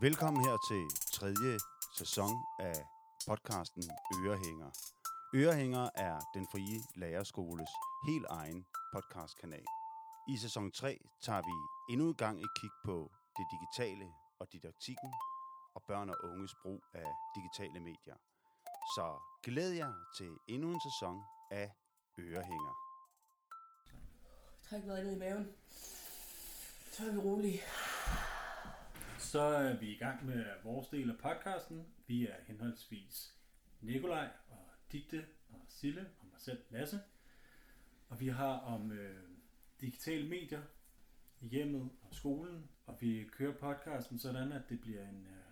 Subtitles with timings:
[0.00, 1.58] Velkommen her til tredje
[1.98, 2.74] sæson af
[3.28, 3.82] podcasten
[4.24, 4.70] Ørehænger.
[5.34, 7.68] Ørehænger er den frie lærerskoles
[8.06, 9.64] helt egen podcastkanal.
[10.28, 14.06] I sæson 3 tager vi endnu en gang et kig på det digitale
[14.40, 15.10] og didaktikken
[15.74, 18.16] og børn og unges brug af digitale medier.
[18.96, 19.06] Så
[19.42, 21.72] glæd jer til endnu en sæson af
[22.18, 22.74] Ørehænger.
[24.68, 25.48] Træk vejret ned i maven.
[26.92, 27.60] Så er vi rolige.
[29.18, 31.86] Så er vi i gang med vores del af podcasten.
[32.06, 33.34] Vi er henholdsvis
[33.80, 37.00] Nikolaj og Digte og Sille og mig selv Lasse.
[38.08, 39.22] Og vi har om øh,
[39.80, 40.62] digitale medier
[41.40, 42.68] i hjemmet og skolen.
[42.86, 45.44] Og vi kører podcasten sådan, at det bliver en øh,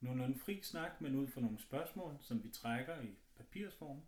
[0.00, 4.02] nogenlunde fri snak, men ud fra nogle spørgsmål, som vi trækker i papirsform.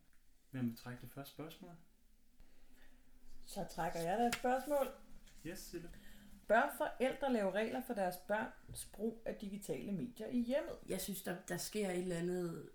[0.50, 1.72] Hvem vil trække det første spørgsmål?
[3.46, 4.88] Så trækker jeg da et spørgsmål.
[5.46, 5.90] Yes, Sille.
[6.48, 10.76] Bør forældre lave regler for deres børns brug af digitale medier i hjemmet?
[10.88, 12.68] Jeg synes, der, der sker et eller andet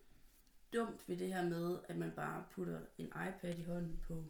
[0.73, 4.23] dumt ved det her med, at man bare putter en iPad i hånden på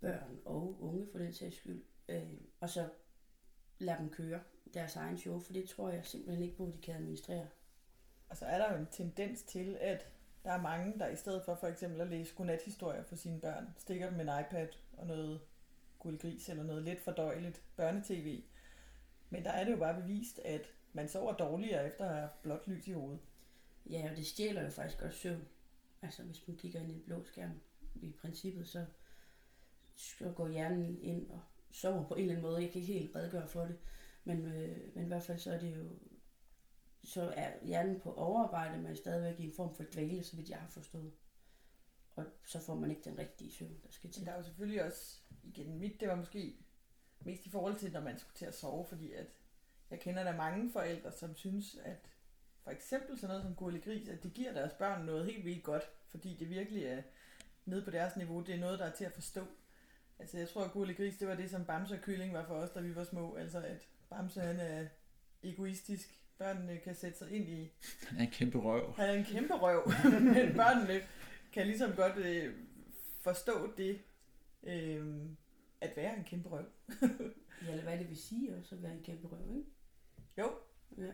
[0.00, 2.88] børn og unge for den sags skyld, øh, og så
[3.78, 4.40] lader dem køre
[4.74, 7.46] deres egen show, for det tror jeg simpelthen ikke på, at de kan administrere.
[8.28, 10.06] Og så er der jo en tendens til, at
[10.44, 13.74] der er mange, der i stedet for for eksempel at læse godnathistorier for sine børn,
[13.78, 15.40] stikker dem en iPad og noget
[16.02, 18.42] gris eller noget lidt fordøjeligt børnetv.
[19.30, 22.66] Men der er det jo bare bevist, at man sover dårligere efter at have blåt
[22.66, 23.20] lys i hovedet.
[23.90, 25.48] Ja, og det stjæler jo faktisk også søvn.
[26.02, 27.60] Altså, hvis man kigger ind i en blå skærm,
[27.94, 28.84] i princippet, så,
[29.94, 32.62] så går hjernen ind og sover på en eller anden måde.
[32.62, 33.78] Jeg kan ikke helt redegøre for det,
[34.24, 35.84] men, øh, men i hvert fald så er det jo,
[37.04, 40.58] så er hjernen på overarbejde, men stadigvæk i en form for dvale, så vidt jeg
[40.58, 41.12] har forstået.
[42.26, 44.26] Og så får man ikke den rigtige søvn, der skal Men til.
[44.26, 46.56] der er jo selvfølgelig også, igen mit, det var måske
[47.20, 49.26] mest i forhold til, når man skulle til at sove, fordi at
[49.90, 52.06] jeg kender der mange forældre, som synes, at
[52.64, 55.62] for eksempel sådan noget som Gurli Gris, at det giver deres børn noget helt vildt
[55.62, 57.02] godt, fordi det virkelig er
[57.64, 59.46] nede på deres niveau, det er noget, der er til at forstå.
[60.18, 62.54] Altså jeg tror, at Gurli Gris, det var det, som Bamse og Kylling var for
[62.54, 63.34] os, da vi var små.
[63.36, 64.86] Altså at Bamse, han er
[65.42, 66.16] egoistisk.
[66.38, 67.72] Børnene kan sætte sig ind i
[68.08, 68.92] Han er en kæmpe røv.
[68.96, 69.82] han er en kæmpe røv,
[70.34, 71.02] men børnene
[71.52, 72.54] kan ligesom godt øh,
[73.22, 74.00] forstå det,
[74.62, 75.26] øh,
[75.80, 76.64] at være en kæmpe røv.
[77.66, 79.70] Ja, eller hvad det vil sige også at være en kæmpe røv, ikke?
[80.38, 80.52] Jo.
[80.98, 81.12] Ja.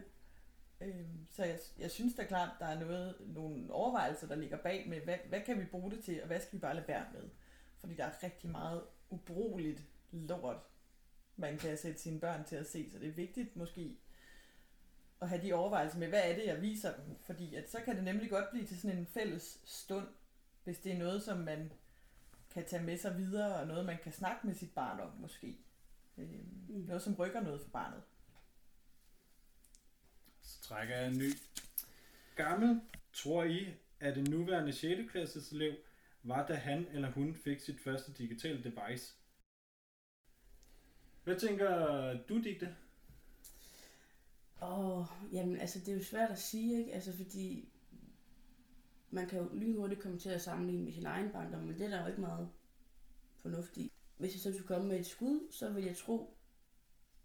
[0.80, 4.88] Øh, så jeg, jeg synes da klart, der er noget, nogle overvejelser, der ligger bag
[4.88, 7.06] med, hvad, hvad kan vi bruge det til, og hvad skal vi bare lade være
[7.12, 7.28] med?
[7.78, 9.82] Fordi der er rigtig meget ubrugeligt
[10.12, 10.56] lort,
[11.36, 13.96] man kan sætte sine børn til at se, så det er vigtigt måske
[15.20, 17.16] at have de overvejelser med, hvad er det, jeg viser dem?
[17.22, 20.08] Fordi at så kan det nemlig godt blive til sådan en fælles stund,
[20.66, 21.72] hvis det er noget, som man
[22.50, 25.58] kan tage med sig videre, og noget, man kan snakke med sit barn om måske.
[26.18, 26.28] Øh,
[26.68, 26.74] Mm.
[26.84, 28.02] noget, som rykker noget for barnet.
[30.42, 31.32] Så trækker jeg en ny.
[32.36, 32.80] Gammel,
[33.12, 35.10] tror I, at den nuværende 6.
[35.10, 35.76] klasses elev
[36.22, 39.14] var, da han eller hun fik sit første digitale device?
[41.24, 42.76] Hvad tænker du, Digte?
[44.62, 46.94] Åh, jamen altså det er jo svært at sige, ikke?
[46.94, 47.68] Altså fordi
[49.10, 51.90] man kan jo lynhurtigt komme til at sammenligne med sin egen barndom, men det er
[51.90, 52.48] der jo ikke meget
[53.42, 53.92] fornuft i.
[54.18, 56.36] Hvis jeg så skulle komme med et skud, så vil jeg tro,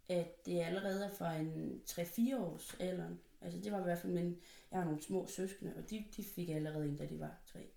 [0.10, 3.20] at det allerede er fra en 3-4 års alderen.
[3.42, 4.38] Altså det var i hvert fald min,
[4.72, 7.70] jeg har nogle små søskende, og de, de fik allerede en, da de var tre.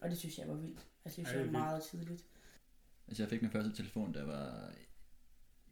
[0.00, 0.86] Og det synes jeg var vildt.
[1.04, 1.52] Altså det synes jeg var vildt.
[1.52, 2.24] meget tidligt.
[3.08, 4.72] Altså jeg fik min første telefon, da jeg var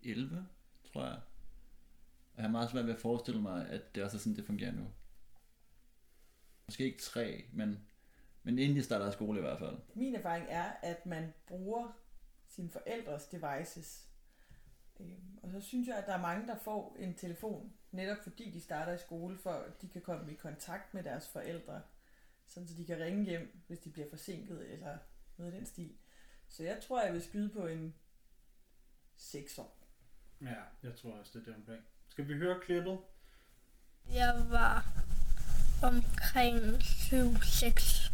[0.03, 0.47] 11,
[0.93, 1.20] tror jeg.
[2.32, 4.47] Og jeg har meget svært ved at forestille mig, at det også er sådan, det
[4.47, 4.87] fungerer nu.
[6.66, 7.86] Måske ikke tre, men,
[8.42, 9.78] men inden de starter skole i hvert fald.
[9.94, 11.98] Min erfaring er, at man bruger
[12.48, 14.08] sine forældres devices.
[15.00, 18.50] Øhm, Og så synes jeg, at der er mange, der får en telefon, netop fordi
[18.50, 21.82] de starter i skole, for at de kan komme i kontakt med deres forældre,
[22.47, 24.98] sådan så de kan ringe hjem, hvis de bliver forsinket, eller
[25.36, 25.96] noget i den stil.
[26.48, 27.94] Så jeg tror, jeg vil skyde på en
[29.16, 29.87] 6 år.
[30.40, 31.82] Ja, jeg tror også, det er det omkring.
[32.08, 32.99] Skal vi høre klippet?
[34.12, 35.03] Jeg var
[35.84, 38.10] omkring 7-6.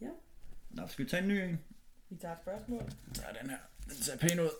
[0.00, 0.08] Ja.
[0.70, 1.60] Nå, skal vi tage en ny en?
[2.08, 2.82] Vi tager et spørgsmål.
[3.16, 3.58] Ja, den her.
[3.84, 4.50] Den ser pæn ud.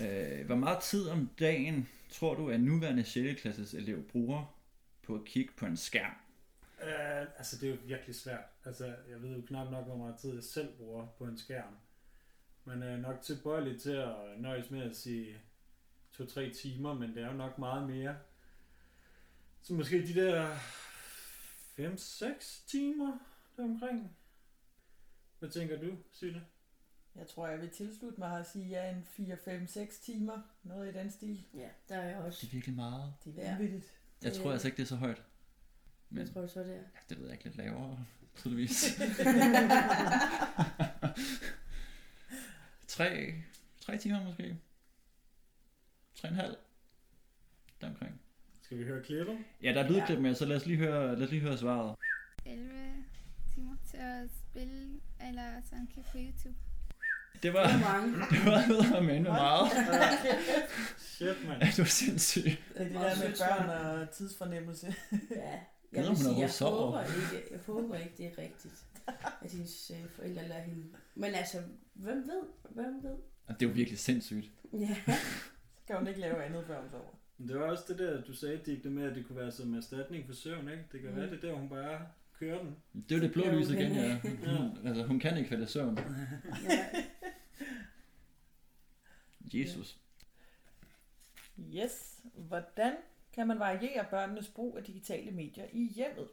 [0.00, 3.40] Øh, hvor meget tid om dagen tror du, at nuværende 6.
[3.40, 4.56] klasses elev bruger
[5.02, 6.14] på at kigge på en skærm?
[6.82, 8.44] Uh, altså, det er jo virkelig svært.
[8.64, 11.76] Altså, jeg ved jo knap nok, hvor meget tid jeg selv bruger på en skærm.
[12.64, 15.36] Man er nok tilbøjelig til at nøjes med at sige
[16.14, 18.16] 2-3 timer, men det er jo nok meget mere.
[19.62, 20.56] Så måske de der
[21.78, 23.18] 5-6 timer
[23.56, 24.16] deromkring.
[25.38, 26.46] Hvad tænker du, Sille?
[27.16, 30.42] Jeg tror, jeg vil tilslutte mig at sige, ja, en 4, 5, 6 timer.
[30.62, 31.44] Noget i den stil.
[31.54, 32.46] Ja, der er jeg Det også.
[32.46, 33.14] er virkelig meget.
[33.24, 33.92] Det er vanvittigt.
[34.22, 35.22] Jeg Det- tror altså ikke, det er så højt.
[36.10, 36.74] Men Jeg tror så, det er.
[36.74, 38.04] ja, det ved jeg ikke lidt lavere,
[38.36, 38.84] tydeligvis.
[42.88, 43.34] tre,
[43.80, 44.56] tre timer måske.
[46.24, 46.56] Tre og en halv.
[47.80, 48.20] Deromkring.
[48.62, 49.38] Skal vi høre klippet?
[49.62, 51.96] Ja, der er lydklip med, så lad os lige høre, lad os lige høre svaret.
[52.46, 52.70] 11
[53.54, 56.58] timer til at spille eller sådan kigge på YouTube.
[57.42, 58.18] Det var, Det er mange.
[58.30, 59.70] det var noget mene meget.
[60.98, 61.62] Shit, mand.
[61.62, 62.42] Ja, du er sindssyg.
[62.42, 64.94] Det er det der med børn og tidsfornemmelse.
[65.30, 65.58] Ja.
[65.92, 68.84] Jeg vil sige, jeg håber, ikke, jeg håber ikke, det er rigtigt,
[69.42, 70.84] at hendes øh, forældre lader hende.
[71.14, 71.58] Men altså,
[71.94, 72.42] hvem ved?
[72.70, 73.16] Hvem ved?
[73.48, 74.50] Det er jo virkelig sindssygt.
[74.72, 74.96] Ja.
[75.86, 77.10] Kan hun ikke lave andet, før hun sover.
[77.38, 79.52] Men Det var også det der, du sagde, Dick, det med, at det kunne være
[79.52, 80.84] som erstatning for søvn, ikke?
[80.92, 81.16] Det kan Mm.
[81.16, 82.06] være det der, hun bare
[82.38, 82.76] kører den.
[83.08, 84.20] Det er jo det blå lys igen, ja.
[84.58, 85.98] Hun, altså, hun kan ikke falde i søvn.
[86.70, 87.04] ja.
[89.54, 89.98] Jesus.
[91.74, 92.20] Yes.
[92.34, 92.96] Hvordan
[93.32, 96.28] kan man variere børnenes brug af digitale medier i hjemmet?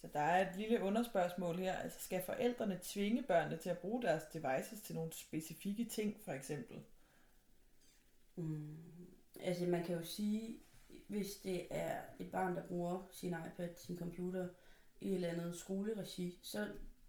[0.00, 1.72] Så der er et lille underspørgsmål her.
[1.76, 6.32] Altså, skal forældrene tvinge børnene til at bruge deres devices til nogle specifikke ting, for
[6.32, 6.76] eksempel?
[8.36, 8.76] Mm.
[9.40, 10.58] Altså, man kan jo sige,
[11.08, 14.48] hvis det er et barn, der bruger sin iPad, sin computer
[15.00, 16.68] i et eller andet skoleregi, så,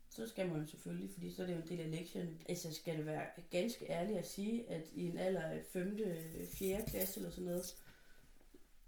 [0.10, 2.42] så skal man jo selvfølgelig, fordi så er det jo en del af lektionen.
[2.50, 5.98] Altså, skal det være ganske ærligt at sige, at i en alder af 5.
[6.54, 6.82] 4.
[6.88, 7.76] klasse eller sådan noget,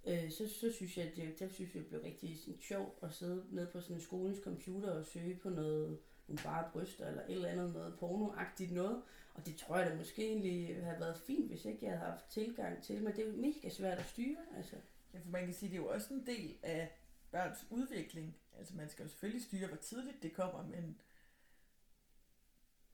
[0.07, 3.13] øh, så, så synes jeg, at det, det synes jeg blev rigtig sådan, sjovt at
[3.13, 7.21] sidde nede på sådan en skolens computer og søge på noget, nogle bare bryster eller
[7.21, 9.01] et eller andet noget pornoagtigt noget.
[9.39, 12.25] Og det tror jeg da måske egentlig havde været fint, hvis ikke jeg havde haft
[12.30, 14.75] tilgang til, men det er jo mega svært at styre, altså.
[15.13, 16.91] Ja, for man kan sige, det er jo også en del af
[17.31, 18.38] børns udvikling.
[18.57, 21.01] Altså man skal jo selvfølgelig styre, hvor tidligt det kommer, men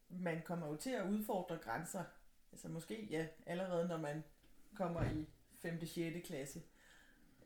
[0.09, 2.03] man kommer jo til at udfordre grænser.
[2.51, 4.23] Altså måske, ja, allerede når man
[4.75, 5.29] kommer i
[5.61, 5.85] 5.
[5.85, 6.27] 6.
[6.27, 6.61] klasse.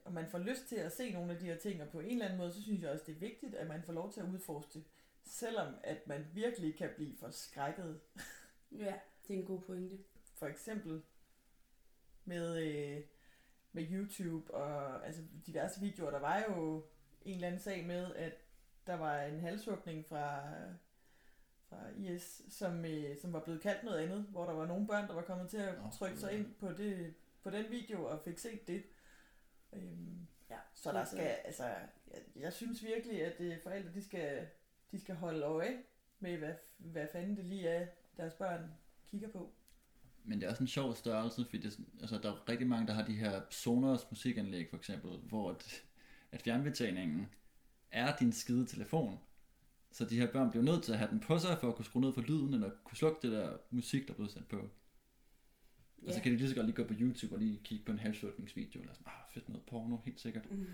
[0.05, 2.11] Og man får lyst til at se nogle af de her ting, og på en
[2.11, 4.21] eller anden måde, så synes jeg også, det er vigtigt, at man får lov til
[4.21, 4.83] at udforske det.
[5.23, 7.99] Selvom at man virkelig kan blive forskrækket.
[8.71, 8.93] Ja,
[9.27, 9.97] det er en god pointe.
[10.33, 11.01] For eksempel
[12.25, 13.01] med, øh,
[13.71, 16.11] med YouTube og altså diverse videoer.
[16.11, 16.85] Der var jo
[17.21, 18.33] en eller anden sag med, at
[18.87, 20.41] der var en halshugning fra,
[21.69, 25.07] fra IS, som, øh, som var blevet kaldt noget andet, hvor der var nogle børn,
[25.07, 27.13] der var kommet til at Nå, trykke sig ind på, det,
[27.43, 28.83] på den video og fik set det.
[29.73, 31.63] Øhm, Ja, så der skal, altså,
[32.07, 34.47] jeg, jeg synes virkelig, at øh, forældre, de skal,
[34.91, 35.83] de skal holde øje
[36.19, 37.87] med, hvad, hvad fanden det lige er,
[38.19, 38.71] deres børn
[39.11, 39.53] kigger på.
[40.23, 42.93] Men det er også en sjov størrelse, fordi det, altså, der er rigtig mange, der
[42.93, 45.83] har de her Sonos musikanlæg for eksempel, hvor at,
[46.31, 47.27] at fjernbetjeningen
[47.91, 49.19] er din skide telefon.
[49.91, 51.85] Så de her børn bliver nødt til at have den på sig, for at kunne
[51.85, 54.69] skrue ned for lyden, eller kunne slukke det der musik, der er blevet sat på.
[56.01, 56.07] Ja.
[56.07, 57.91] Og så kan de lige så godt lige gå på YouTube og lige kigge på
[57.91, 60.51] en halvslutningsvideo, eller sådan, ah, fedt noget porno, helt sikkert.
[60.51, 60.65] Mm.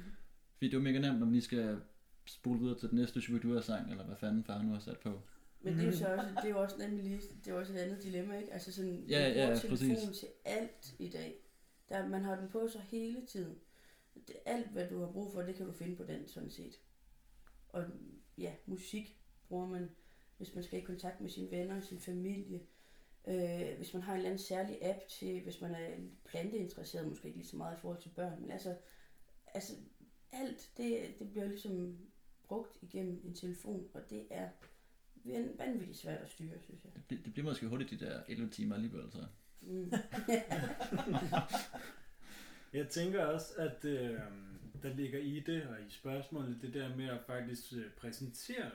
[0.53, 1.81] Fordi det er jo mega nemt, når man lige skal
[2.25, 5.21] spole videre til den næste Shubidua-sang, eller hvad fanden far nu har sat på.
[5.62, 7.60] Men det er jo så også, det er jo også nemlig lige, det er jo
[7.60, 8.54] også et andet dilemma, ikke?
[8.54, 10.19] Altså sådan, Ja, man bruger ja, telefonen præcis.
[10.19, 11.36] til alt i dag.
[11.90, 13.60] Der, man har den på sig hele tiden.
[14.28, 16.80] Det, alt, hvad du har brug for, det kan du finde på den, sådan set.
[17.69, 17.86] Og
[18.38, 19.90] ja, musik bruger man,
[20.38, 22.62] hvis man skal i kontakt med sine venner og sin familie.
[23.28, 25.90] Øh, hvis man har en eller anden særlig app til, hvis man er
[26.26, 28.76] planteinteresseret, måske ikke lige så meget i forhold til børn, men altså,
[29.54, 29.74] altså
[30.31, 31.97] alt, det, det bliver ligesom
[32.44, 34.50] brugt igennem en telefon, og det er
[35.57, 36.91] vanvittigt svært at styre, synes jeg.
[36.95, 39.25] Det, bliver- det bliver måske hurtigt de der 11 timer alligevel, så.
[39.61, 39.91] Mm.
[42.73, 44.19] Jeg tænker også, at øh,
[44.83, 48.71] der ligger i det, og i spørgsmålet, det der med at faktisk øh, præsentere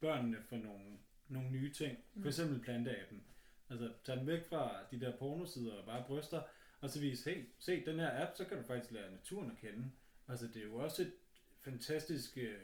[0.00, 0.96] børnene for nogle,
[1.28, 1.98] nogle nye ting.
[2.20, 3.22] For eksempel planteappen.
[3.70, 6.42] Altså, tage dem væk fra de der pornosider og bare bryster,
[6.80, 9.56] og så vise, hey, se den her app, så kan du faktisk lære naturen at
[9.56, 9.90] kende.
[10.28, 11.12] Altså, det er jo også et
[11.60, 12.54] fantastisk øh,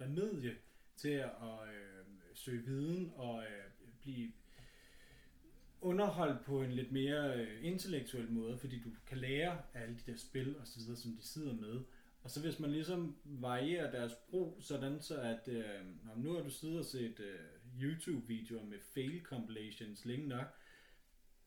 [0.00, 0.56] remedie
[0.96, 1.30] til at
[1.68, 1.97] øh,
[2.38, 3.64] søge viden og øh,
[4.00, 4.32] blive
[5.80, 10.12] underholdt på en lidt mere øh, intellektuel måde, fordi du kan lære af alle de
[10.12, 11.80] der spil og så videre, som de sidder med.
[12.22, 15.80] Og så hvis man ligesom varierer deres brug, sådan så at øh,
[16.16, 17.38] nu har du siddet og set øh,
[17.82, 20.46] YouTube-videoer med fail compilations længe nok,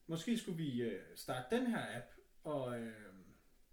[0.08, 2.06] måske skulle vi øh, starte den her app
[2.44, 2.94] og øh,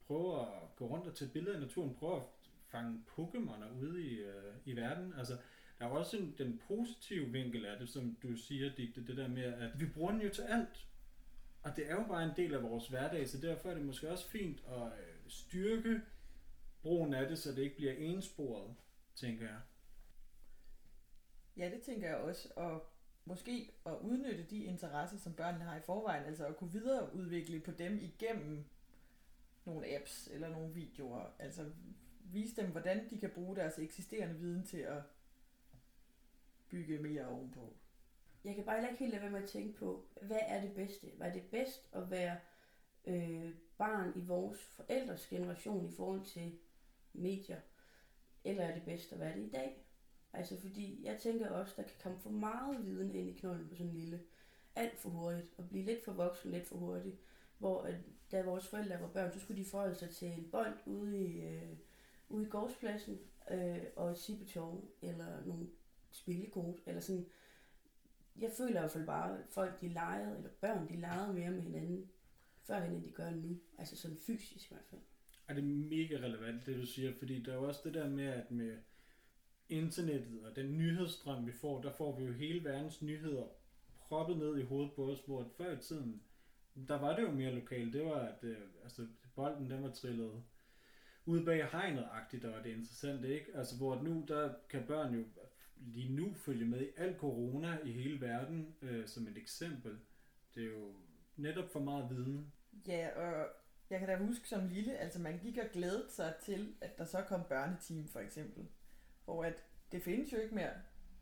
[0.07, 2.23] prøve at gå rundt og tage billeder i naturen, prøve at
[2.69, 5.15] fange Pokémoner ude i, øh, i verden.
[5.19, 5.37] Altså,
[5.79, 9.29] der er også en, den positive vinkel af det, som du siger, Digte, det der
[9.29, 10.87] med, at vi bruger den jo til alt.
[11.63, 14.11] Og det er jo bare en del af vores hverdag, så derfor er det måske
[14.11, 16.01] også fint at øh, styrke
[16.83, 18.75] brugen af det, så det ikke bliver ensporet,
[19.15, 19.61] tænker jeg.
[21.57, 22.49] Ja, det tænker jeg også.
[22.57, 22.93] Og
[23.25, 27.71] måske at udnytte de interesser, som børnene har i forvejen, altså at kunne videreudvikle på
[27.71, 28.65] dem igennem
[29.65, 31.31] nogle apps eller nogle videoer.
[31.39, 31.71] Altså
[32.25, 35.03] vise dem, hvordan de kan bruge deres eksisterende viden til at
[36.71, 37.77] bygge mere ovenpå.
[38.45, 40.75] Jeg kan bare heller ikke helt lade være med at tænke på, hvad er det
[40.75, 41.07] bedste?
[41.17, 42.37] Hvad er det bedst at være
[43.07, 46.59] øh, barn i vores forældres generation i forhold til
[47.13, 47.61] medier?
[48.45, 49.85] Eller er det bedst at være det i dag?
[50.33, 53.75] Altså fordi jeg tænker også, der kan komme for meget viden ind i knolden på
[53.75, 54.21] sådan en lille.
[54.75, 55.55] Alt for hurtigt.
[55.59, 57.17] Og blive lidt for voksen lidt for hurtigt.
[57.59, 57.95] Hvor at,
[58.33, 61.41] da vores forældre var børn, så skulle de forholde sig til en bold ude i,
[61.41, 61.77] øh,
[62.29, 63.19] ude i gårdspladsen.
[63.51, 65.69] Øh, og et sibetov, eller nogle
[66.11, 67.27] spillekort, eller sådan.
[68.41, 71.51] Jeg føler i hvert fald bare, at folk de legede, eller børn de legede mere
[71.51, 72.11] med hinanden,
[72.63, 73.59] førhen end de gør nu.
[73.79, 75.01] Altså sådan fysisk i hvert fald.
[75.49, 78.27] Er det mega relevant, det du siger, fordi der er jo også det der med,
[78.27, 78.79] at med
[79.69, 83.47] internettet og den nyhedsstrøm, vi får, der får vi jo hele verdens nyheder
[84.01, 86.23] proppet ned i hovedet på os, hvor før i tiden,
[86.89, 87.93] der var det jo mere lokalt.
[87.93, 90.43] Det var, at øh, altså, bolden den var trillet
[91.27, 93.57] ud bag hegnet-agtigt, der var det interessante, ikke?
[93.57, 95.25] Altså, hvor nu, der kan børn jo
[95.81, 99.99] lige nu følge med i al corona i hele verden, øh, som et eksempel.
[100.55, 100.95] Det er jo
[101.37, 102.53] netop for meget viden.
[102.87, 103.49] Ja, og
[103.91, 107.05] jeg kan da huske som lille, altså man gik og glædede sig til, at der
[107.05, 108.69] så kom børneteam for eksempel.
[109.25, 110.73] Hvor at det findes jo ikke mere.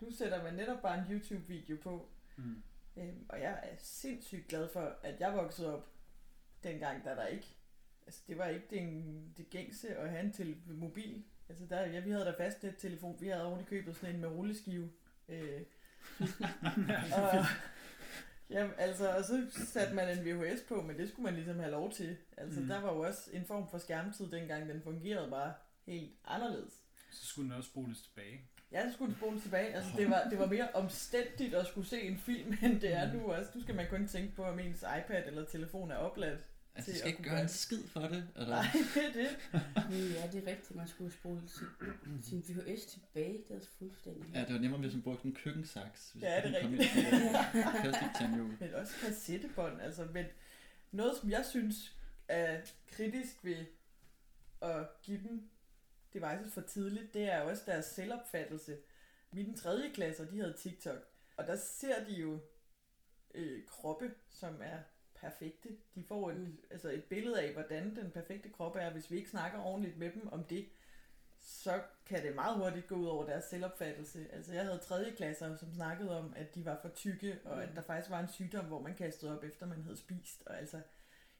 [0.01, 2.09] Du sætter man netop bare en YouTube-video på.
[2.37, 2.63] Mm.
[2.97, 5.93] Øhm, og jeg er sindssygt glad for, at jeg voksede op
[6.65, 7.57] dengang, da der ikke...
[8.07, 9.05] Altså det var ikke det,
[9.37, 11.25] det gængse at have en til mobil.
[11.49, 13.17] Altså der, ja, vi havde da fast et telefon.
[13.21, 14.91] Vi havde oven i købet sådan en med rulleskive.
[15.29, 15.61] Øh,
[17.17, 17.45] og,
[18.51, 21.71] Jamen, altså, og så satte man en VHS på, men det skulle man ligesom have
[21.71, 22.17] lov til.
[22.37, 22.63] Altså, Mm.
[22.67, 22.69] mm.
[22.69, 25.53] der var jo også en form for skærmtid dengang, den fungerede bare
[25.87, 26.73] helt anderledes.
[27.11, 28.41] Så skulle den også spoles tilbage.
[28.71, 29.75] Jeg skulle spole tilbage.
[29.75, 33.13] Altså, det var, det var mere omstændigt at skulle se en film, end det er
[33.13, 33.51] nu også.
[33.55, 36.41] Nu skal man kun tænke på, om ens iPad eller telefon er opladt.
[36.77, 38.29] Altså, jeg skal ikke gøre en skid for det.
[38.37, 38.57] Eller?
[38.57, 39.29] Nej, det er det.
[40.17, 41.43] Ja, det er rigtigt, man skulle spole
[42.23, 43.33] sin, sin VHS tilbage.
[43.33, 44.35] Det er altså fuldstændig.
[44.35, 46.11] Ja, det var nemmere, hvis man brugte en køkkensaks.
[46.11, 48.21] Hvis Ja, det er rigtigt.
[48.21, 48.59] ind.
[48.61, 49.81] Men også kassettebånd.
[49.81, 50.27] Altså, men
[50.91, 51.97] noget, som jeg synes
[52.29, 53.67] er kritisk ved
[54.63, 55.49] at give dem
[56.15, 58.77] devices for tidligt, det er også deres selvopfattelse.
[59.33, 60.99] Mine tredje klasser, de havde TikTok,
[61.37, 62.39] og der ser de jo
[63.35, 64.79] øh, kroppe, som er
[65.21, 65.69] perfekte.
[65.95, 66.59] De får et, Mm.
[66.71, 68.91] altså et billede af, hvordan den perfekte krop er.
[68.91, 70.69] Hvis vi ikke snakker ordentligt med dem om det,
[71.39, 74.27] så kan det meget hurtigt gå ud over deres selvopfattelse.
[74.33, 77.69] Altså jeg havde tredje klasser, som snakkede om, at de var for tykke, og at
[77.77, 80.43] der faktisk var en sygdom, hvor man kastede op, efter man havde spist.
[80.47, 80.81] Og altså,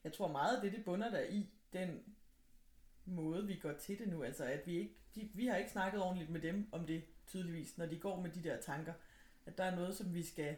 [0.05, 2.15] jeg tror meget af det, det bunder der i, den
[3.05, 4.23] måde, vi går til det nu.
[4.23, 7.79] Altså, at vi ikke, de, vi har ikke snakket ordentligt med dem om det, tydeligvis,
[7.79, 8.93] når de går med de der tanker.
[9.47, 10.57] At der er noget, som vi skal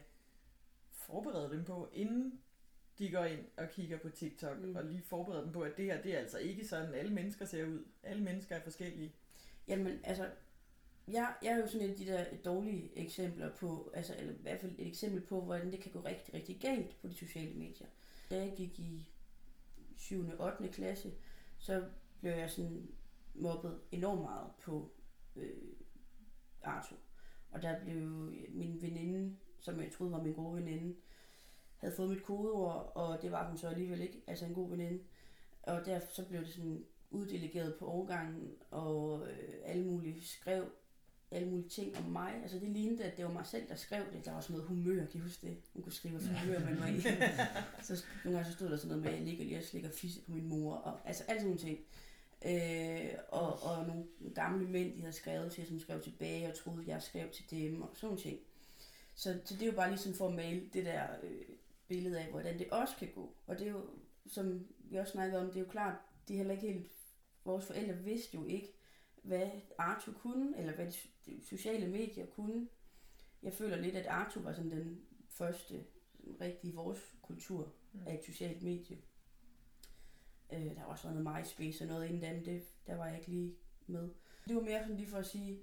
[0.91, 2.41] forberede dem på, inden
[2.99, 4.77] de går ind og kigger på TikTok, Mm.
[4.77, 7.45] og lige forberede dem på, at det her, det er altså ikke sådan, alle mennesker
[7.45, 7.85] ser ud.
[8.03, 9.13] Alle mennesker er forskellige.
[9.69, 10.31] Jamen, altså,
[11.09, 14.37] jeg, jeg er jo sådan et af de der dårlige eksempler på, altså, eller i
[14.43, 17.55] hvert fald et eksempel på, hvordan det kan gå rigtig, rigtig galt på de sociale
[17.55, 17.87] medier.
[18.31, 19.09] Da jeg gik i
[19.97, 20.29] 7.
[20.39, 20.69] og 8.
[20.69, 21.13] klasse,
[21.59, 21.85] så
[22.21, 22.89] blev jeg sådan
[23.35, 24.91] mobbet enormt meget på
[25.37, 25.57] øh,
[26.63, 26.97] Arthur.
[27.51, 27.97] Og der blev
[28.51, 30.95] min veninde, som jeg troede var min gode veninde,
[31.79, 35.03] havde fået mit kodeord, og det var hun så alligevel ikke, altså en god veninde.
[35.63, 40.65] Og derfor så blev det sådan uddelegeret på overgangen, og øh, alle mulige skrev
[41.31, 42.35] alle mulige ting om mig.
[42.43, 44.25] Altså det lignede, at det var mig selv, der skrev det.
[44.25, 45.57] Der var sådan noget humør, kan I huske det?
[45.75, 47.01] Hun kunne skrive, hvad humør man var i.
[47.87, 49.91] så nogle gange så stod der sådan noget med, at jeg ligger lige og slikker
[49.91, 50.75] fisse på min mor.
[50.75, 51.79] Og, altså alt sådan nogle ting.
[52.47, 54.05] Øh, og, og nogle
[54.35, 57.83] gamle mænd, de havde skrevet til, som skrev tilbage, og troede, jeg skrev til dem,
[57.83, 58.39] og sådan nogle ting.
[59.15, 61.45] Så, så det er jo bare ligesom for at male det der øh,
[61.89, 63.37] billede af, hvordan det også kan gå.
[63.47, 63.91] Og det er jo,
[64.27, 65.97] som vi også snakkede om, det er jo klart,
[66.29, 66.93] det er heller ikke helt...
[67.45, 68.75] Vores forældre vidste jo ikke,
[69.23, 72.69] hvad Arthur kunne, eller hvad de, de sociale medier kunne.
[73.43, 75.85] Jeg føler lidt, at Arthur var sådan den første
[76.21, 78.01] sådan rigtig i vores kultur Mm.
[78.07, 78.99] af et socialt medie.
[80.53, 83.29] Øh, der var også noget MySpace og noget inden den, det, der var jeg ikke
[83.29, 83.55] lige
[83.87, 84.11] med.
[84.49, 85.63] Det var mere sådan lige for at sige,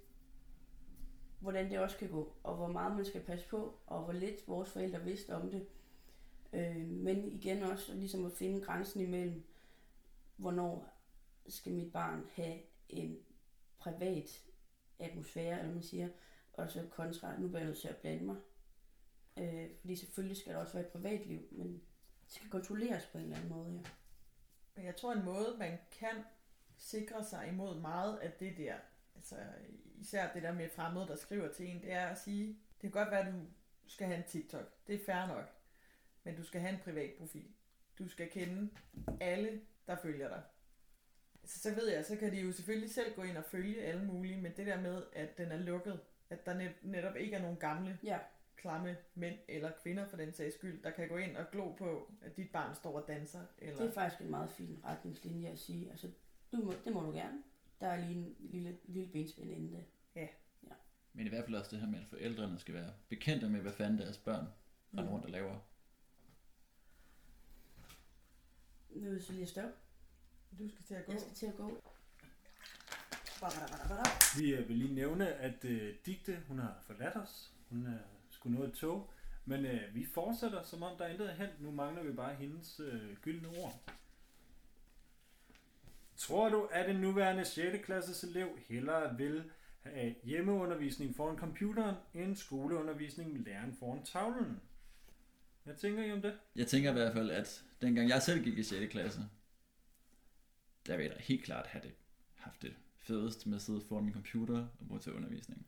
[1.39, 4.47] hvordan det også kan gå, og hvor meget man skal passe på, og hvor lidt
[4.47, 5.67] vores forældre vidste om det.
[6.53, 9.43] Øh, men igen også ligesom at finde grænsen imellem,
[10.35, 10.93] hvornår
[11.47, 12.59] skal mit barn have
[12.89, 13.17] en
[13.77, 14.43] privat
[14.99, 16.09] atmosfære, eller man siger,
[16.53, 18.35] og så kontra, nu bliver jeg nødt til at blande mig.
[19.37, 21.67] Øh, fordi selvfølgelig skal der også være et privatliv, men
[22.25, 23.89] det skal kontrolleres på en eller anden måde, ja.
[24.75, 26.23] Men jeg tror, en måde, man kan
[26.77, 28.75] sikre sig imod meget af det der,
[29.15, 29.35] altså
[29.97, 32.91] især det der med fremmede, der skriver til en, det er at sige, det kan
[32.91, 33.39] godt være, at du
[33.85, 34.87] du skal have en TikTok.
[34.87, 35.54] Det er fair nok.
[36.25, 37.47] Men du skal have en privat profil.
[37.99, 38.69] Du skal kende
[39.21, 40.41] alle, der følger dig.
[41.43, 44.05] Så, så ved jeg, så kan de jo selvfølgelig selv gå ind og følge alle
[44.05, 47.41] mulige, men det der med, at den er lukket, at der net, netop ikke er
[47.41, 48.19] nogen gamle, Ja,
[48.55, 52.11] klamme mænd eller kvinder for den sags skyld, der kan gå ind og glo på,
[52.21, 53.41] at dit barn står og danser.
[53.57, 53.77] Eller...
[53.77, 55.89] det er faktisk en meget fin retningslinje at sige.
[55.91, 56.11] Altså,
[56.51, 57.43] du må, det må du gerne.
[57.79, 59.83] Der er lige en lille, lille benspænd inden det.
[61.13, 63.71] Men i hvert fald også det her med, at forældrene skal være bekendte med, hvad
[63.71, 64.45] fanden deres børn
[64.93, 65.09] render Mm.
[65.09, 65.59] rundt og laver.
[68.95, 69.75] Nu er det så lige stoppe.
[70.59, 71.11] Du skal til at gå.
[71.11, 71.81] Jeg skal til at gå.
[74.37, 77.51] Vi øh, vil lige nævne, at øh, Digte, hun har forladt os.
[77.69, 77.97] Hun er
[78.29, 79.09] skulle nå et tog.
[79.45, 81.49] Men øh, vi fortsætter, som om der er intet hen.
[81.59, 83.79] Nu mangler vi bare hendes øh, gyldne ord.
[86.17, 87.85] Tror du, at en nuværende 6.
[87.85, 89.51] klasses elev hellere vil
[89.83, 94.61] have hjemmeundervisning foran computeren, end skoleundervisning med læreren foran tavlen?
[95.65, 96.39] Hvad tænker I om det?
[96.55, 98.91] Jeg tænker i hvert fald, at dengang jeg selv gik i 6.
[98.91, 99.19] klasse,
[100.87, 101.93] der ville jeg da helt klart have det,
[102.35, 105.67] haft det fedest med at sidde foran min computer og modtage undervisning.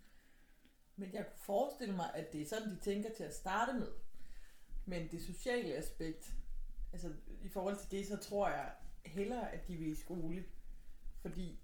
[0.95, 3.91] Men jeg kunne forestille mig, at det er sådan, de tænker til at starte med.
[4.85, 6.33] Men det sociale aspekt,
[6.93, 8.71] altså i forhold til det, så tror jeg
[9.05, 10.45] hellere, at de vil i skole.
[11.21, 11.59] Fordi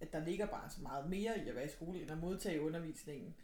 [0.00, 2.60] at der ligger bare så meget mere i at være i skole, end at modtage
[2.60, 3.34] undervisningen.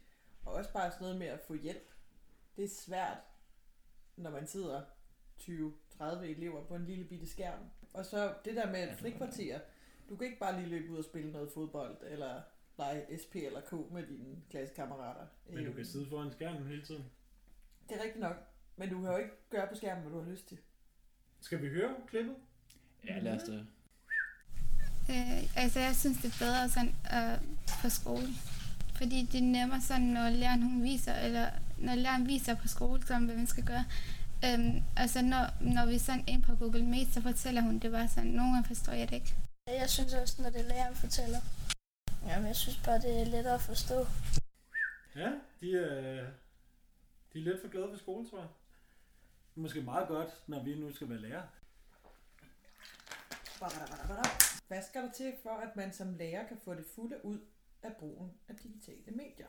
[0.44, 1.92] Og også bare sådan noget med at få hjælp.
[2.56, 3.18] Det er svært,
[4.23, 4.83] når man sidder
[5.41, 7.59] 20-30 elever på en lille bitte skærm.
[7.95, 9.61] Og så det der med frikvarter.
[10.09, 12.41] Du kan ikke bare lige løbe ud og spille noget fodbold, eller
[12.79, 15.27] lege SP eller K med dine klassekammerater.
[15.47, 17.05] Men du Øhm, kan sidde foran skærmen hele tiden.
[17.89, 18.37] Det er rigtigt nok.
[18.77, 20.59] Men du kan jo ikke gøre på skærmen, hvad du har lyst til.
[21.41, 22.37] Skal vi høre klippet?
[23.07, 23.67] Ja, lad os det.
[25.11, 27.39] Øh, altså, jeg synes, det er bedre sådan, øh,
[27.83, 28.27] på skole.
[28.97, 33.06] Fordi det er nemmere sådan, når læreren hun viser, eller når læreren viser på skole,
[33.06, 33.84] sådan, hvad man skal gøre.
[34.44, 37.90] Øhm, altså, når, når vi er sådan ind på Google Meet, så fortæller hun det
[37.90, 39.34] bare sådan, nogle gange forstår jeg det ikke.
[39.66, 41.38] Jeg synes også, når det er læreren fortæller.
[42.26, 44.06] Jamen, jeg synes bare, det er lettere at forstå.
[45.16, 46.26] Ja, de er,
[47.32, 48.49] de er lidt for glade for skole, tror jeg.
[49.50, 51.43] Det er måske meget godt, når vi nu skal være lærer.
[54.69, 57.38] Hvad skal der til for, at man som lærer kan få det fulde ud
[57.82, 59.47] af brugen af digitale medier?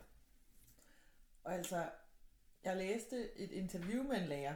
[1.44, 1.86] Og altså,
[2.64, 4.56] jeg læste et interview med en lærer,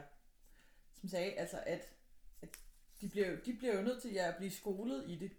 [1.00, 1.88] som sagde, altså, at,
[2.42, 2.58] at
[3.00, 5.32] de, bliver, de bliver jo nødt til at blive skolet i det.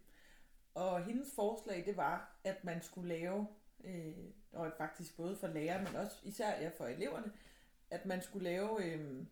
[0.73, 3.47] Og hendes forslag, det var, at man skulle lave,
[3.83, 4.15] øh,
[4.51, 7.31] og faktisk både for lærere, men også især ja, for eleverne,
[7.89, 9.25] at man skulle lave, øh,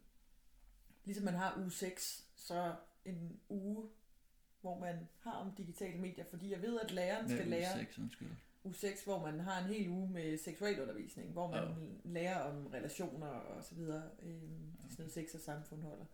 [1.05, 3.89] ligesom man har uge 6, så en uge,
[4.61, 7.99] hvor man har om digitale medier, fordi jeg ved, at læreren skal lære uge 6,
[7.99, 8.31] undskyld.
[8.65, 11.73] Uge 6, hvor man har en hel uge med seksualundervisning, hvor man Ja.
[12.03, 14.41] lærer om relationer og så videre, øh,
[14.89, 16.05] sådan noget sex og samfund holder.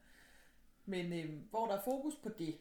[0.85, 2.57] Men øh, hvor der er fokus på det,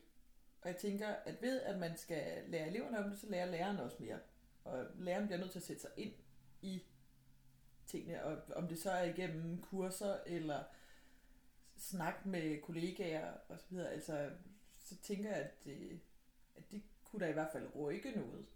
[0.63, 3.77] og jeg tænker, at ved at man skal lære eleverne om det, så lærer læreren
[3.79, 4.19] også mere.
[4.65, 6.13] Og læreren bliver nødt til at sætte sig ind
[6.63, 6.83] i
[7.87, 10.65] tingene, og om det så er igennem kurser, eller
[11.77, 14.31] snak med kollegaer og så videre, altså,
[14.79, 16.01] så tænker jeg, at det,
[16.57, 18.47] at det kunne da i hvert fald rykke noget.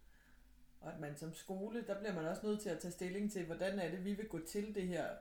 [0.85, 3.47] Og at man som skole, der bliver man også nødt til at tage stilling til,
[3.47, 5.17] hvordan er det, vi vil gå til det her.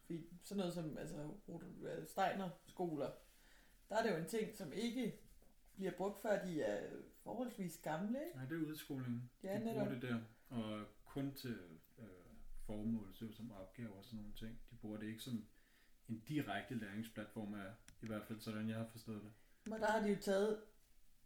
[0.00, 1.16] Fordi sådan noget som altså,
[1.48, 3.10] Rudolf Steiner skoler,
[3.88, 5.18] der er det jo en ting, som ikke
[5.76, 6.90] bliver brugt, før de er
[7.22, 8.18] forholdsvis gamle.
[8.34, 9.30] Nej, det er udskolingen.
[9.42, 10.18] Ja, de bruger det der.
[10.50, 11.58] Og kun til
[11.98, 12.04] øh,
[12.66, 14.60] formål, så som opgaver og sådan nogle ting.
[14.70, 15.44] De bruger det ikke som
[16.08, 17.70] en direkte læringsplatform, er
[18.02, 19.32] i hvert fald sådan, jeg har forstået det.
[19.70, 20.60] Men der har de jo taget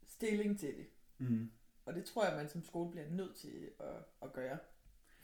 [0.07, 0.87] stilling til det.
[1.19, 1.51] Mm.
[1.87, 4.59] Og det tror jeg, man som skole bliver nødt til at, at gøre,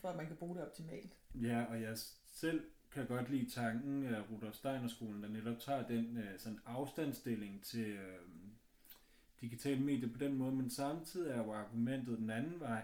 [0.00, 1.12] for at man kan bruge det optimalt.
[1.34, 1.98] Ja, og jeg
[2.32, 6.60] selv kan godt lide tanken af Rudolf Steiner skolen, der netop tager den øh, sådan
[6.66, 8.18] afstandsstilling til øh,
[9.40, 12.82] digitale medier på den måde, men samtidig er jo argumentet den anden vej,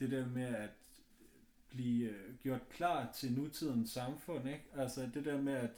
[0.00, 0.70] det der med at
[1.68, 4.64] blive øh, gjort klar til nutidens samfund, ikke?
[4.76, 5.70] Altså det der med, at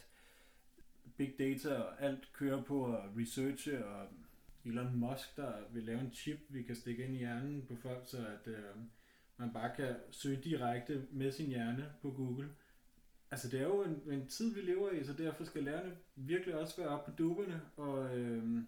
[1.17, 4.09] big data og alt kører på at researche, og
[4.65, 8.03] Elon Musk, der vil lave en chip, vi kan stikke ind i hjernen på folk,
[8.07, 8.77] så at øh,
[9.37, 12.49] man bare kan søge direkte med sin hjerne på Google.
[13.31, 16.55] Altså det er jo en, en tid, vi lever i, så derfor skal lærerne virkelig
[16.55, 18.63] også være oppe på dupperne og, øh,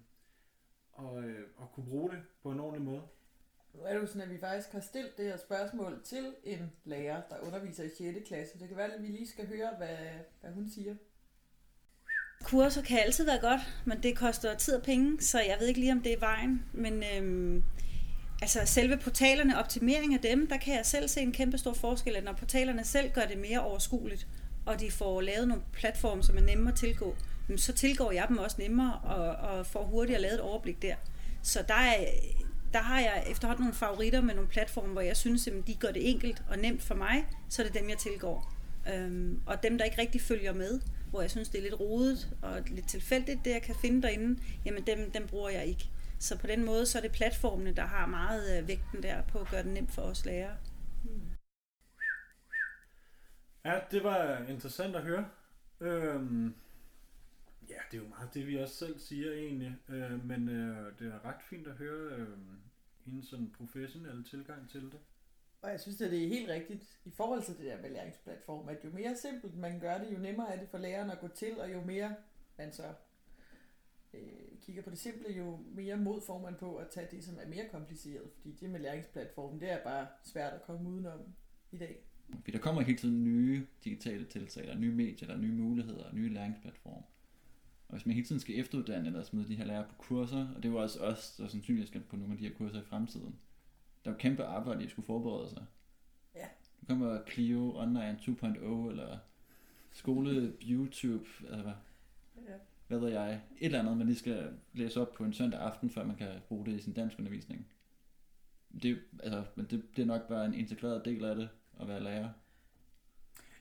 [0.93, 3.03] og, øh, og kunne bruge det på en ordentlig måde.
[3.75, 6.73] Nu er det jo sådan, at vi faktisk har stillet det her spørgsmål til en
[6.85, 8.29] lærer, der underviser i 6.
[8.29, 8.59] klasse.
[8.59, 9.97] Det kan være, at vi lige skal høre, hvad,
[10.41, 10.97] hvad hun siger.
[12.45, 15.81] Kurser kan altid være godt, men det koster tid og penge, så jeg ved ikke
[15.81, 16.63] lige, om det er vejen.
[16.73, 17.63] Men øhm,
[18.43, 22.17] altså selve portalerne, optimering af dem, der kan jeg selv se en kæmpe stor forskel,
[22.17, 24.27] at når portalerne selv gør det mere overskueligt,
[24.67, 27.17] og de får lavet nogle platforme, som er nemme at tilgå,
[27.57, 30.95] så tilgår jeg dem også nemmere og, og får hurtigere lavet et overblik der.
[31.43, 32.05] Så der, er,
[32.73, 35.91] der har jeg efterhånden nogle favoritter med nogle platforme, hvor jeg synes, at de gør
[35.91, 38.53] det enkelt og nemt for mig, så er det dem, jeg tilgår.
[38.95, 40.81] Øhm, og dem, der ikke rigtig følger med,
[41.15, 44.43] hvor jeg synes, det er lidt rodet og lidt tilfældigt, det jeg kan finde derinde,
[44.65, 45.91] jamen dem, dem bruger jeg ikke.
[46.19, 49.39] Så på den måde, så er det platformene, der har meget øh, vægten der på
[49.39, 50.57] at gøre det nemt for os lærere.
[53.65, 55.29] Ja, det var interessant at høre.
[55.81, 56.55] Øhm,
[57.69, 59.77] ja, det er jo meget det, vi også selv siger egentlig.
[59.89, 62.29] Øh, men øh, det er ret fint at høre øh,
[63.05, 64.99] hendes sådan professionelle tilgang til det.
[65.65, 68.69] Og jeg synes, at det er helt rigtigt i forhold til det der med læringsplatform,
[68.69, 71.29] at jo mere simpelt man gør det, jo nemmere er det for læreren at gå
[71.29, 72.15] til, og jo mere
[72.59, 72.85] man så
[74.15, 74.21] øh,
[74.61, 77.49] kigger på det simple, jo mere mod får man på at tage det, som er
[77.49, 78.31] mere kompliceret.
[78.35, 81.21] Fordi det med læringsplatformen, det er bare svært at komme udenom
[81.73, 82.05] i dag.
[82.29, 86.33] Fordi der kommer hele tiden nye digitale tiltag, der nye medier, der nye muligheder, nye
[86.33, 87.03] læringsplatforme.
[87.89, 90.57] Og hvis man hele tiden skal efteruddanne eller smide de her lærere på kurser, og
[90.57, 92.85] det er jo også os, der sandsynligvis skal på nogle af de her kurser i
[92.85, 93.39] fremtiden,
[94.05, 95.65] der er jo kæmpe arbejde at skulle forberede sig.
[96.35, 96.47] Ja.
[96.81, 98.57] Nu kommer Clio Online 2.0,
[98.91, 99.19] eller
[99.93, 101.73] skole YouTube, eller hvad,
[102.37, 102.53] Ja.
[102.89, 105.91] hvad ved jeg, et eller andet, man lige skal læse op på en søndag aften,
[105.91, 107.67] før man kan bruge det i sin dansk undervisning.
[108.83, 111.49] Det, er altså, men det, det er nok bare en integreret del af det,
[111.81, 112.29] at være lærer.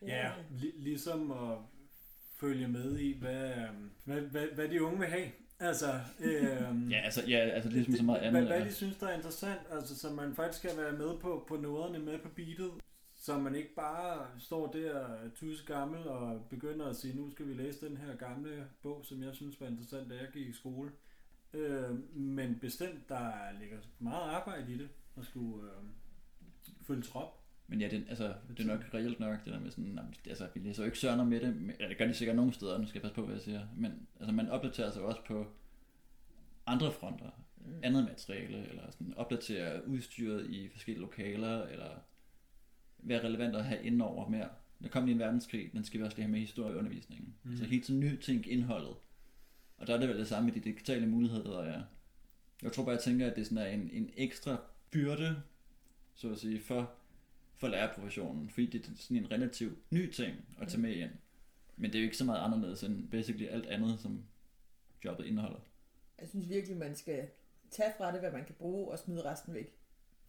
[0.01, 1.57] Ja, li- ligesom at
[2.33, 3.53] følge med i, hvad,
[4.05, 5.27] hvad, hvad, hvad de unge vil have.
[5.59, 8.43] Altså, øhm, Ja, altså, ja, altså ligesom så meget andet.
[8.43, 11.45] Hvad, hvad de synes, der er interessant, altså så man faktisk skal være med på,
[11.47, 12.71] på noderne, med på beatet,
[13.15, 17.53] så man ikke bare står der tusse gammel og begynder at sige, nu skal vi
[17.53, 20.91] læse den her gamle bog, som jeg synes var interessant, da jeg gik i skole.
[21.53, 25.83] Øh, men bestemt, der ligger meget arbejde i det, at skulle øh,
[26.87, 27.42] følge trop.
[27.73, 30.15] Men ja, det, altså, det er nok reelt nok, det der med sådan, "Nå, men,
[30.29, 32.53] altså, vi læser jo ikke sørner med det, men, ja, det gør de sikkert nogle
[32.53, 35.19] steder, nu skal jeg passe på, hvad jeg siger, men altså, man opdaterer sig også
[35.27, 35.47] på
[36.65, 37.29] andre fronter,
[37.65, 37.73] Mm.
[37.83, 41.89] andet materiale, eller sådan opdaterer udstyret i forskellige lokaler, eller
[42.99, 44.49] være relevant at have indover mere.
[44.83, 47.33] Der kom lige en verdenskrig, den skal vi også lige have med i historieundervisningen.
[47.43, 47.49] Mm.
[47.51, 48.95] Altså hele tiden nytænke indholdet.
[49.77, 51.81] Og der er det vel det samme med de digitale muligheder, der er.
[52.61, 54.57] Jeg tror bare, jeg tænker, at det sådan er en, en ekstra
[54.91, 55.41] byrde,
[56.15, 56.91] så at sige, for,
[57.63, 61.11] for lærerprofessionen, fordi det er sådan en relativt ny ting at tage med ind.
[61.77, 64.23] Men det er jo ikke så meget anderledes end basically alt andet, som
[65.05, 65.59] jobbet indeholder.
[66.19, 67.27] Jeg synes virkelig, man skal
[67.71, 69.77] tage fra det, hvad man kan bruge, og smide resten væk.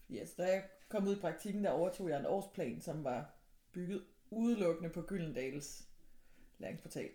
[0.05, 3.35] Fordi altså, da jeg kom ud i praktikken, der overtog jeg en årsplan, som var
[3.73, 5.89] bygget udelukkende på Gyldendals
[6.59, 7.11] læringsportal.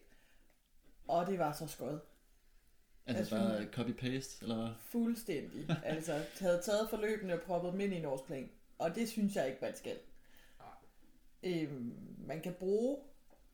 [1.08, 2.02] Og det var så skødt.
[3.06, 4.70] Altså Jeg bare copy-paste, eller hvad?
[4.80, 5.70] Fuldstændig.
[5.84, 8.50] altså, havde taget forløbene og proppet dem ind i en årsplan.
[8.80, 9.98] Og det synes jeg ikke, man skal.
[11.44, 11.96] Øhm,
[12.28, 12.98] man kan bruge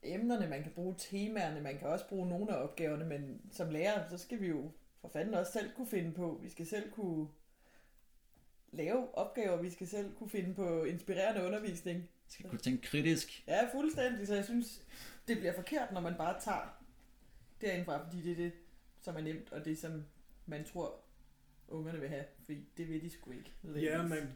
[0.04, 4.10] emnerne, man kan bruge temaerne, man kan også bruge nogle af opgaverne, men som lærer,
[4.10, 4.71] så skal vi jo
[5.02, 6.39] for fanden også selv kunne finde på.
[6.43, 7.28] Vi skal selv kunne
[8.71, 12.10] lave opgaver, vi skal selv kunne finde på inspirerende undervisning.
[12.28, 13.43] Skal kunne tænke kritisk.
[13.48, 14.28] Ja, fuldstændig.
[14.28, 14.82] Så jeg synes,
[15.28, 16.82] det bliver forkert, når man bare tager
[17.62, 18.52] derindfra, fordi det er det,
[19.02, 20.06] som er nemt, og det, som
[20.45, 21.00] man tror,
[21.67, 22.26] ungerne vil have.
[22.43, 23.54] Fordi det vil de sgu ikke.
[23.76, 24.36] Ja, man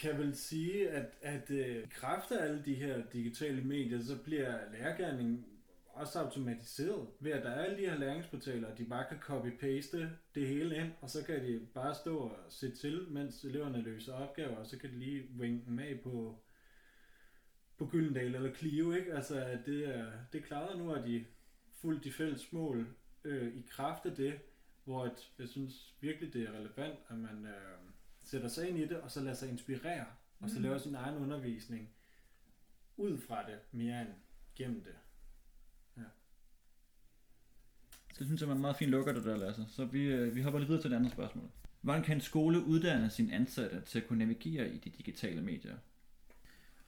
[0.00, 4.22] kan vel sige, at, at øh, i kraft af alle de her digitale medier, så
[4.24, 5.46] bliver lærergærningen
[5.86, 10.08] også automatiseret ved, at der er alle de her læringsportaler, og de bare kan copy-paste
[10.34, 14.12] det hele ind, og så kan de bare stå og se til, mens eleverne løser
[14.12, 16.42] opgaver, og så kan de lige vinke dem af på,
[17.78, 19.14] på Gyldendal eller Clio, ikke?
[19.14, 21.24] Altså, det er, det er klaret nu, at de
[21.80, 22.86] fuldt de fælles mål
[23.24, 24.40] øh, i kraft af det,
[24.84, 27.90] hvor et, jeg synes virkelig, det er relevant, at man øh,
[28.22, 30.06] sætter sig ind i det, og så lader sig inspirere,
[30.40, 30.62] og så Mhm.
[30.62, 31.90] laver sin egen undervisning
[32.96, 34.08] ud fra det, mere end
[34.56, 34.94] gennem det.
[38.14, 39.66] Så det synes jeg var en meget fin lukker, det der, Lasse.
[39.68, 41.50] Så vi, øh, vi hopper lidt videre til det andet spørgsmål.
[41.80, 45.76] Hvordan kan en skole uddanne sine ansatte til at kunne navigere i de digitale medier?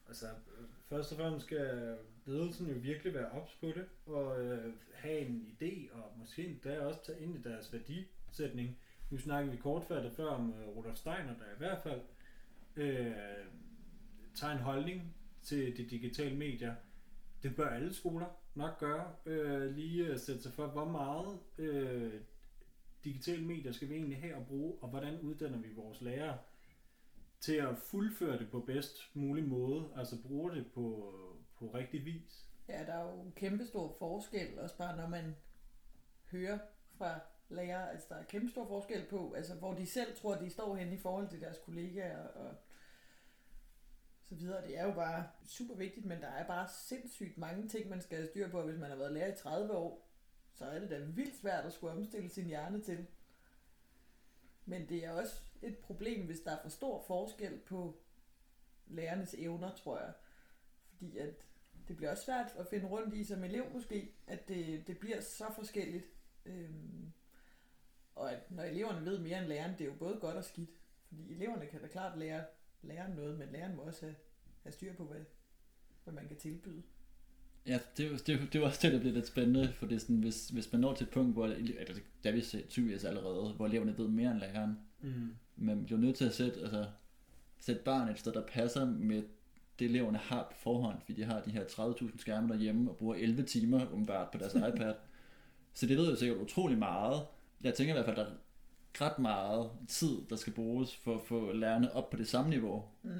[0.08, 4.72] Altså, øh, først og fremmest skal ledelsen jo virkelig være ops på det, og øh,
[4.94, 8.78] have en idé, og måske endda også tage ind i deres værdisætning.
[9.12, 12.00] Nu snakker vi kortfattet før om øh, Rudolf Steiner, der i hvert fald
[12.76, 13.12] øh,
[14.34, 16.74] tager en holdning til de digitale medier.
[17.42, 19.14] Det bør alle skoler nok gøre.
[19.26, 22.20] Øh, lige sætte sig for, hvor meget øh,
[23.04, 26.38] digitale medier skal vi egentlig have at bruge, og hvordan uddanner vi vores lærere
[27.40, 31.14] til at fuldføre det på bedst mulig måde, altså bruge det på,
[31.58, 32.48] på rigtig vis.
[32.68, 35.36] Ja, der er jo kæmpe stor forskel, også bare når man
[36.30, 36.58] hører
[36.98, 37.20] fra
[37.52, 40.76] lærere, altså der er kæmpe stor forskel på, altså hvor de selv tror, de står
[40.76, 42.54] henne i forhold til deres kollegaer, og
[44.24, 44.66] så videre.
[44.66, 48.18] Det er jo bare super vigtigt, men der er bare sindssygt mange ting, man skal
[48.18, 48.62] have styr på.
[48.62, 50.08] Hvis man har været lærer i 30 år,
[50.54, 53.06] så er det da vildt svært at skulle omstille sin hjerne til.
[54.64, 58.02] Men det er også et problem, hvis der er for stor forskel på
[58.86, 60.12] lærernes evner, tror jeg.
[60.88, 61.46] Fordi at
[61.88, 65.20] det bliver også svært at finde rundt i som elev måske, at det, det bliver
[65.20, 66.04] så forskelligt.
[66.44, 67.12] Øhm,
[68.14, 70.70] og at når eleverne ved mere end læreren, det er jo både godt og skidt.
[71.08, 72.44] Fordi eleverne kan da klart lære
[72.82, 74.14] læreren noget, men læreren må også have,
[74.62, 75.20] have styr på, hvad,
[76.04, 76.82] hvad man kan tilbyde.
[77.66, 79.94] Ja, det, er det, er det jo også det, der bliver lidt spændende, for det
[79.94, 81.94] er sådan, hvis, hvis man når til et punkt, hvor, eller
[82.24, 85.34] der er vi tydeligvis allerede, hvor eleverne ved mere end læreren, Mm.
[85.56, 86.86] men bliver nødt til at sætte, altså,
[87.60, 89.22] sætte barn et sted, der passer med
[89.78, 93.14] det, eleverne har på forhånd, fordi de har de her 30.000 skærme derhjemme og bruger
[93.14, 94.94] 11 timer umiddelbart på deres iPad.
[95.74, 97.26] Så det ved jo sikkert utrolig meget.
[97.62, 101.14] Jeg tænker i hvert fald, at der er ret meget tid, der skal bruges for
[101.14, 102.84] at få lærerne op på det samme niveau.
[103.02, 103.10] Mm.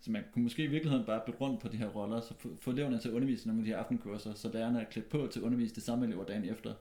[0.00, 2.70] Så man kunne måske i virkeligheden bare bytte rundt på de her roller, så få-
[2.70, 5.40] eleverne til at undervise nogle af de her aftenkurser, så lærerne er klædt på til
[5.40, 6.74] at undervise de samme elever dagen efter.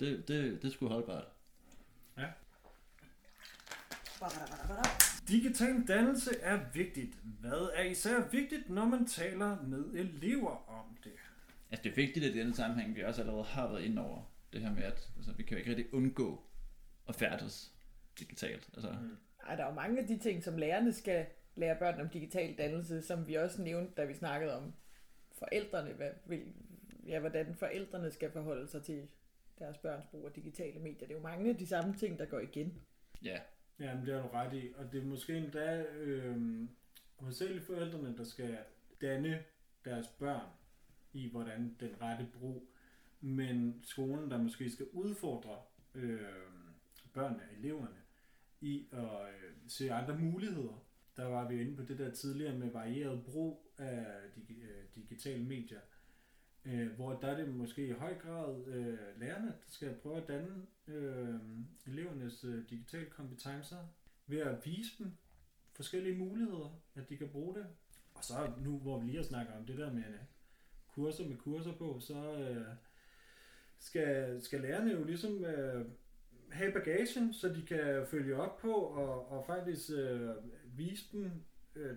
[0.00, 1.24] Det, det, det skulle holdbart.
[5.28, 7.14] Digital dannelse er vigtigt.
[7.40, 11.12] Hvad er især vigtigt, når man taler med elever om det?
[11.70, 14.22] Altså det er vigtigt, at i denne sammenhæng, vi også allerede har været inde over
[14.52, 16.42] det her med, at altså, vi kan jo ikke rigtig undgå
[17.08, 17.72] at færdes
[18.18, 18.70] digitalt.
[18.74, 19.16] Altså, Mm.
[19.46, 22.58] Ej, der er jo mange af de ting, som lærerne skal lære børn om digital
[22.58, 24.72] dannelse, som vi også nævnte, da vi snakkede om
[25.32, 26.42] forældrene, hvad, vil,
[27.06, 29.08] ja, hvordan forældrene skal forholde sig til
[29.58, 30.98] deres børns brug af digitale medier.
[30.98, 32.82] Det er jo mange af de samme ting, der går igen.
[33.24, 33.38] ja,
[33.80, 34.72] Ja, men det har du ret i.
[34.76, 36.68] Og det er måske endda øh,
[37.16, 38.58] hovedsageligt forældrene, der skal
[39.00, 39.42] danne
[39.84, 40.46] deres børn
[41.12, 42.68] i, hvordan den rette brug.
[43.24, 45.56] Men skolen, der måske skal udfordre
[45.94, 46.20] øh,
[47.12, 47.96] børnene, eleverne,
[48.60, 50.84] i at øh, se andre muligheder.
[51.16, 54.06] Der var vi inde på det der tidligere med varieret brug af
[54.36, 55.80] dig, øh, digitale medier.
[56.64, 60.28] Øh, hvor der er det måske i høj grad øh, lærerne, der skal prøve at
[60.28, 61.40] danne øh,
[61.86, 63.86] elevernes øh, digitale kompetencer
[64.26, 65.12] ved at vise dem
[65.72, 67.66] forskellige muligheder, at de kan bruge det.
[68.14, 70.04] Og så nu, hvor vi lige har snakket om det der med
[70.88, 72.66] kurser med kurser på, så øh,
[73.82, 75.84] skal, skal lærerne jo ligesom øh,
[76.50, 80.30] have bagagen, så de kan følge op på og, og faktisk øh,
[80.76, 81.30] vise dem,
[81.76, 81.96] øh,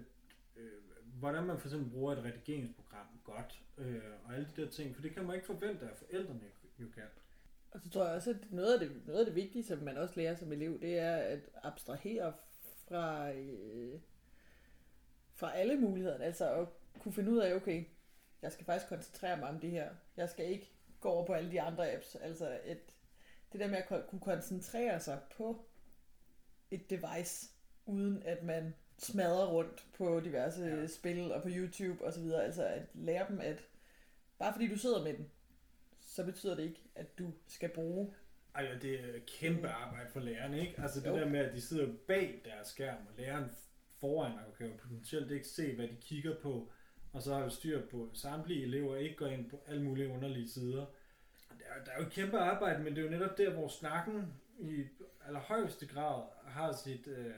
[0.58, 0.72] øh,
[1.20, 5.02] hvordan man for eksempel bruger et redigeringsprogram godt, øh, og alle de der ting, for
[5.02, 6.42] det kan man ikke forvente, at forældrene
[6.80, 7.04] jo kan.
[7.72, 9.98] Og så tror jeg også, at noget af det, noget af det vigtige, som man
[9.98, 12.34] også lærer som elev, det er at abstrahere
[12.88, 14.00] fra, øh,
[15.34, 16.18] fra alle muligheder.
[16.18, 16.68] Altså at
[17.00, 17.86] kunne finde ud af, okay,
[18.42, 19.90] jeg skal faktisk koncentrere mig om det her.
[20.18, 22.16] Jeg skal ikke gå over på alle de andre apps.
[22.16, 22.78] Altså at
[23.52, 25.66] det der med at kunne koncentrere sig på
[26.72, 27.50] et device,
[27.86, 30.88] uden at man smadrer rundt på diverse Ja.
[30.88, 32.24] spil og på YouTube osv.
[32.32, 33.64] Altså at lære dem, at
[34.40, 35.32] bare fordi du sidder med den,
[36.00, 38.14] så betyder det ikke, at du skal bruge
[38.56, 40.82] Ej, ja, det er kæmpe arbejde for lærerne, ikke?
[40.82, 41.16] Altså det Jo.
[41.18, 43.46] der med, at de sidder bag deres skærm, og læreren
[44.00, 46.72] foran og kan jo potentielt ikke se, hvad de kigger på,
[47.16, 50.50] og så har vi styr på samtlige elever, ikke går ind på alle mulige underlige
[50.50, 50.86] sider.
[51.50, 53.68] Der er, der er jo et kæmpe arbejde, men det er jo netop der, hvor
[53.68, 54.84] snakken i
[55.28, 57.34] allerhøjeste grad har sit, øh,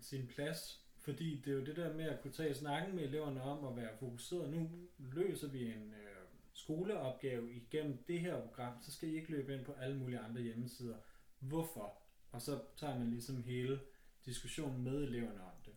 [0.00, 0.82] sin plads.
[0.98, 3.82] Fordi det er jo det der med at kunne tage snakken med eleverne om at
[3.82, 4.50] være fokuseret.
[4.50, 6.16] Nu løser vi en øh,
[6.52, 10.40] skoleopgave igennem det her program, så skal I ikke løbe ind på alle mulige andre
[10.40, 10.96] hjemmesider.
[11.38, 11.98] Hvorfor?
[12.32, 13.80] Og så tager man ligesom hele
[14.24, 15.74] diskussionen med eleverne om det.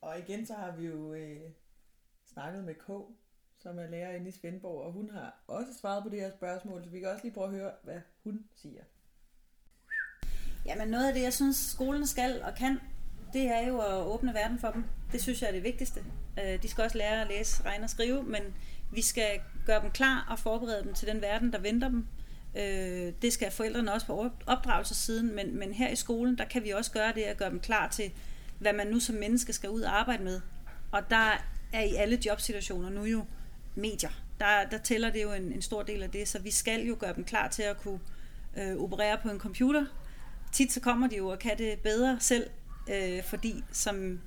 [0.00, 1.50] Og igen så har vi jo øh,
[2.38, 2.86] snakket med K,
[3.62, 6.84] som er lærer inde i Svendborg, og hun har også svaret på det her spørgsmål,
[6.84, 8.80] så vi kan også lige prøve at høre, hvad hun siger.
[10.66, 12.78] Jamen noget af det, jeg synes, skolen skal og kan,
[13.32, 14.84] det er jo at åbne verden for dem.
[15.12, 16.04] Det synes jeg er det vigtigste.
[16.44, 18.42] Øh, de skal også lære at læse, regne og skrive, men
[18.92, 22.06] vi skal gøre dem klar og forberede dem til den verden, der venter dem.
[22.56, 26.70] Øh, det skal forældrene også på opdragelsessiden, men, men her i skolen, der kan vi
[26.70, 28.12] også gøre det at gøre dem klar til,
[28.58, 30.40] hvad man nu som menneske skal ud og arbejde med.
[30.92, 33.24] Og der er i alle jobsituationer nu jo
[33.74, 34.10] medier.
[34.40, 36.96] Der, der tæller det jo en, en stor del af det, så vi skal jo
[36.98, 38.00] gøre dem klar til at kunne
[38.56, 39.86] øh, operere på en computer.
[40.52, 42.50] Tit så kommer de jo og kan det bedre selv,
[42.90, 44.20] øh, fordi som,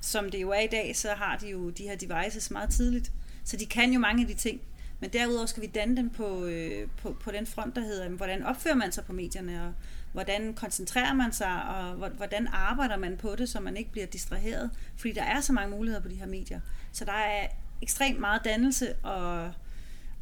[0.00, 3.12] som det jo er i dag, så har de jo de her devices meget tidligt.
[3.44, 4.60] Så de kan jo mange af de ting.
[5.00, 8.42] Men derudover skal vi danne dem på, øh, på, på den front, der hedder, hvordan
[8.42, 9.74] opfører man sig på medierne, og
[10.12, 14.70] hvordan koncentrerer man sig, og hvordan arbejder man på det, så man ikke bliver distraheret.
[14.96, 16.60] Fordi der er så mange muligheder på de her medier.
[16.92, 17.48] Så der er
[17.82, 19.52] ekstremt meget dannelse og,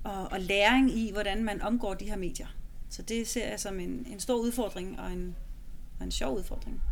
[0.04, 2.46] og, og læring i, hvordan man omgår de her medier.
[2.90, 5.36] Så det ser jeg som en, en stor udfordring og en,
[5.98, 6.82] og en sjov udfordring.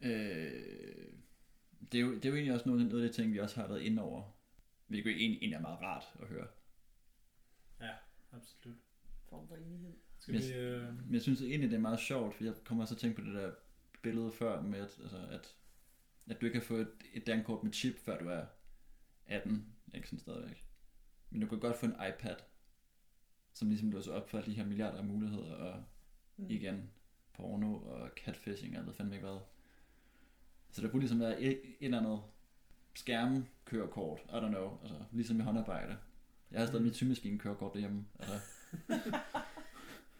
[0.00, 0.10] Øh,
[1.92, 3.60] det, er jo, det er jo egentlig også noget, noget af det ting, vi også
[3.60, 4.22] har været inde over.
[5.00, 6.46] Hvilket egentlig, egentlig er meget rart at høre.
[7.80, 7.90] Ja,
[8.32, 8.76] absolut.
[9.28, 9.92] Form for enighed.
[10.18, 10.48] Skal Yes.
[10.48, 10.52] vi...
[10.54, 10.96] Øh...
[11.04, 13.22] Men jeg synes egentlig, det er meget sjovt, for jeg kommer også til at tænke
[13.22, 13.52] på det der
[14.02, 15.56] billede før med, at, altså, at,
[16.30, 18.46] at du ikke kan få et, et dankort med chip, før du er
[19.26, 20.66] 18, ikke sådan stadigvæk.
[21.30, 22.36] Men du kan godt få en iPad,
[23.54, 25.84] som ligesom låser op for de her milliarder af muligheder, og
[26.36, 26.50] Mm.
[26.50, 26.90] igen,
[27.32, 29.38] porno og catfishing, og ved fandme ikke hvad.
[30.70, 32.22] Så der kunne ligesom være et, et eller andet
[32.94, 35.96] skærmkørekort, I don't know, altså ligesom i håndarbejde.
[36.50, 38.34] Jeg har stadig mit symaskine kørekort derhjemme, altså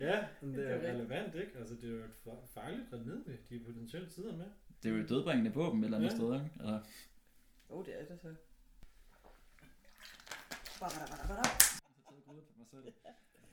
[0.01, 1.59] Ja, men det er relevant, ikke?
[1.59, 4.47] Altså, det er jo et fa- farligt remedie, de potentielt sidder med.
[4.83, 6.17] det er jo et dødbringende våben et eller andet Ja.
[6.17, 6.51] sted, ikke?
[6.61, 6.81] Altså,
[7.71, 8.35] Åh, oh, det er det så.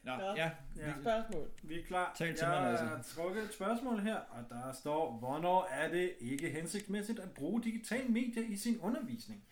[0.04, 0.36] Nå, Nå.
[0.36, 0.52] ja.
[0.78, 0.94] Ja.
[1.02, 1.50] Spørgsmål.
[1.64, 2.16] Vi er klar.
[2.18, 6.14] Tal til jeg mig, har trukket et spørgsmål her, og der står, hvornår er det
[6.20, 9.44] ikke hensigtsmæssigt at bruge digitale medier i sin undervisning?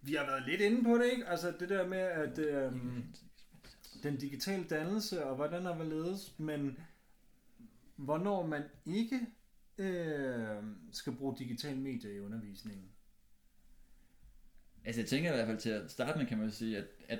[0.00, 1.26] Vi har været lidt inde på det, ikke?
[1.26, 3.04] Altså det der med, at øhm,
[4.02, 6.78] den digitale dannelse, og hvordan der vil ledes, men
[7.96, 9.20] hvornår man ikke
[9.78, 10.56] øh,
[10.92, 12.88] skal bruge digitale medier i undervisningen.
[14.84, 17.18] Altså jeg tænker i hvert fald til at starte med, kan man sige, at, at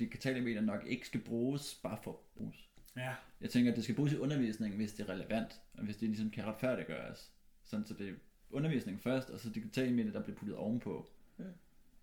[0.00, 2.56] digitale medier nok ikke skal bruges bare for at bruges.
[2.96, 3.14] Ja.
[3.40, 6.08] Jeg tænker, at det skal bruges i undervisningen, hvis det er relevant, og hvis det
[6.08, 7.32] ligesom kan retfærdiggøres.
[7.64, 8.14] Sådan så det er
[8.50, 11.10] undervisning først, og så digitale medier, der bliver puttet ovenpå.
[11.38, 11.44] Mm.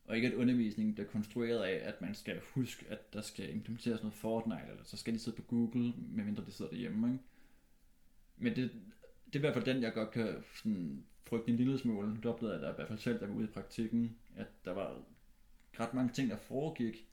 [0.05, 4.01] Og ikke at undervisningen bliver konstrueret af, at man skal huske, at der skal implementeres
[4.01, 7.07] noget Fortnite, eller så skal de sidde på Google, medmindre de sidder derhjemme.
[7.07, 7.23] Ikke?
[8.37, 8.71] Men det,
[9.25, 12.15] det er i hvert fald den, jeg godt kan sådan, frygte en lille smule.
[12.15, 14.47] Det oplevede jeg da i hvert fald selv, da jeg var ude i praktikken, at
[14.65, 15.03] der var
[15.79, 17.07] ret mange ting, der foregik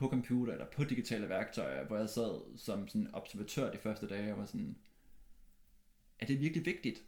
[0.00, 4.32] på computer eller på digitale værktøjer, hvor jeg sad som sådan observatør de første dage
[4.32, 4.76] og var sådan,
[6.18, 7.04] er det virkelig vigtigt?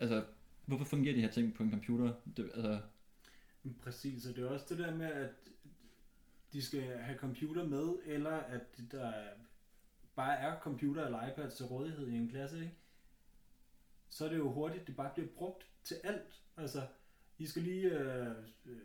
[0.00, 0.24] Altså,
[0.64, 2.14] hvorfor fungerer de her ting på en computer?
[2.36, 2.80] Det, altså,
[3.82, 5.30] Præcis, og det er også det der med, at
[6.52, 9.12] de skal have computer med, eller at der
[10.14, 12.74] bare er computer eller iPad til rådighed i en klasse, ikke?
[14.08, 16.42] så er det jo hurtigt, det bare bliver brugt til alt.
[16.56, 16.86] Altså,
[17.38, 18.34] i skal lige øh,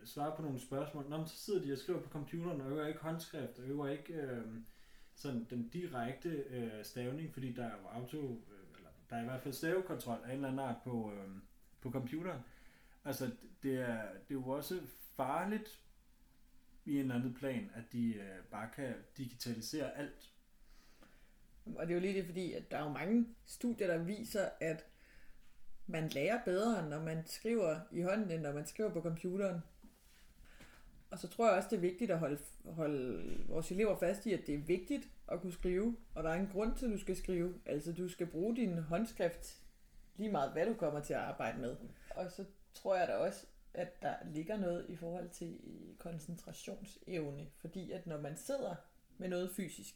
[0.04, 1.08] svare på nogle spørgsmål.
[1.08, 3.88] Nå, men så sidder de og skriver på computeren og øver ikke håndskrift, og øver
[3.88, 4.44] ikke øh,
[5.14, 9.24] sådan den direkte øh, stavning, fordi der er jo auto, øh, eller der er i
[9.24, 11.28] hvert fald stavekontrol af en eller anden art på, øh,
[11.80, 12.40] på computeren.
[13.04, 13.30] Altså,
[13.62, 14.80] det er, det er jo også
[15.16, 15.80] farligt
[16.84, 20.30] i en anden plan, at de øh, bare kan digitalisere alt.
[21.64, 24.48] Og det er jo lige det, fordi at der er jo mange studier, der viser,
[24.60, 24.84] at
[25.92, 29.60] man lærer bedre, når man skriver i hånden, end når man skriver på computeren.
[31.10, 34.32] Og så tror jeg også, det er vigtigt at holde, holde vores elever fast i,
[34.32, 36.98] at det er vigtigt at kunne skrive, og der er en grund til, at du
[36.98, 37.54] skal skrive.
[37.66, 39.62] Altså, du skal bruge din håndskrift
[40.16, 41.76] lige meget, hvad du kommer til at arbejde med.
[42.10, 45.60] Og så tror jeg da også, at der ligger noget i forhold til
[45.98, 48.74] koncentrationsevne, fordi at når man sidder
[49.18, 49.94] med noget fysisk,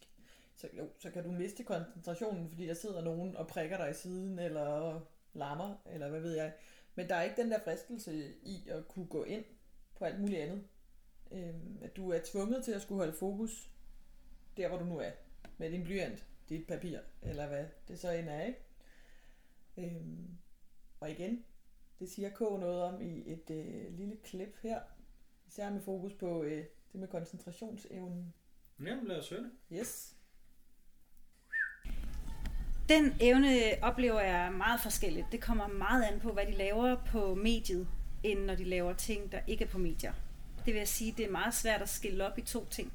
[0.57, 3.95] så, jo, så kan du miste koncentrationen, fordi der sidder nogen og prikker dig i
[3.95, 5.01] siden, eller
[5.37, 6.53] larmer, eller hvad ved jeg.
[6.95, 9.45] Men der er ikke den der fristelse i at kunne gå ind
[9.95, 10.65] på alt muligt andet.
[11.33, 13.71] Øhm, at du er tvunget til at skulle holde fokus
[14.57, 15.11] der, hvor du nu er.
[15.59, 18.61] Med din blyant, dit papir, eller hvad det så end er, ikke?
[19.77, 20.39] Øhm,
[21.01, 21.45] og igen,
[21.99, 24.81] det siger K noget om i et øh, lille klip her.
[25.49, 28.35] Især med fokus på øh, det med koncentrationsevnen.
[28.81, 29.51] Jamen, lad os høre det.
[29.73, 30.16] Yes.
[32.89, 35.27] Den evne oplever jeg meget forskelligt.
[35.33, 37.89] Det kommer meget an på, hvad de laver på mediet,
[38.23, 40.13] end når de laver ting, der ikke er på medier.
[40.67, 42.93] Det vil jeg sige, det er meget svært at skille op i to ting.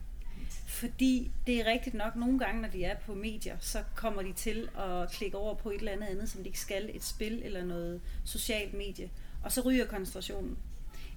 [0.67, 4.33] Fordi det er rigtigt nok, nogle gange, når de er på medier, så kommer de
[4.33, 7.41] til at klikke over på et eller andet andet, som de ikke skal, et spil
[7.43, 9.09] eller noget socialt medie,
[9.43, 10.57] og så ryger koncentrationen.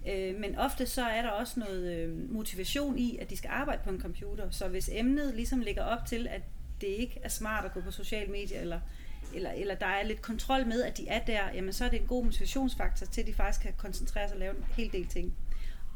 [0.08, 3.80] Øh, Men ofte så er der også noget øh, motivation i, at de skal arbejde
[3.84, 4.50] på en computer.
[4.50, 6.42] Så hvis emnet ligesom ligger op til, at
[6.80, 8.80] det ikke er smart at gå på sociale medier, eller,
[9.34, 12.00] eller, eller der er lidt kontrol med, at de er der, jamen så er det
[12.00, 15.06] en god motivationsfaktor til, at de faktisk kan koncentrere sig og lave en hel del
[15.06, 15.34] ting.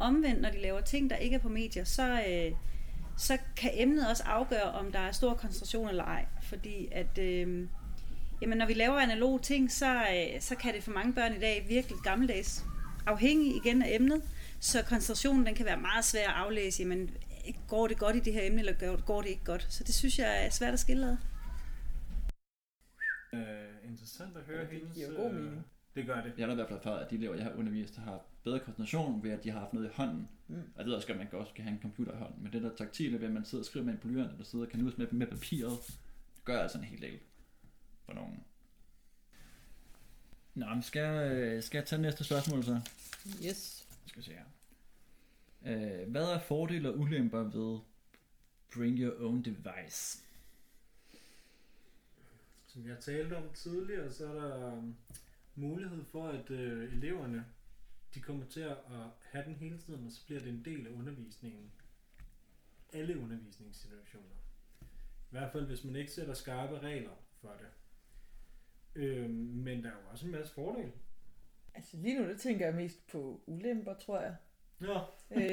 [0.01, 2.53] Omvendt, når de laver ting, der ikke er på medier, så, øh,
[3.17, 6.27] så kan emnet også afgøre, om der er stor koncentration eller ej.
[6.43, 7.69] Fordi at, øh,
[8.43, 11.39] jamen, når vi laver analoge ting, så, øh, så kan det for mange børn i
[11.39, 12.65] dag virkelig gammeldags.
[13.07, 14.23] Afhængig igen af emnet,
[14.61, 16.83] så koncentrationen den kan være meget svær at aflæse.
[16.83, 17.11] Jamen,
[17.69, 18.73] går det godt i det her emne, eller
[19.07, 19.67] går- det ikke godt?
[19.73, 21.17] Så det synes jeg er svært at skille ad.
[23.33, 24.95] Uh, interessant at høre Ja, det hendes...
[24.95, 25.67] giver god øh, mening.
[25.95, 26.33] Det gør det.
[26.39, 29.23] jeg har i hvert fald erfaret, at de elever, jeg har undervist, har bedre koncentration
[29.23, 30.29] ved, at de har haft noget i hånden.
[30.49, 30.55] Mm.
[30.55, 32.53] Og jeg ved også godt, at man også kan have en computer i hånden, men
[32.53, 34.71] det der taktile ved, at man sidder og skriver med en blyant, eller sidder og
[34.71, 35.79] kan med, med papiret,
[36.45, 37.19] gør altså en hel del
[38.07, 38.45] for nogen.
[40.55, 42.81] Nå, men skal, jeg- skal jeg tage næste spørgsmål så?
[43.47, 43.87] Yes.
[44.07, 44.45] Skal vi se her.
[45.67, 47.79] Øh, hvad er fordele og ulemper ved
[48.75, 50.25] Bring Your Own Device?
[52.67, 54.97] Som jeg talte om tidligere, så er der um,
[55.55, 57.45] mulighed for, at øh, eleverne
[58.15, 58.77] de kommer til at
[59.21, 61.73] have den hele tiden, og så bliver det en del af undervisningen.
[62.93, 64.37] Alle undervisningssituationer.
[64.81, 67.69] I hvert fald, hvis man ikke sætter skarpe regler for det.
[69.03, 70.93] Øh, men der er jo også en masse fordele.
[71.75, 74.37] Altså lige nu, der tænker jeg mest på ulemper, tror jeg.
[74.81, 74.95] Nå,
[75.31, 75.51] Øh, det,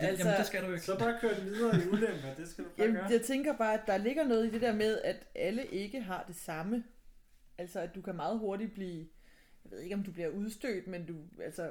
[0.00, 0.80] Altså- jamen, det skal du ikke.
[0.84, 3.10] så bare kør det videre i ulemper, det skal du bare Jamen, gøre.
[3.10, 6.24] jeg tænker bare, at der ligger noget i det der med, at alle ikke har
[6.28, 6.84] det samme.
[7.58, 9.06] Altså, at du kan meget hurtigt blive,
[9.64, 11.70] jeg ved ikke, om du bliver udstødt, men du, altså,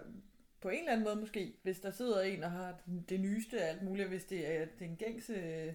[0.62, 3.62] på en eller anden måde måske, hvis der sidder en og har den- det nyeste
[3.62, 5.66] af alt muligt, hvis det er den gængse,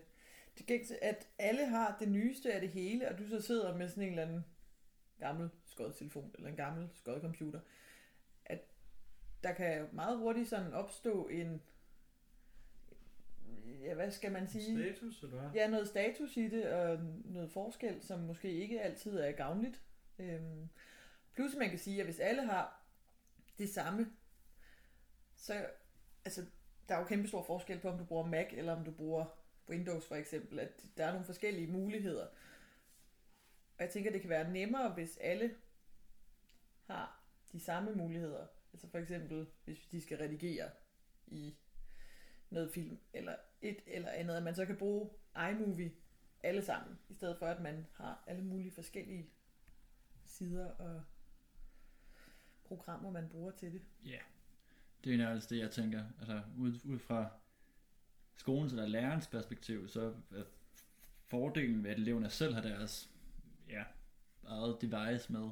[0.59, 3.89] det gængse, at alle har det nyeste af det hele, og du så sidder med
[3.89, 4.45] sådan en eller anden
[5.21, 7.65] gammel skåret telefon, eller en gammel skåret computer, at
[9.45, 11.63] der kan meget hurtigt sådan opstå en,
[13.83, 14.93] ja, hvad skal man sige?
[14.93, 15.51] Status, eller hvad?
[15.55, 19.83] Ja, noget status i det, og noget forskel, som måske ikke altid er gavnligt.
[20.19, 20.69] Øhm,
[21.35, 22.85] plus man kan sige, at hvis alle har
[23.59, 24.13] det samme,
[25.37, 25.67] så
[26.25, 26.45] altså,
[26.89, 29.25] der er jo kæmpe stor forskel på, om du bruger Mac, eller om du bruger
[29.69, 32.27] Windows for eksempel, at der er nogle forskellige muligheder.
[33.79, 35.55] Og jeg tænker, det kan være nemmere, hvis alle
[36.87, 37.23] har
[37.53, 38.47] de samme muligheder.
[38.75, 40.71] Altså for eksempel, hvis de skal redigere
[41.27, 41.55] i
[42.51, 45.11] noget film, eller et eller andet, at man så kan bruge
[45.51, 45.93] iMovie
[46.43, 49.31] alle sammen, i stedet for at man har alle mulige forskellige
[50.25, 51.03] sider og
[52.65, 53.83] programmer, man bruger til det.
[54.05, 54.19] Ja,
[55.05, 56.05] det er nærmest det, jeg tænker.
[56.19, 57.31] Altså, ud, ud fra
[58.37, 60.45] skolens eller lærerens perspektiv, så er
[61.25, 63.11] fordelen ved, at eleverne selv har deres
[63.69, 63.85] ja,
[64.47, 65.51] eget device med,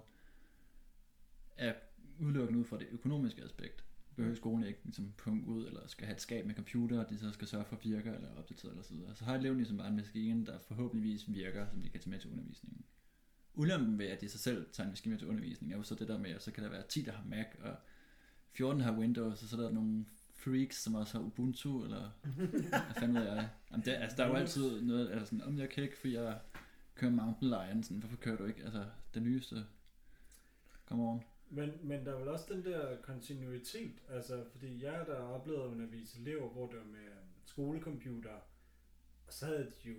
[1.57, 1.75] er
[2.21, 3.85] udelukkende ud fra det økonomiske aspekt.
[4.17, 7.19] Behøver skolen ikke ligesom punkt ud, eller skal have et skab med computer, og de
[7.19, 9.17] så skal sørge for virker, eller opdateret, eller så videre.
[9.17, 12.19] Så har eleven ligesom bare en maskine, der forhåbentligvis virker, som de kan tage med
[12.19, 12.85] til undervisningen.
[13.55, 15.95] Ulempen ved, at de sig selv tager en maskine med til undervisning, er jo så
[15.95, 17.77] det der med, at så kan der være 10, der har Mac, og
[18.53, 20.05] 14 har Windows, og så er der nogle
[20.35, 22.11] freaks, som også har Ubuntu, eller
[22.71, 23.49] hvad fanden ved jeg.
[23.71, 26.09] Jamen, det, altså, der er jo altid noget, altså sådan, om jeg kan ikke, for
[26.09, 26.41] jeg
[26.95, 28.85] kører mountain lion, sådan, hvorfor kører du ikke, altså,
[29.15, 29.65] det nyeste,
[30.87, 31.23] come on.
[31.55, 35.61] Men, men der er vel også den der kontinuitet, altså fordi jeg har da oplevet
[35.61, 38.35] at undervise elever, hvor det var med øhm, skolecomputer,
[39.27, 39.97] og så havde de jo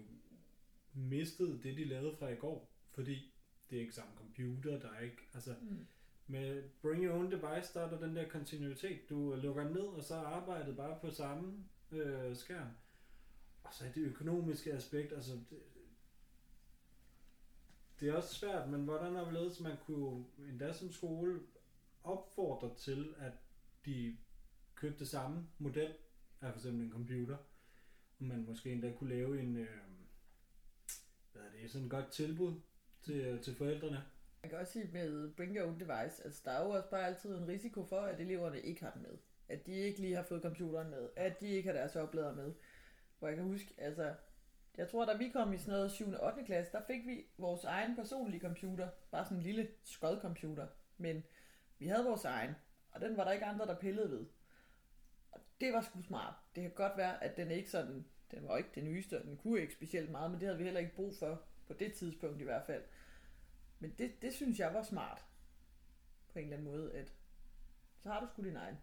[0.93, 3.34] mistet det, de lavede fra i går, fordi
[3.70, 5.86] det er ikke samme computer, der er ikke, altså Mm.
[6.28, 10.04] med Bring Your Own Device, der er der den der kontinuitet, du lukker ned, og
[10.04, 12.68] så er arbejdet bare på samme øh, skærm.
[13.64, 15.60] Og så er det økonomiske aspekt, altså det,
[18.04, 21.39] det er også svært, men hvordan har vi lavet, man kunne endda som skole
[22.04, 23.32] opfordre til, at
[23.86, 24.18] de
[24.76, 25.93] købte samme model
[26.41, 27.38] af for eksempel en computer,
[28.20, 29.68] og man måske endda kunne lave en, øh,
[31.32, 32.62] hvad er det, sådan et godt tilbud
[33.01, 34.04] til, øh, til forældrene.
[34.43, 37.08] Man kan også sige med Bring Your Own Device, altså der er jo også bare
[37.08, 39.18] altid en risiko for, at eleverne ikke har den med.
[39.49, 41.10] At de ikke lige har fået computeren med.
[41.16, 42.54] At de ikke har deres oplader med.
[43.20, 44.16] Hvor jeg kan huske, altså,
[44.78, 46.11] jeg tror, da vi kom i sådan noget 7.
[46.11, 46.43] og 8.
[46.45, 48.89] klasse, der fik vi vores egen personlige computer.
[49.11, 50.67] Bare sådan en lille skodcomputer.
[50.97, 51.24] Men
[51.80, 52.55] vi havde vores egen,
[52.91, 54.26] og den var der ikke andre, der pillede ved.
[55.32, 56.34] Og det var sgu smart.
[56.55, 59.38] Det kan godt være, at den ikke sådan, den var ikke den nyeste, og den
[59.38, 62.41] kunne ikke specielt meget, men det havde vi heller ikke brug for, på det tidspunkt
[62.41, 62.84] i hvert fald.
[63.80, 65.26] Men det, det synes jeg var smart.
[66.34, 67.13] På en eller anden måde, at
[68.03, 68.78] så har du sgu din egen.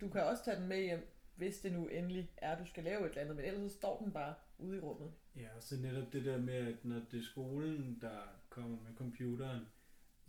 [0.00, 2.84] Du kan også tage den med hjem, hvis det nu endelig er, at du skal
[2.84, 5.12] lave et eller andet, men ellers så står den bare ude i rummet.
[5.36, 8.94] Ja, og så netop det der med, at når det er skolen, der kommer med
[8.96, 9.60] computeren,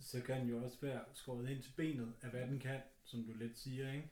[0.00, 3.24] så kan den jo også være skåret ind til benet af, hvad den kan, som
[3.24, 4.10] du lidt siger, ikke?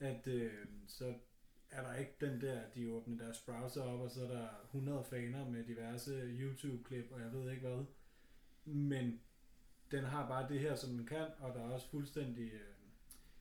[0.00, 1.14] At øh, så
[1.70, 5.04] er der ikke den der, de åbner deres browser op, og så er der 100
[5.04, 7.84] faner med diverse YouTube-klip, og jeg ved ikke hvad.
[8.64, 9.20] Men
[9.90, 12.60] den har bare det her, som den kan, og der er også fuldstændig øh,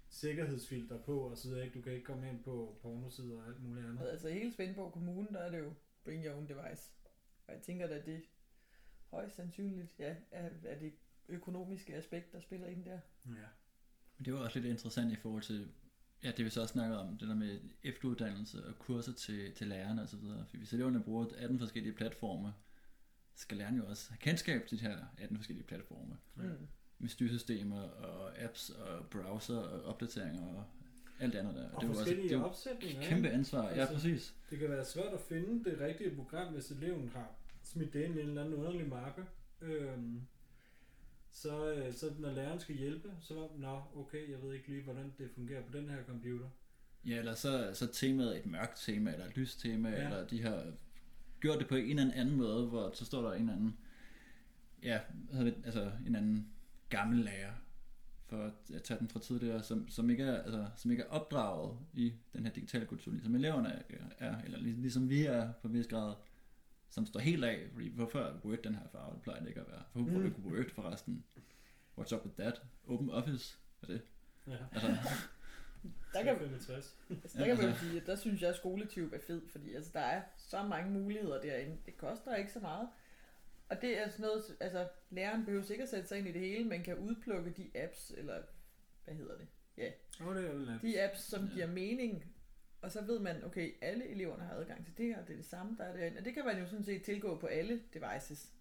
[0.09, 3.87] sikkerhedsfilter på, og så ikke, du kan ikke komme ind på pornosider og alt muligt
[3.87, 4.07] andet.
[4.07, 5.73] Altså hele Svendborg Kommune, der er det jo
[6.07, 6.91] bring your own device.
[7.47, 8.21] Og jeg tænker at det
[9.11, 10.93] højst sandsynligt, ja, er, er det
[11.29, 12.99] økonomiske aspekt, der spiller ind der.
[13.25, 13.47] Ja.
[14.17, 15.71] Men det var også lidt interessant i forhold til,
[16.23, 19.67] ja, det vi så også snakkede om, det der med efteruddannelse og kurser til, til
[19.67, 20.19] lærerne osv.
[20.19, 22.53] For hvis eleverne bruger 18 forskellige platforme,
[23.35, 26.17] skal lærerne jo også have kendskab til de her 18 forskellige platforme.
[26.35, 26.67] Mm.
[26.99, 30.65] Med styresystemer og apps og browser og opdateringer og
[31.19, 31.69] alt andet der.
[31.69, 33.63] Og det var også forskellige det var opsætninger, kæmpe ansvar.
[33.69, 34.33] Ja, Altså, præcis.
[34.49, 37.31] Det kan være svært at finde det rigtige program, hvis eleven har
[37.63, 39.23] smidt det ind i en eller anden underlig marker.
[39.61, 40.21] Øhm,
[41.31, 45.13] så, øh, så når læreren skal hjælpe, så nå, okay, jeg ved ikke lige, hvordan
[45.17, 46.45] det fungerer på den her computer.
[47.05, 49.95] Ja, eller så, så temaet et mørkt tema, eller et lyst tema, Ja.
[50.01, 50.05] ja.
[50.05, 50.73] eller de har
[51.41, 53.77] gjort det på en eller anden måde, hvor så står der en eller anden,
[54.83, 54.99] ja,
[55.31, 56.47] det, altså en anden
[56.89, 57.51] gammel lærer,
[58.29, 61.77] for at tage den fra tidligere, som, som, ikke er, altså, som ikke er opdraget
[61.93, 65.67] i den her digitale kultur, ligesom eleverne er, er eller lig- ligesom vi er på
[65.67, 66.15] en vis grad,
[66.89, 69.61] som står helt af, fordi hvorfor er Word den her farve, det plejer det ikke
[69.61, 69.81] at være.
[69.93, 71.23] Hvorfor bruger du ikke Word forresten?
[71.99, 72.61] What's up with that?
[72.87, 73.57] Open Office?
[73.81, 74.01] Er det?
[74.47, 74.55] Ja.
[74.71, 74.87] Altså,
[76.13, 76.95] Der kan, 65.
[77.23, 79.73] altså, der kan man jo sige, at der synes jeg, at skoletube er fed, fordi
[79.73, 81.77] altså, der er så mange muligheder derinde.
[81.85, 82.87] Det koster ikke så meget.
[83.69, 86.41] Og det er sådan noget, altså læreren behøver ikke at sætte sig ind i det
[86.41, 88.41] hele, men kan udplukke de apps, eller
[89.05, 89.47] hvad hedder det?
[89.77, 89.91] Ja,
[90.27, 90.81] Åh, det er jo lidt.
[90.81, 92.25] de apps, som giver mening.
[92.81, 95.45] Og så ved man, okay, alle eleverne har adgang til det her, det er det
[95.45, 96.19] samme, der er derinde.
[96.19, 98.51] Og det kan man jo sådan set tilgå på alle devices.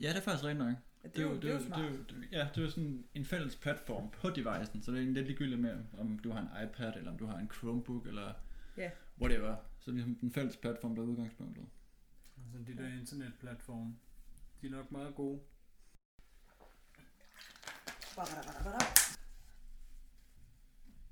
[0.00, 0.74] Ja, det er faktisk rigtigt nok.
[1.04, 1.78] Ja, det er jo- det er jo smart.
[1.80, 4.92] det, er jo- det, ja, det er jo sådan en fælles platform på devicen, så
[4.92, 7.50] det er lidt ligegyldigt med, om du har en iPad, eller om du har en
[7.54, 8.32] Chromebook, eller
[8.76, 8.90] Ja.
[9.20, 9.56] whatever.
[9.80, 11.64] Så det er ligesom den fælles platform, der er udgangspunktet.
[12.56, 13.94] Altså de der internetplatforme,
[14.62, 15.40] de er nok meget gode.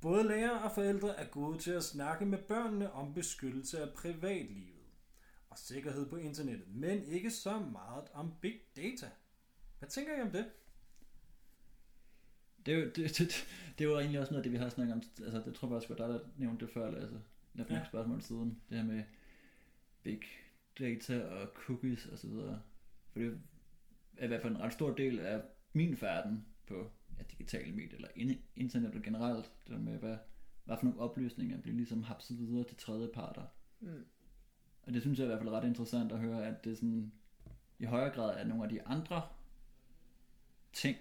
[0.01, 4.85] Både lærere og forældre er gode til at snakke med børnene om beskyttelse af privatlivet
[5.51, 9.11] og sikkerhed på internettet, men ikke så meget om big data.
[9.79, 10.47] Hvad tænker I om det?
[12.67, 13.47] Det er jo, det, det,
[13.79, 15.03] det er jo egentlig også noget af det, vi har snakket om.
[15.25, 16.87] Altså, det tror jeg også, at der der nævnte det før.
[17.55, 17.75] Jeg fik Ja.
[17.75, 17.85] ja.
[17.85, 18.61] spørgsmål siden.
[18.69, 19.05] Det her med
[20.03, 20.21] big
[20.79, 22.63] data og cookies og så videre.
[23.13, 23.41] For det
[24.17, 27.95] er i hvert fald en ret stor del af min færden på ja, digitale medier,
[27.95, 29.53] eller in- internettet generelt.
[29.67, 30.17] Det der med, hvad,
[30.65, 33.45] hvad for nogle oplysninger bliver ligesom hapset videre til tredje parter.
[33.81, 34.05] Mm.
[34.83, 37.13] Og det synes jeg i hvert fald er ret interessant at høre, at det sådan,
[37.79, 39.23] i højere grad er nogle af de andre
[40.73, 40.97] ting,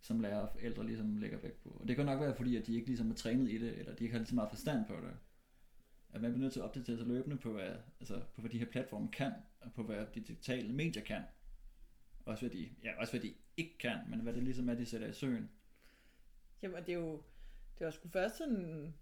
[0.00, 1.68] som lærer og forældre ligesom lægger vægt på.
[1.68, 3.94] Og det kan nok være, fordi at de ikke ligesom er trænet i det, eller
[3.94, 5.16] de ikke har lige så meget forstand på det.
[6.14, 8.58] At man bliver nødt til at opdatere sig løbende på, hvad, altså på, hvad de
[8.58, 11.22] her platforme kan, og på hvad de digitale medier kan.
[12.26, 14.86] Også hvad de, ja, også hvad de ikke kan, men hvad det ligesom er, de
[14.86, 15.50] sætter i søen.
[16.62, 17.22] Jamen, det er jo,
[17.78, 18.94] det var sgu først sådan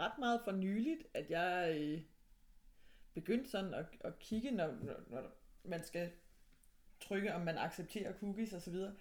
[0.00, 2.00] ret meget for nyligt, at jeg øh,
[3.14, 5.22] begyndte sådan at, at kigge, når, når, når
[5.64, 6.10] man skal
[7.00, 8.94] trykke, om man accepterer cookies og så videre.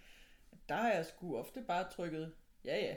[0.69, 2.33] Der har jeg sgu ofte bare trykket,
[2.65, 2.95] ja ja.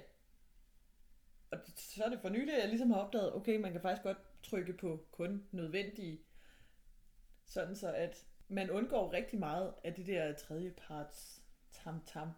[1.51, 3.81] Og det- så er det for nylig, at jeg ligesom har opdaget, okay, man kan
[3.81, 6.21] faktisk godt trykke på kun nødvendige,
[7.47, 12.29] sådan så at man undgår rigtig meget af det der tredjeparts tam-tam.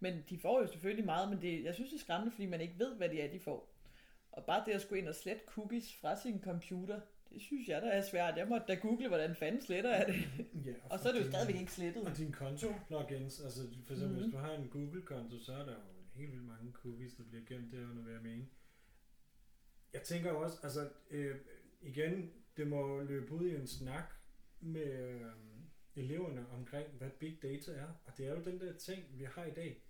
[0.00, 2.60] Men de får jo selvfølgelig meget, men det, jeg synes, det er skræmmende, fordi man
[2.60, 3.76] ikke ved, hvad det er, de får.
[4.32, 7.82] Og bare det at skulle ind og slette cookies fra sin computer, det synes jeg,
[7.82, 8.36] der er svært.
[8.36, 10.14] Jeg måtte da google, hvordan fanden sletter jeg det.
[10.66, 12.06] Ja, og så er det jo stadigvæk ikke slettet.
[12.06, 14.06] Og din konto-logins, altså for eksempel, Mhm.
[14.08, 14.22] mm-hmm.
[14.22, 15.80] hvis du har en Google-konto, så er der jo
[16.14, 18.44] helt vildt mange cookies, der bliver gemt derunder, hvad jeg mener.
[19.92, 21.36] Jeg tænker også, altså øh,
[21.80, 24.12] igen, det må løbe ud i en snak
[24.60, 25.32] med øh,
[25.96, 27.88] eleverne omkring, hvad big data er.
[28.06, 29.82] Og det er jo den der ting, vi har i dag.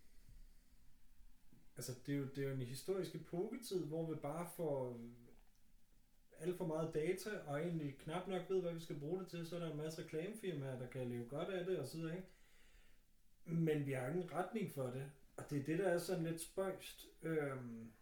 [1.77, 5.11] Altså, det er jo, det er jo en historisk epoketid, hvor vi bare får øh,
[6.41, 9.47] alt for meget data, og egentlig knap nok ved, hvad vi skal bruge det til,
[9.47, 12.17] så er der en masse reklamefirmaer, der kan leve godt af det, og så videre,
[12.17, 12.29] ikke?
[13.45, 16.41] Men vi har ingen retning for det, og det er det, der er sådan lidt
[16.41, 17.07] spøjst.
[17.23, 17.93] Øhm,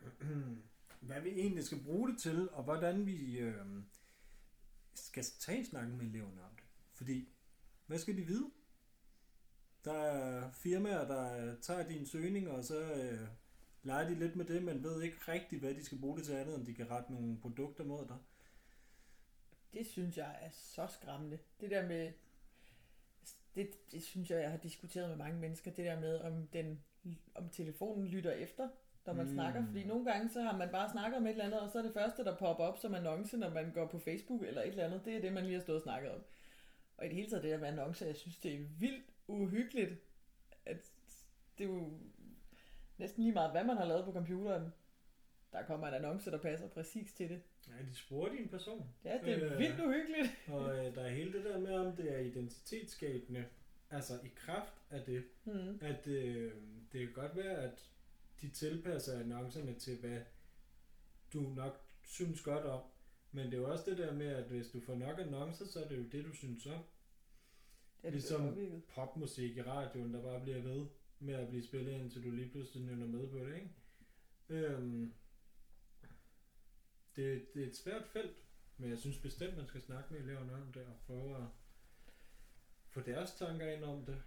[0.20, 0.62] hmm
[1.00, 3.64] hvad vi egentlig skal bruge det til, og hvordan vi øh,
[4.94, 6.64] skal tage snakken med eleverne om det.
[6.92, 7.28] Fordi,
[7.86, 8.50] hvad skal de vide?
[9.84, 13.28] Der er firmaer, der tager din søgninger, og så øh,
[13.82, 16.32] leger de lidt med det, men ved ikke rigtigt, hvad de skal bruge det til
[16.32, 18.16] andet, end de kan rette nogle produkter mod dig.
[19.72, 21.38] Det synes jeg er så skræmmende.
[21.60, 22.12] Det der med,
[23.54, 26.82] det, det synes jeg, jeg har diskuteret med mange mennesker, det der med, om, den,
[27.34, 28.68] om telefonen lytter efter,
[29.10, 29.32] når man Mm.
[29.32, 29.66] snakker.
[29.66, 31.82] Fordi nogle gange, så har man bare snakket om et eller andet, og så er
[31.82, 34.84] det første, der popper op som annonce, når man går på Facebook eller et eller
[34.84, 36.20] andet, det er det, man lige har stået og snakket om.
[36.96, 39.90] Og i det hele taget det der med annoncer, jeg synes, det er vildt uhyggeligt,
[40.66, 40.92] at
[41.58, 41.92] det er jo
[42.98, 44.72] næsten lige meget, hvad man har lavet på computeren.
[45.52, 47.42] Der kommer en annonce, der passer præcis til det.
[47.68, 48.84] Ja, de sporer din person.
[49.04, 50.30] Ja, det er Øh, vildt uhyggeligt.
[50.48, 53.44] Og øh, der er hele det der med, om det er identitetsskabende,
[53.90, 55.78] altså i kraft af det, Mm.
[55.80, 56.52] at øh,
[56.92, 57.89] det kan godt være, at
[58.42, 60.20] de tilpasser annoncerne til, hvad
[61.32, 62.82] du nok synes godt om.
[63.32, 65.84] Men det er jo også det der med, at hvis du får nok annoncer, så
[65.84, 66.82] er det jo det, du synes om.
[68.02, 68.84] Ja, det ligesom bliver påvirket.
[68.84, 70.86] popmusik i radioen, der bare bliver ved
[71.18, 73.70] med at blive spillet, indtil du lige pludselig nynner med på det, ikke?
[74.48, 75.14] Øhm,
[77.16, 78.36] det, det er et svært felt,
[78.76, 81.44] men jeg synes bestemt, man skal snakke med eleverne om det og prøve at
[82.88, 84.22] få deres tanker ind om det.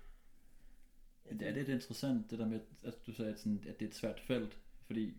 [1.30, 3.86] Men det er lidt interessant, det der med, at du sagde, at, sådan, at det
[3.86, 5.14] er et svært felt, fordi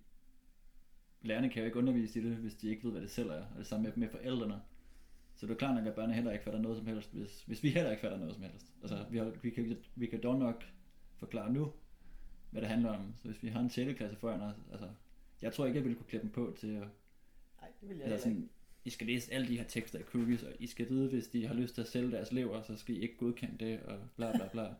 [1.22, 3.44] lærerne kan jo ikke undervise i det, hvis de ikke ved, hvad det selv er,
[3.44, 4.60] og det samme med, med forældrene.
[5.36, 7.62] Så det er klart nok, at børnene heller ikke fatter noget som helst, hvis, hvis
[7.62, 8.72] vi heller ikke fatter noget som helst.
[8.82, 10.64] Altså, vi, har, vi, kan, vi kan dog nok
[11.16, 11.72] forklare nu,
[12.50, 13.14] hvad det handler om.
[13.16, 13.96] Så hvis vi har en 6.
[13.96, 14.88] klasse foran os, altså,
[15.42, 16.88] jeg tror ikke, jeg ville kunne klippe dem på til at
[17.60, 18.18] Nej, det vil jeg ikke.
[18.18, 18.50] sådan,
[18.84, 21.46] I skal læse alle de her tekster i cookies, og I skal vide, hvis de
[21.46, 24.32] har lyst til at sælge deres lever, så skal I ikke godkende det, og bla
[24.36, 24.74] bla bla.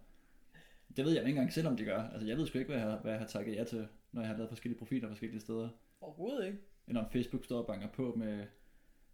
[0.97, 2.03] Det ved jeg ikke engang selv, om de gør.
[2.03, 4.23] Altså, jeg ved sgu ikke, hvad jeg, har- hvad jeg har takket ja til, når
[4.23, 5.69] jeg har lavet forskellige profiler forskellige steder.
[6.01, 6.59] Overhovedet ikke.
[6.89, 8.47] Eller om Facebook står og banker på med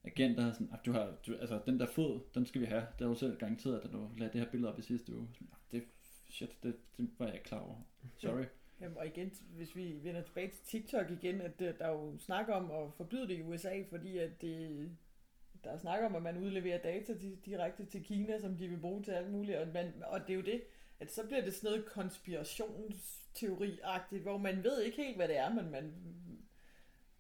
[0.05, 2.81] agenter, sådan, "Ah, du har, du, altså, den der fod, den skal vi have.
[2.81, 5.29] Det har du selv garanteret, da du lagde det her billede op i sidste uge.
[5.35, 5.83] Sådan, "Ah, det,
[6.31, 7.77] shit, det, det var jeg ikke klar over.
[8.17, 8.45] Sorry.
[8.81, 12.49] Jamen, og igen, hvis vi vender tilbage til TikTok igen, at der er jo snak
[12.49, 14.91] om at forbyde det i USA, fordi at det,
[15.65, 18.79] der er snak om, at man udleverer data di- direkte til Kina, som de vil
[18.79, 20.61] bruge til alt muligt, og, man, og det er jo det,
[21.01, 25.55] at så bliver det sådan noget konspirationsteori-agtigt, hvor man ved ikke helt, hvad det er,
[25.55, 25.93] men man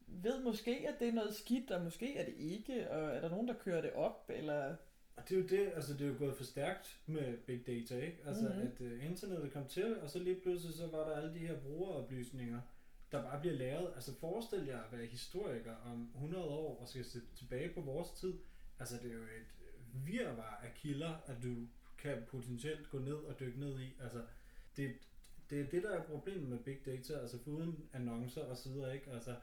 [0.06, 3.28] ved måske, at det er noget skidt, og måske er det ikke, og er der
[3.28, 4.76] nogen, der kører det op, eller...
[5.16, 7.98] Og det er jo det, altså det er jo gået for stærkt med big data,
[8.00, 8.18] ikke?
[8.26, 8.52] Altså Mhm.
[8.52, 8.72] mm-hmm.
[8.72, 11.60] at uh, internettet kom til, og så lige pludselig så var der alle de her
[11.60, 12.60] brugeroplysninger,
[13.12, 13.92] der bare bliver lavet.
[13.94, 18.10] Altså forestil jer at være historiker om 100 år og skal se tilbage på vores
[18.10, 18.34] tid.
[18.78, 19.54] Altså det er jo et
[20.06, 21.56] virvar af kilder, at du
[22.02, 23.96] kan potentielt gå ned og dykke ned i.
[24.00, 24.24] Altså
[24.76, 24.94] det,
[25.50, 28.94] det er det, der er problemet med big data, altså foruden annoncer og så videre,
[28.94, 29.10] ikke?
[29.10, 29.36] Altså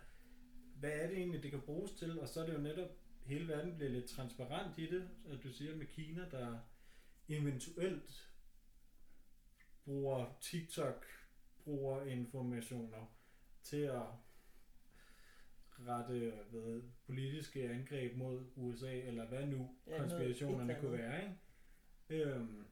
[0.79, 2.19] hvad er det egentlig, det kan bruges til?
[2.19, 2.89] Og så er det jo netop,
[3.25, 6.59] hele verden bliver lidt transparent i det, at du siger med Kina, der
[7.29, 8.29] eventuelt
[9.85, 11.05] bruger TikTok,
[11.63, 13.15] bruger informationer
[13.63, 14.01] til at
[15.79, 21.21] rette hvad, politiske angreb mod USA, eller hvad nu Ja, noget- konspirationerne et kunne være.
[21.23, 21.35] Ikke?
[22.09, 22.63] Øhm,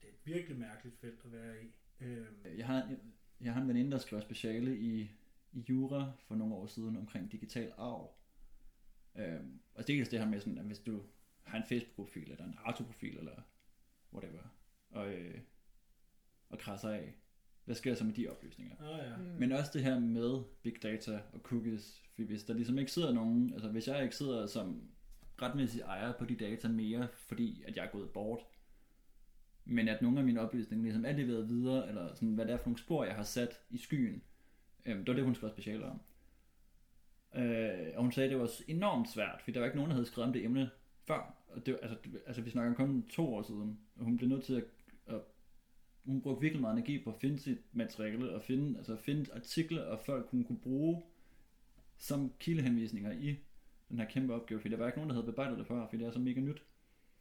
[0.00, 1.66] det er et virkelig mærkeligt felt at være i.
[2.00, 2.98] Øhm, Jeg har, jeg,
[3.40, 5.10] jeg har en veninde, der skrev speciale i,
[5.52, 8.14] i Jura for nogle år siden omkring digital arv.
[9.16, 11.02] Øhm, og dels det her med sådan, at hvis du
[11.44, 13.42] har en Facebook-profil, eller en Arto-profil, eller
[14.12, 14.42] whatever,
[14.90, 15.38] og, øh,
[16.48, 17.14] og krasser af,
[17.64, 18.76] hvad sker der så med de oplysninger?
[18.80, 19.16] ah, ja.
[19.16, 19.22] Mm.
[19.24, 23.12] Men også det her med big data og cookies, for hvis der ligesom ikke sidder
[23.12, 24.90] nogen, altså hvis jeg ikke sidder som
[25.42, 28.40] retmæssig ejer på de data mere, fordi at jeg er gået bort,
[29.64, 32.56] men at nogle af mine oplysninger ligesom er leveret videre, eller sådan, hvad det er
[32.56, 34.22] for nogle spor, jeg har sat i skyen,
[34.86, 36.00] øhm, det var det, hun skrev specialer om.
[37.42, 39.94] Øh, og hun sagde, at det var enormt svært, fordi der var ikke nogen, der
[39.94, 40.70] havde skrevet om det emne
[41.06, 41.34] før.
[41.48, 44.44] Og det, altså, det- altså, vi snakker kun to år siden, og hun blev nødt
[44.44, 44.64] til at,
[45.06, 45.20] at
[46.04, 49.82] hun brugte virkelig meget energi på at finde sit materiale, og finde, altså finde artikler,
[49.82, 51.02] og folk kunne, kunne bruge
[51.98, 53.36] som kildehenvisninger i
[53.88, 56.02] den her kæmpe opgave, fordi der var ikke nogen, der havde bearbejdet det før, fordi
[56.02, 56.62] det er så mega nyt.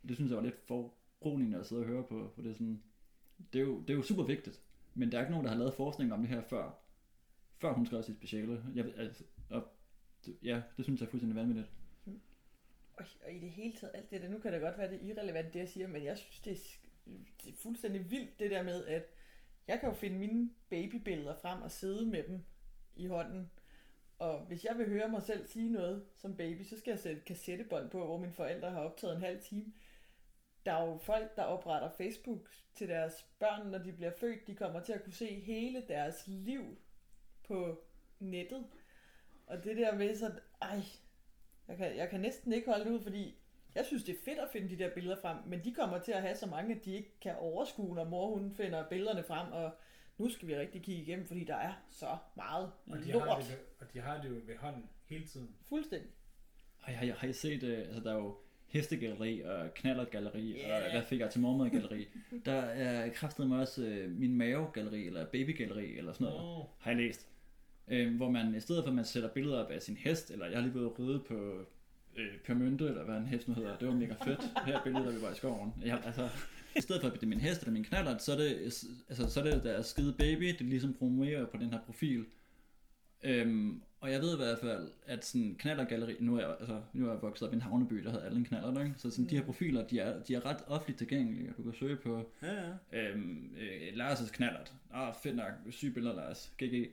[0.07, 2.84] Det synes jeg var lidt foruroligende at sidde og høre på, for det er sådan,
[3.53, 4.61] det er jo, det er jo super vigtigt,
[4.93, 6.72] men der er ikke nogen, der har lavet forskning om det her før,
[7.57, 8.63] før hun skrev sit speciale.
[8.76, 9.68] Jeg, altså, og,
[10.43, 11.68] ja, det synes jeg er fuldstændig vanvittigt.
[12.05, 12.20] Mm.
[12.93, 15.01] Og, og i det hele taget, alt det der, nu kan det godt være, det
[15.01, 17.11] er irrelevant, det jeg siger, men jeg synes, det er,
[17.43, 19.03] det er fuldstændig vildt, det der med, at
[19.68, 22.39] jeg kan jo finde mine babybilleder frem og sidde med dem
[22.95, 23.49] i hånden.
[24.20, 27.22] Og hvis jeg vil høre mig selv sige noget som baby, så skal jeg sætte
[27.22, 29.74] kassettebånd på, hvor mine forældre har optaget en halv time.
[30.66, 34.47] Der er jo folk, der opretter Facebook til deres børn, når de bliver født.
[34.47, 36.78] De kommer til at kunne se hele deres liv
[37.47, 37.84] på
[38.20, 38.66] nettet.
[39.47, 40.80] Og det der med sådan, ej,
[41.68, 43.38] jeg kan, jeg kan næsten ikke holde det ud, fordi
[43.76, 46.11] jeg synes, det er fedt at finde de der billeder frem, men de kommer til
[46.11, 49.51] at have så mange, at de ikke kan overskue, når mor hun finder billederne frem,
[49.51, 49.72] og
[50.18, 53.28] nu skal vi rigtig kigge igennem, fordi der er så meget Og de, lort.
[53.28, 55.49] har det, og de har det jo ved hånden hele tiden.
[55.70, 56.09] Fuldstændig.
[56.88, 58.38] Ej, har, I- har I set, øh, altså der er jo
[58.68, 60.86] hestegalleri og knallertgalleri Ja.
[60.86, 62.07] og hvad fik jeg til mormadgalleri.
[62.45, 66.66] der er kraftedeme også øh, min mavegalleri eller babygalleri eller sådan noget, Åh.
[66.80, 67.28] har jeg læst.
[67.88, 70.45] Øh, hvor man i stedet for at man sætter billeder op af sin hest, eller
[70.45, 71.66] jeg har lige været ude ride på
[72.16, 74.41] øh, Pørmynte, eller hvad en hest nu hedder, det var mega fedt.
[74.66, 75.74] Her er billedet, der vi var i skoven.
[75.86, 76.30] Jeg, altså,
[76.76, 78.55] I stedet for at det er min hest eller min knaller, så er det,
[79.09, 82.26] altså, så er det deres skide baby, det ligesom promoverer på den her profil.
[83.23, 87.07] Øhm, og jeg ved i hvert fald, at sådan knallergalleri, nu er jeg, altså, nu
[87.07, 88.93] er jeg vokset op i en havneby, der havde alle en knaller, ikke?
[88.97, 91.95] så sådan, de her profiler, de er, de er ret offentligt tilgængelige, du kan søge
[91.95, 93.09] på Ja, ja.
[93.09, 94.73] øhm, øh, Lars' knallert.
[94.93, 96.88] Ah, fedt nok, syg billeder, Lars, GG.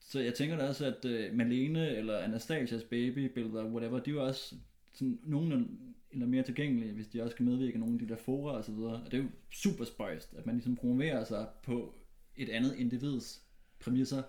[0.00, 4.26] Så jeg tænker da også, at øh, Malene eller Anastasias babybilleder, whatever, de er jo
[4.26, 4.54] også
[4.92, 5.68] sådan nogle
[6.14, 8.64] eller mere tilgængelige, hvis de også kan medvirke i nogle af de der fora og
[8.64, 9.02] så videre.
[9.04, 11.94] Og det er jo super spøjst, at man ligesom promoverer sig på
[12.36, 13.42] et andet individs
[13.80, 14.22] præmisser.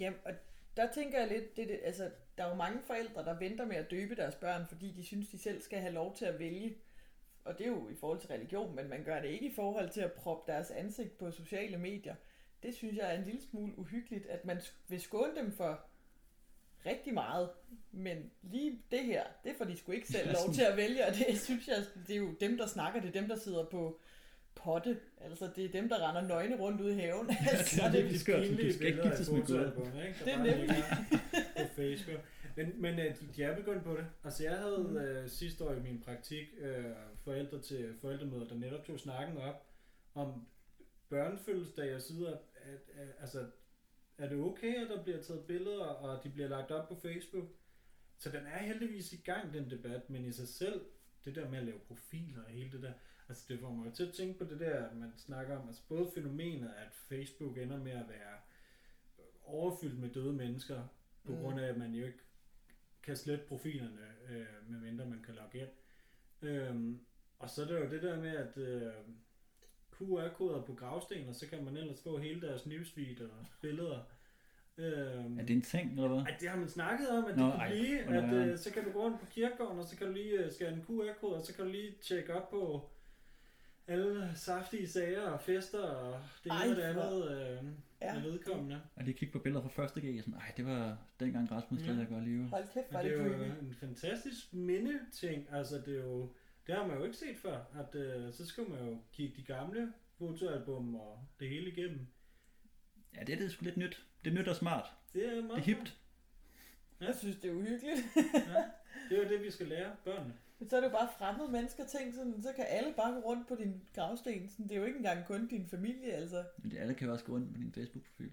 [0.00, 0.32] Jamen, og
[0.76, 3.76] der tænker jeg lidt, det, det, altså, der er jo mange forældre, der venter med
[3.76, 6.76] at døbe deres børn, fordi de synes, de selv skal have lov til at vælge.
[7.44, 9.90] og det er jo i forhold til religion, men man gør det ikke i forhold
[9.90, 12.14] til at proppe deres ansigt på sociale medier.
[12.62, 15.84] Det synes jeg er en lille smule uhyggeligt, at man vil skåne dem for
[16.86, 17.48] rigtig meget,
[17.92, 21.12] men lige det her, det får de sgu ikke selv lov til at vælge, og
[21.14, 21.76] det synes jeg,
[22.08, 24.00] det er jo dem, der snakker, det er dem, der sidder på
[24.54, 27.30] potte, altså det er dem, der render nøgne rundt ude i haven.
[27.50, 29.54] altså, det er det virkelig skørt, så du skal ikke giftes med Gud.
[30.24, 30.84] Det er nemlig.
[31.56, 32.20] på Facebook.
[32.56, 34.06] Men, men øh, de, de er begyndt på det.
[34.24, 34.96] Altså jeg havde Mm.
[34.96, 36.84] øh, sidste år i min praktik øh,
[37.24, 39.66] forældre til forældremøder, der netop tog snakken op
[40.14, 40.46] om
[41.08, 42.38] børnefødselsdage og så videre.
[42.54, 43.46] At, at, altså,
[44.18, 47.48] er det okay, at der bliver taget billeder, og de bliver lagt op på Facebook?
[48.18, 50.84] Så den er heldigvis i gang, den debat, men i sig selv,
[51.24, 52.92] det der med at lave profiler og hele det der,
[53.28, 55.68] altså det får mig jo til at tænke på det der, at man snakker om,
[55.68, 58.36] altså både fænomenet, at Facebook ender med at være
[59.44, 60.88] overfyldt med døde mennesker,
[61.24, 61.38] på Mm.
[61.40, 62.18] grund af, at man jo ikke
[63.02, 65.68] kan slette profilerne, øh, medmindre man kan logge ind.
[66.42, 67.00] Øhm,
[67.38, 68.92] og så er der jo det der med, at øh,
[69.98, 73.98] QR-koder på gravsten, og så kan man ellers få hele deres newsfeed og billeder.
[74.78, 76.18] Øhm, Er det en ting, eller hvad?
[76.18, 78.70] ej, det har man snakket om, at Nå, det kan ej, blive, at øh, så
[78.72, 81.34] kan du gå rundt på kirkegården, og så kan du lige øh, scanne en QR-kode,
[81.36, 82.90] og så kan du lige tjekke op på
[83.88, 87.64] alle saftige sager og fester og det ene og det andet øh,
[88.00, 88.14] Ja.
[88.14, 88.20] ja.
[88.22, 88.80] vedkommende.
[88.96, 92.06] Og lige kigge på billeder fra første G, sådan, ej, det var dengang Rasmus stadig
[92.10, 92.14] Ja.
[92.14, 92.44] godt live.
[92.48, 95.46] Hold kæft, er det det er jo en fantastisk mindeting.
[95.52, 96.28] Altså, det er jo...
[96.66, 97.64] Det har man jo ikke set før.
[97.78, 102.06] At, øh, så skal man jo kigge de gamle fotoalbum og det hele igennem.
[103.14, 104.06] Ja, det er det sgu lidt nyt.
[104.24, 104.92] Det er nyt og smart.
[105.14, 105.96] Det er meget Det er hipt.
[107.00, 107.06] Ja.
[107.06, 107.98] Jeg synes, det er uhyggeligt.
[108.34, 108.64] Ja.
[109.08, 110.34] Det er jo det, vi skal lære børnene.
[110.58, 113.20] Men så er det jo bare fremmede mennesker ting, sådan, så kan alle bare gå
[113.20, 114.50] rundt på din gravsten.
[114.50, 116.44] Sådan, det er jo ikke engang kun din familie, altså.
[116.58, 118.32] Men det alle kan jo også gå rundt på din Facebook-profil.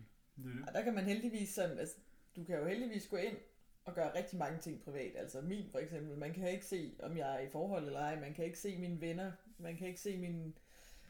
[0.67, 1.95] Og der kan man heldigvis sådan, altså,
[2.35, 3.37] du kan jo heldigvis gå ind
[3.85, 5.15] og gøre rigtig mange ting privat.
[5.15, 8.19] Altså min for eksempel, man kan ikke se, om jeg er i forhold eller ej.
[8.19, 9.31] Man kan ikke se mine venner.
[9.57, 10.57] Man kan ikke se min...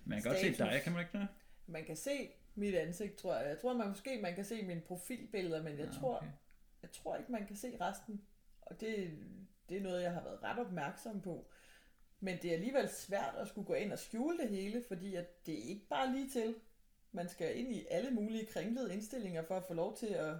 [0.06, 0.58] Man kan godt se Status.
[0.72, 1.28] dig, kan man ikke det?
[1.68, 3.50] Man kan se mit ansigt, tror jeg.
[3.50, 6.28] Jeg tror man måske, man kan se mine profilbilleder, men jeg, Ja, tror, okay.
[6.82, 8.22] jeg tror ikke, man kan se resten.
[8.62, 9.20] Og det,
[9.70, 11.48] det er noget, jeg har været ret opmærksom på.
[12.20, 15.46] Men det er alligevel svært at skulle gå ind og skjule det hele, fordi at
[15.46, 16.56] det er ikke bare lige til.
[17.12, 20.36] Man skal ind i alle mulige kringlede indstillinger for at få lov til at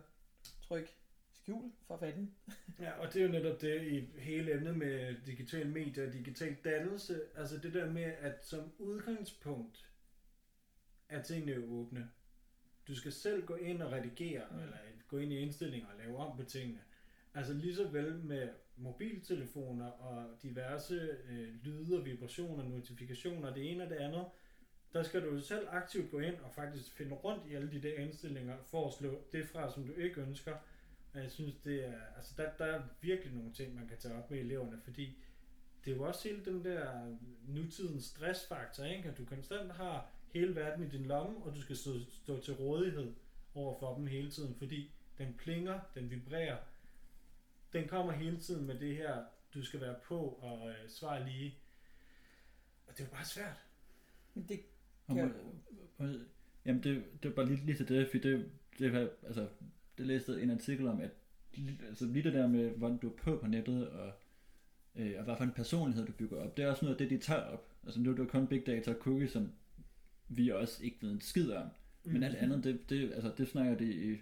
[0.62, 0.96] trykke
[1.44, 2.36] skjul for fanden.
[2.80, 6.56] Ja, og det er jo netop det i hele emnet med digitale medier og digital
[6.64, 7.22] dannelse.
[7.36, 9.90] Altså det der med, at som udgangspunkt
[11.10, 12.10] er tingene jo åbne.
[12.88, 14.60] Du skal selv gå ind og redigere, mm.
[14.60, 14.78] eller
[15.08, 16.80] gå ind i indstillinger og lave om på tingene.
[17.34, 23.84] Altså lige så vel med mobiltelefoner og diverse øh, lyde og vibrationer, notifikationer, det ene
[23.84, 24.26] og det andet,
[24.94, 27.94] der skal du selv aktivt gå ind og faktisk finde rundt i alle de der
[27.94, 30.56] indstillinger for at slå det fra, som du ikke ønsker.
[31.14, 34.32] Jeg synes, det er, altså der, der er virkelig nogle ting, man kan tage op
[34.32, 35.18] med eleverne, fordi
[35.86, 37.16] det er jo også hele den der
[37.48, 39.10] nutidens stressfaktor, ikke?
[39.10, 42.54] at du konstant har hele verden i din lomme, og du skal stå, stå til
[42.54, 43.14] rådighed
[43.56, 46.58] over for dem hele tiden, fordi den plinger, den vibrerer,
[47.74, 51.58] den kommer hele tiden med det her, du skal være på og øh, svare lige.
[52.88, 53.66] Og det er jo bare svært.
[54.34, 54.60] Men det
[55.08, 55.34] kan
[56.66, 59.50] Jamen, det, det var bare lige, lige til det, for det, det var, altså,
[59.98, 61.12] det læste en artikel om, at
[61.90, 64.12] altså, lige det der med, hvordan du er på på nettet, og,
[64.96, 67.20] øh, og hvad for en personlighed du bygger op, det er også noget af det,
[67.20, 67.68] de tager op.
[67.84, 69.52] Altså, nu er det jo kun big data og cookies, som
[70.30, 71.68] vi også ikke ved en skid om.
[72.04, 72.24] Men Mm.
[72.24, 74.18] alt andet, det, det, altså, det snakker de i,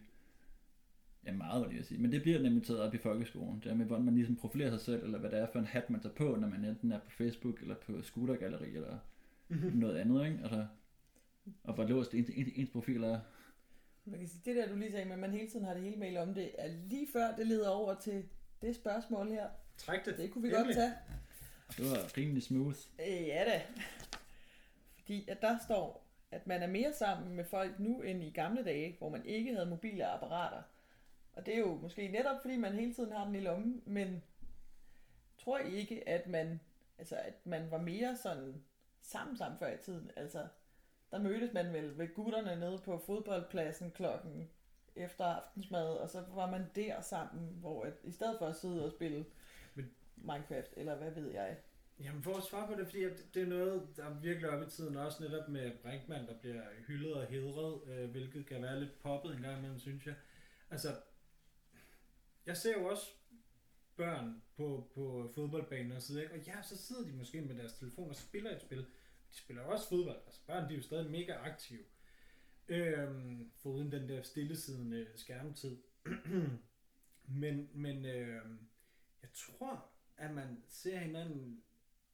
[1.25, 2.01] ja meget, hvad jeg sige.
[2.01, 3.59] Men det bliver nemlig taget op i folkeskolen.
[3.63, 5.65] Det er med, hvordan man ligesom profilerer sig selv, eller hvad det er for en
[5.65, 8.97] hat, man tager på, når man enten er på Facebook, eller på scootergalleri, eller
[9.73, 10.39] noget andet, ikke?
[10.43, 10.65] Altså,
[11.63, 13.19] og hvor låst ens, ens, ens profil er.
[14.05, 15.83] Man kan sige, det der, du lige sagde med, at man hele tiden har det
[15.83, 18.29] hele mail om det, er lige før det leder over til
[18.61, 19.49] det spørgsmål her.
[19.77, 20.17] Træk det.
[20.17, 20.65] Det kunne vi Endelig.
[20.65, 20.93] godt tage.
[21.77, 22.77] Det var rimelig smooth.
[22.99, 23.61] Øh, ja da.
[24.95, 28.63] Fordi at der står, at man er mere sammen med folk nu end i gamle
[28.63, 30.61] dage, hvor man ikke havde mobile apparater.
[31.33, 34.23] Og det er jo måske netop, fordi man hele tiden har den i lommen, men
[35.37, 36.59] tror I ikke, at man,
[36.97, 38.63] altså, at man var mere sådan
[39.01, 40.11] sammen sammen før i tiden?
[40.15, 40.47] Altså,
[41.11, 44.49] der mødtes man vel ved gutterne nede på fodboldpladsen klokken
[44.95, 48.85] efter aftensmad, og så var man der sammen, hvor at, i stedet for at sidde
[48.85, 49.25] og spille
[49.75, 51.57] Men- Minecraft, eller hvad ved jeg.
[51.99, 53.03] Jamen for at svare på det, fordi
[53.33, 56.61] det er noget, der er virkelig op i tiden, også netop med Brinkmann, der bliver
[56.87, 60.15] hyldet og hedret, øh, hvilket kan være lidt poppet en gang imellem, synes jeg.
[60.71, 60.95] Altså,
[62.45, 63.07] jeg ser jo også
[63.95, 66.33] børn på, på fodboldbanen og sidder, ikke?
[66.33, 68.85] og ja, så sidder de måske med deres telefon og spiller et spil.
[69.31, 71.83] De spiller jo også fodbold, altså børn de er jo stadig mega aktive.
[72.67, 75.77] Øhm, foruden den der stillesiddende skærmtid.
[77.41, 78.59] men men øhm,
[79.21, 81.63] jeg tror, at man ser hinanden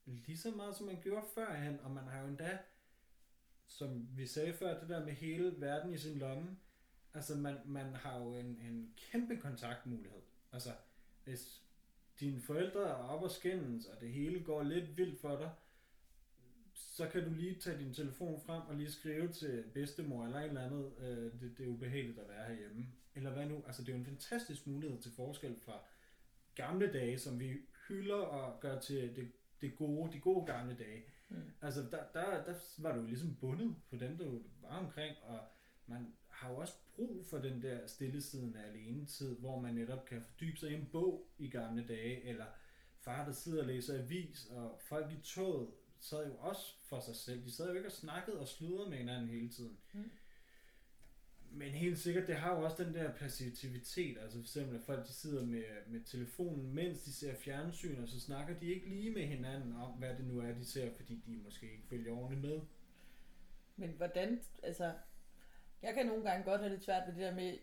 [0.06, 2.58] lige så meget, som man gjorde førhen, og man har jo endda,
[3.66, 6.56] som vi sagde før, det der med hele verden i sin lomme,
[7.14, 10.22] altså man, man har jo en, en kæmpe kontaktmulighed.
[10.52, 10.70] Altså,
[11.24, 11.62] hvis
[12.20, 15.50] dine forældre er op og skændes, og det hele går lidt vildt for dig,
[16.78, 20.48] så kan du lige tage din telefon frem og lige skrive til bedstemor eller et
[20.48, 22.86] eller andet, øh, det, det er ubehageligt at være herhjemme.
[23.14, 23.62] Eller hvad nu?
[23.66, 25.80] Altså det er jo en fantastisk mulighed til forskel fra
[26.54, 27.56] gamle dage, som vi
[27.88, 31.02] hylder og gør til det, det gode, de gode gamle dage.
[31.28, 31.36] Mm.
[31.62, 35.40] Altså der, der, der var du jo ligesom bundet på dem, du var omkring, og
[35.86, 40.22] man har jo også brug for den der stillesiddende alene tid, hvor man netop kan
[40.22, 42.46] fordybe sig i en bog i gamle dage, eller
[43.00, 45.68] far, der sidder og læser avis, og folk i toget
[46.00, 47.44] sad jo også for sig selv.
[47.44, 49.78] De sad jo ikke og snakkede og sludrede med hinanden hele tiden.
[49.92, 50.10] Mm.
[51.50, 55.06] Men helt sikkert, det har jo også den der passivitet, altså for eksempel, at folk
[55.06, 59.10] de sidder med, med telefonen, mens de ser fjernsyn, og så snakker de ikke lige
[59.10, 62.42] med hinanden om, hvad det nu er, de ser, fordi de måske ikke følger ordentligt
[62.42, 62.60] med.
[63.76, 64.92] Men hvordan, altså,
[65.82, 67.58] jeg kan nogle gange godt have lidt svært ved det der med,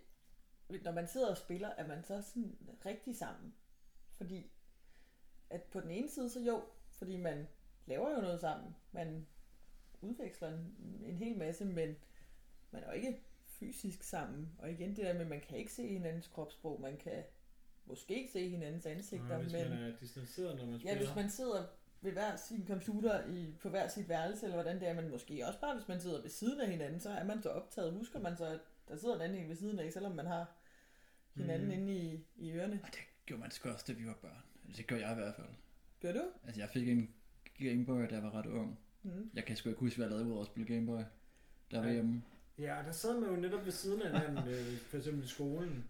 [0.84, 3.54] når man sidder og spiller, er man så sådan rigtig sammen.
[4.18, 4.52] Fordi,
[5.50, 7.48] at på den ene side, så jo, fordi man
[7.86, 8.76] laver jo noget sammen.
[8.92, 9.28] Man
[10.02, 10.76] udveksler en,
[11.06, 11.96] en hel masse, men
[12.72, 14.52] man er jo ikke fysisk sammen.
[14.58, 17.24] Og igen det der med, at man kan ikke se hinandens kropssprog, man kan
[17.86, 19.70] måske se hinandens ansigter, Nå, hvis men...
[19.70, 20.94] man er distanceret, når man spiller.
[20.94, 21.66] Ja, hvis man sidder
[22.02, 25.48] ved hver sin computer i, på hver sit værelse, eller hvordan det er, men måske
[25.48, 27.94] også bare, hvis man sidder ved siden af hinanden, så er man så optaget.
[27.94, 30.56] Husker man så, at der sidder en anden en ved siden af, selvom man har
[31.36, 31.74] hinanden mm.
[31.74, 32.80] inde i, i ørerne.
[32.84, 34.44] Og det gjorde man sgu også, da vi var børn.
[34.66, 35.48] Altså, det gør jeg i hvert fald.
[36.02, 36.24] Gør du?
[36.44, 37.14] Altså, jeg fik en
[37.60, 38.80] Gameboy, da jeg var ret ung.
[39.04, 39.30] Mm.
[39.34, 41.02] Jeg kan sgu ikke huske, hvad jeg lavede ud over at spille Gameboy.
[41.72, 41.94] Der var Nej.
[41.94, 42.24] hjemme.
[42.60, 45.86] Ja, der sad man jo netop ved siden af hinanden, øh, for eksempel i skolen,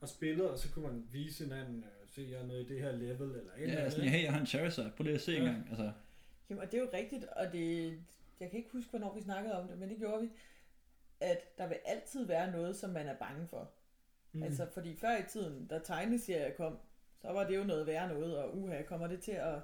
[0.00, 2.80] og spillede, og så kunne man vise hinanden, øh, se, jeg er noget i det
[2.82, 3.92] her level, eller et eller Ja, andet.
[3.92, 4.92] sådan, hey, jeg har en Charizard.
[4.96, 5.38] Prøv lige at se Ja.
[5.38, 5.66] en gang.
[5.68, 5.92] Altså,
[6.50, 7.86] Jamen, og det er jo rigtigt, og det,
[8.40, 10.30] jeg kan ikke huske, hvornår vi snakkede om det, men det gjorde vi,
[11.20, 13.70] at der vil altid være noget, som man er bange for.
[14.32, 14.42] Mm.
[14.42, 16.78] Altså, fordi før i tiden, da tegneserier kom,
[17.22, 19.58] så var det jo noget værre noget, og uha, kommer det til at,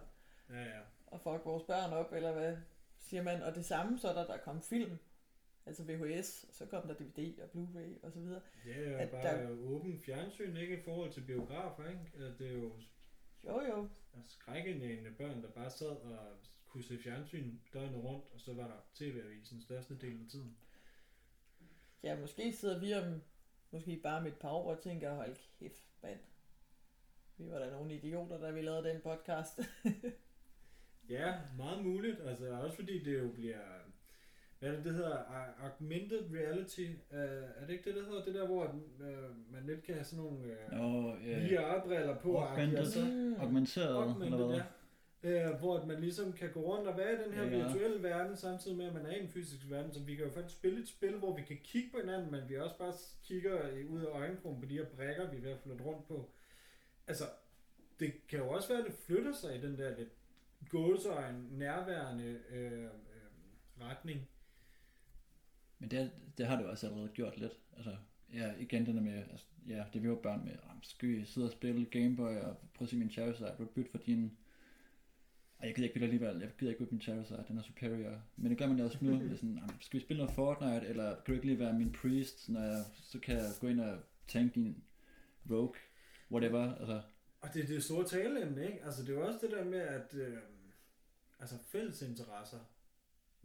[0.50, 0.80] Ja, ja.
[1.12, 2.56] At fuck vores børn op, eller hvad
[2.98, 3.42] siger man?
[3.42, 4.98] Og det samme, så er der, der kom film,
[5.66, 8.40] altså VHS, og så kom der DVD og Blu-ray og så videre.
[8.66, 12.26] Ja, ja, At bare der- åben fjernsyn, ikke i forhold til biografer, ikke?
[12.26, 12.72] At det er jo
[13.44, 13.88] Jo, jo.
[14.24, 16.18] skrækkenægende børn, der bare sad og
[16.66, 20.56] kunne se fjernsyn døgnet rundt, og så var der tv-avisen største del af tiden.
[22.02, 23.22] Ja, måske sidder vi om,
[23.70, 26.18] måske bare med et par år og tænker, hold kæft, mand.
[27.36, 29.60] Vi var da nogle idioter, da vi lavede den podcast.
[31.08, 32.16] Ja, meget muligt.
[32.26, 33.58] Altså også fordi det jo bliver...
[34.58, 35.16] Hvad er det, det hedder?
[35.62, 36.86] Augmented reality.
[37.10, 38.24] Uh, er det ikke det, det hedder?
[38.24, 41.38] Det der, hvor uh, man lidt kan have sådan nogle uh, Nå, ja.
[41.38, 42.36] VR-briller på.
[42.38, 42.78] Augmented.
[42.78, 43.34] og så, Mm.
[43.34, 44.60] augmenteret, Augmented, eller hvad?
[45.24, 45.52] ja.
[45.52, 47.66] Uh, hvor at man ligesom kan gå rundt og være i den her Ja, ja.
[47.66, 49.92] virtuelle verden, samtidig med, at man er i en fysisk verden.
[49.92, 52.40] Så vi kan jo faktisk spille et spil, hvor vi kan kigge på hinanden, men
[52.48, 52.92] vi også bare
[53.24, 53.52] kigger
[53.88, 56.30] ud af øjenkrogen på de her brækker, vi er ved at flytte rundt på.
[57.06, 57.24] Altså,
[58.00, 60.08] det kan jo også være, at det flytter sig i den der lidt
[60.68, 62.88] gåseøjen, nærværende øh, øh,
[63.80, 64.28] retning.
[65.78, 67.52] Men det, det har det jo også allerede gjort lidt.
[67.76, 67.96] Altså,
[68.32, 71.24] ja, igen den der med, altså, ja, det vi var børn med, "Jamen, skal vi
[71.24, 74.36] sidde og spille Gameboy og prøve at se min Charizard, du bytte for din...
[75.60, 78.22] Ej, jeg gider ikke bytte alligevel, jeg gider ikke bytte min Charizard, den er superior.
[78.36, 80.86] Men det gør man da også nu, med sådan, "Jamen, skal vi spille noget Fortnite,
[80.86, 83.80] eller kan du ikke lige være min priest, når jeg, så kan jeg gå ind
[83.80, 83.98] og
[84.28, 84.82] tanke din
[85.50, 85.74] rogue,
[86.30, 87.02] whatever, altså.
[87.42, 88.84] Og det er det store taleemne, ikke?
[88.84, 90.38] Altså, det er jo også det der med, at øh,
[91.38, 92.58] altså fælles interesser,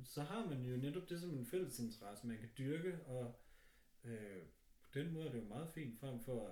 [0.04, 3.36] så har man jo netop det som en fælles interesse, man kan dyrke, og
[4.04, 4.42] øh,
[4.82, 6.52] på den måde er det jo meget fint frem for,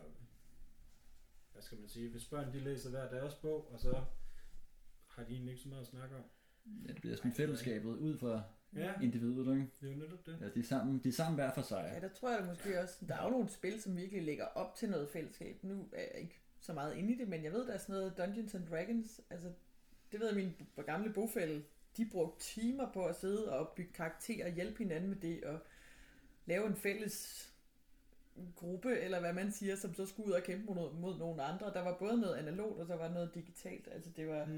[1.52, 4.04] hvad skal man sige, hvis børn de læser hver deres bog, og så
[5.08, 6.24] har de egentlig ikke så meget at snakke om.
[6.88, 8.44] Ja, det bliver sådan fællesskabet ud fra
[8.76, 9.72] Ja, individet, ikke?
[9.82, 10.38] det er jo netop det.
[10.42, 11.92] Ja, de er sammen, de er sammen hver for sig.
[11.94, 14.76] Ja, der tror jeg måske også, der er jo nogle spil, som virkelig lægger op
[14.76, 15.64] til noget fællesskab.
[15.64, 17.96] Nu er jeg ikke så meget inde i det, men jeg ved, der er sådan
[17.96, 19.22] noget Dungeons and Dragons.
[19.30, 19.48] Altså,
[20.12, 20.52] det ved jeg, min
[20.86, 21.64] gamle bofælde,
[21.98, 25.60] de brugte timer på at sidde og opbygge karakterer, hjælpe hinanden med det, og
[26.46, 27.52] lave en fælles
[28.56, 31.74] gruppe, eller hvad man siger, som så skulle ud og kæmpe mod, mod nogle andre.
[31.74, 33.88] Der var både noget analogt, og der var noget digitalt.
[33.92, 34.46] Altså, det var...
[34.46, 34.52] Mm.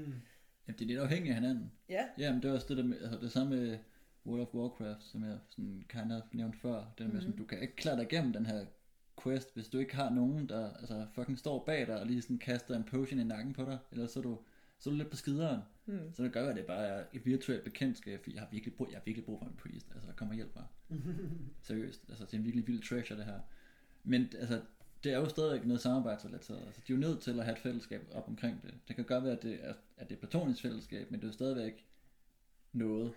[0.66, 1.72] Jamen, det er lidt afhængigt af hinanden.
[1.88, 3.78] Ja, Jamen, det er også det der med, altså det samme med
[4.26, 6.84] World of Warcraft, som jeg sådan kind of nævnt før.
[6.98, 7.20] Med, Mhm.
[7.20, 8.66] sådan, du kan ikke klare dig igennem den her
[9.28, 12.38] quest, hvis du ikke har nogen, der altså, fucking står bag dig og lige sådan
[12.38, 13.78] kaster en potion i nakken på dig.
[13.92, 14.38] Eller så er du,
[14.78, 15.60] så er du lidt på skideren.
[15.84, 16.12] hmm.
[16.14, 18.88] Så det gør, at det bare er et virtuelt bekendtskab, fordi jeg har virkelig brug,
[18.90, 19.86] jeg har virkelig brug for en priest.
[19.94, 20.64] Altså, kom og hjælp mig.
[21.62, 22.02] Seriøst.
[22.08, 23.40] Altså, det er en virkelig vild treasure, det her.
[24.04, 24.62] Men altså,
[25.04, 26.66] det er jo stadigvæk noget samarbejdsrelateret.
[26.66, 28.74] Altså, de er jo nødt til at have et fællesskab op omkring det.
[28.88, 31.28] Det kan godt være, at det er, at det er platonisk fællesskab, men det er
[31.28, 31.86] jo stadigvæk
[32.72, 33.12] noget.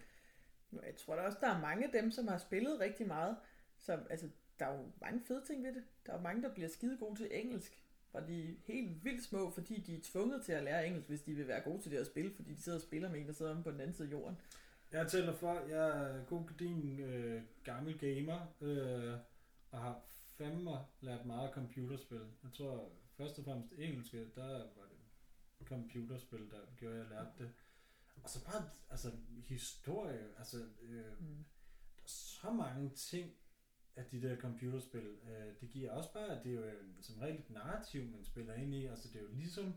[0.71, 3.35] Jeg tror da også, der er mange af dem, som har spillet rigtig meget.
[3.77, 4.27] Som, altså,
[4.61, 5.83] der er jo mange fede ting ved det.
[6.05, 7.77] Der er jo mange, der bliver skide gode til engelsk.
[8.13, 11.21] Og de er helt vildt små, fordi de er tvunget til at lære engelsk, hvis
[11.21, 13.27] de vil være gode til det at spille, fordi de sidder og spiller med en,
[13.27, 14.37] der sidder om på den anden side af jorden.
[14.91, 19.13] Jeg tæller for, jeg er god din øh, gammel gamer, øh,
[19.71, 20.01] og har
[20.37, 22.21] fandme lært meget computerspil.
[22.43, 24.87] Jeg tror først og fremmest engelske, der var
[25.59, 27.51] det computerspil, der gjorde, jeg lærte det.
[28.23, 29.11] Og så bare, altså,
[29.45, 31.45] historie, altså, øh, Mm.
[31.95, 33.31] der er så mange ting
[33.95, 35.17] at de der computerspil.
[35.29, 38.23] Øh, det giver også bare, at det er jo øh, som regel et narrativ, man
[38.23, 38.85] spiller ind i.
[38.85, 39.73] Altså, det er jo ligesom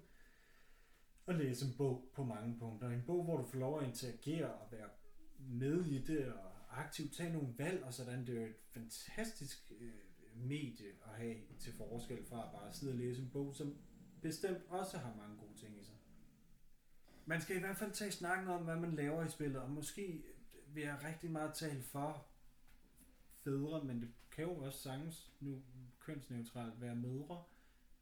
[1.27, 2.89] at læse en bog på mange punkter.
[2.89, 4.89] En bog, hvor du får lov at interagere og være
[5.39, 8.27] med i det og aktivt tage nogle valg og sådan.
[8.27, 9.93] Det er jo et fantastisk øh,
[10.35, 13.77] medie at have til forskel fra at bare sidde og læse en bog, som
[14.23, 15.95] bestemt også har mange gode ting i sig.
[17.27, 20.25] Man skal i hvert fald tage snakken om, hvad man laver i spillet, og måske
[20.67, 22.27] vil jeg rigtig meget tale for
[23.45, 25.63] fædre, men det kan jo også sagtens nu
[26.01, 27.45] kønsneutralt være mødre.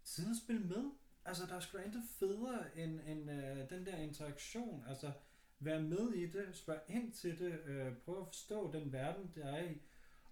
[0.03, 0.91] Sidde og spille med.
[1.25, 4.85] Altså, der er sgu da intet federe end, end øh, den der interaktion.
[4.89, 5.13] Altså,
[5.59, 9.45] være med i det, spørg ind til det, øh, prøv at forstå den verden, der
[9.45, 9.83] er i.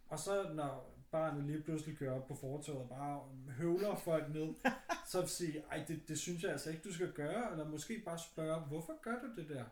[0.07, 3.23] Og så når barnet lige pludselig kører op på fortovet og bare
[3.57, 4.55] høvler folk ned,
[5.11, 8.19] så sige, ej, det, det synes jeg altså ikke, du skal gøre, eller måske bare
[8.19, 9.65] spørge, hvorfor gør du det der?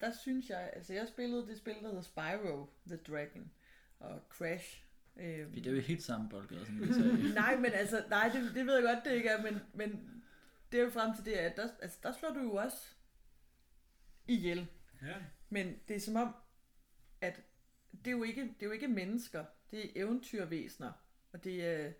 [0.00, 3.52] Der synes jeg, altså jeg spillede det spil, der hedder Spyro the Dragon
[4.00, 4.84] og Crash.
[5.16, 7.34] Øhm, det er jo helt samme boldgade, som vi sagde.
[7.34, 10.22] nej, men altså, nej, det, det ved jeg godt, det ikke er, men, men
[10.72, 12.94] det er jo frem til det, at der, altså, der slår du jo også
[14.28, 14.66] ihjel.
[15.02, 15.14] Ja.
[15.48, 16.34] Men det er som om,
[17.20, 17.40] at
[17.92, 20.92] det er jo ikke, det er jo ikke mennesker, det er eventyrvæsener.
[21.32, 21.92] Og det er,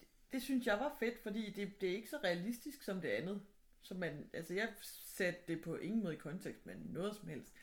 [0.00, 3.08] det, det synes jeg var fedt, fordi det, det er ikke så realistisk som det
[3.08, 3.42] andet.
[3.80, 7.54] Så man, altså jeg satte det på ingen måde i kontekst med noget som helst.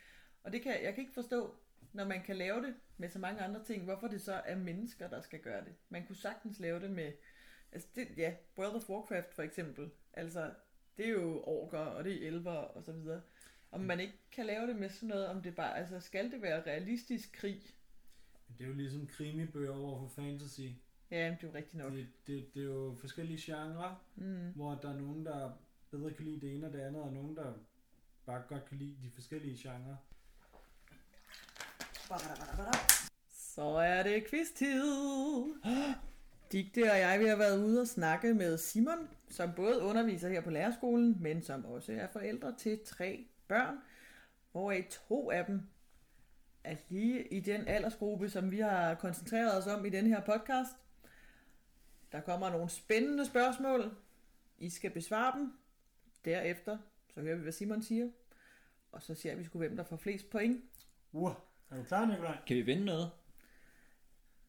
[0.43, 1.55] Og det kan, jeg kan ikke forstå,
[1.93, 5.09] når man kan lave det med så mange andre ting, hvorfor det så er mennesker,
[5.09, 5.73] der skal gøre det.
[5.89, 7.11] Man kunne sagtens lave det med,
[7.71, 9.89] altså det, ja, World of Warcraft for eksempel.
[10.13, 10.53] Altså,
[10.97, 13.21] det er jo orker, og det er elver, og så videre.
[13.71, 16.41] Om man ikke kan lave det med sådan noget, om det bare, altså skal det
[16.41, 17.61] være realistisk krig?
[18.57, 20.61] Det er jo ligesom krimibøger over for fantasy.
[21.11, 21.93] Ja, det er jo rigtigt nok.
[21.93, 24.51] Det, det, det er jo forskellige genrer, Mm.
[24.55, 25.51] hvor der er nogen, der
[25.91, 27.53] bedre kan lide det ene og det andet, og nogen, der
[28.25, 29.95] bare godt kan lide de forskellige genrer.
[33.31, 34.83] Så er det quiz-tid.
[36.51, 40.41] Digte og jeg vi har været ude og snakke med Simon, som både underviser her
[40.41, 43.77] på lærerskolen, men som også er forældre til tre børn,
[44.51, 45.61] hvoraf to af dem
[46.63, 50.73] er lige i den aldersgruppe, som vi har koncentreret os om i den her podcast.
[52.11, 53.95] Der kommer nogle spændende spørgsmål.
[54.57, 55.53] I skal besvare dem.
[56.25, 56.77] Derefter
[57.13, 58.09] så hører vi, hvad Simon siger.
[58.91, 60.63] Og så ser vi sgu, hvem der får flest point.
[61.13, 61.33] Wow
[61.73, 62.37] er du klar, Nikolaj?
[62.47, 63.11] Kan vi vinde noget?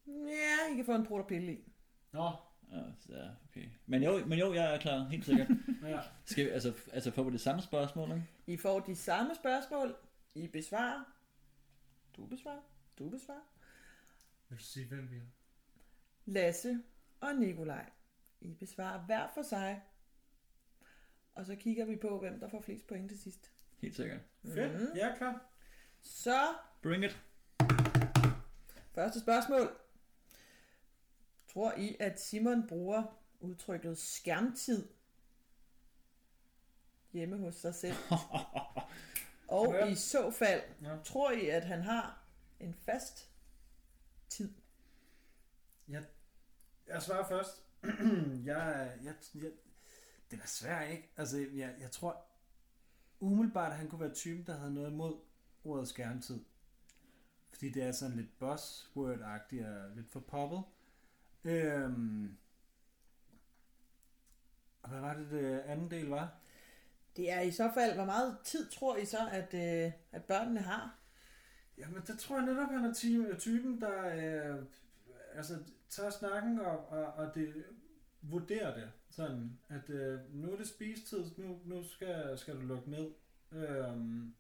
[0.07, 1.73] Ja, I kan få en protopille i.
[2.13, 2.31] Nå,
[2.73, 3.69] Ja, ja, okay.
[3.87, 5.49] Men jo, men jo, jeg er klar, helt sikkert.
[5.83, 6.01] ja.
[6.25, 8.27] Skal vi, altså, altså får vi det samme spørgsmål, ikke?
[8.47, 9.97] I får de samme spørgsmål.
[10.35, 11.05] I besvarer.
[12.17, 12.61] Du besvarer.
[12.99, 13.41] Du besvarer.
[14.49, 15.21] Vil du sige, hvem vi er?
[16.25, 16.79] Lasse
[17.21, 17.91] og Nikolaj.
[18.41, 19.83] I besvarer hver for sig.
[21.35, 23.53] Og så kigger vi på, hvem der får flest point til sidst.
[23.79, 24.21] Helt sikkert.
[24.45, 24.97] Fedt, Mhm.
[24.97, 25.51] jeg er klar.
[26.01, 26.41] Så,
[26.85, 27.21] Bring it.
[28.95, 29.77] første spørgsmål.
[31.53, 33.03] Tror I, at Simon bruger
[33.41, 34.89] udtrykket skærmtid
[37.13, 37.97] hjemme hos sig selv?
[39.49, 40.97] Og i så fald, Ja.
[41.05, 42.25] tror I, at han har
[42.61, 43.31] en fast
[44.29, 44.55] tid?
[45.89, 46.05] Jeg,
[46.87, 47.63] jeg svarer først.
[48.51, 49.51] jeg, jeg, jeg,
[50.31, 51.13] det er svært, ikke?
[51.17, 52.25] Altså, jeg, jeg tror
[53.21, 55.21] umiddelbart, at han kunne være typen, der havde noget imod
[55.65, 56.45] ordet skærmtid.
[57.55, 60.63] Fordi det er sådan lidt buzzword-agtigt og lidt for poppet.
[61.45, 62.37] Øhm,
[64.83, 66.35] og hvad var det, det anden del var?
[67.17, 70.61] Det er i så fald, hvor meget tid tror I så, at, øh, at børnene
[70.61, 70.99] har?
[71.79, 74.65] Jamen, der tror jeg netop, han er ty- typen, der øh,
[75.35, 77.65] altså, tager snakken og, og, og det,
[78.31, 78.93] vurderer det.
[79.11, 83.11] Sådan, at øh, nu er det spistid, nu, nu skal, skal du lukke ned.
[83.53, 84.35] Øhm,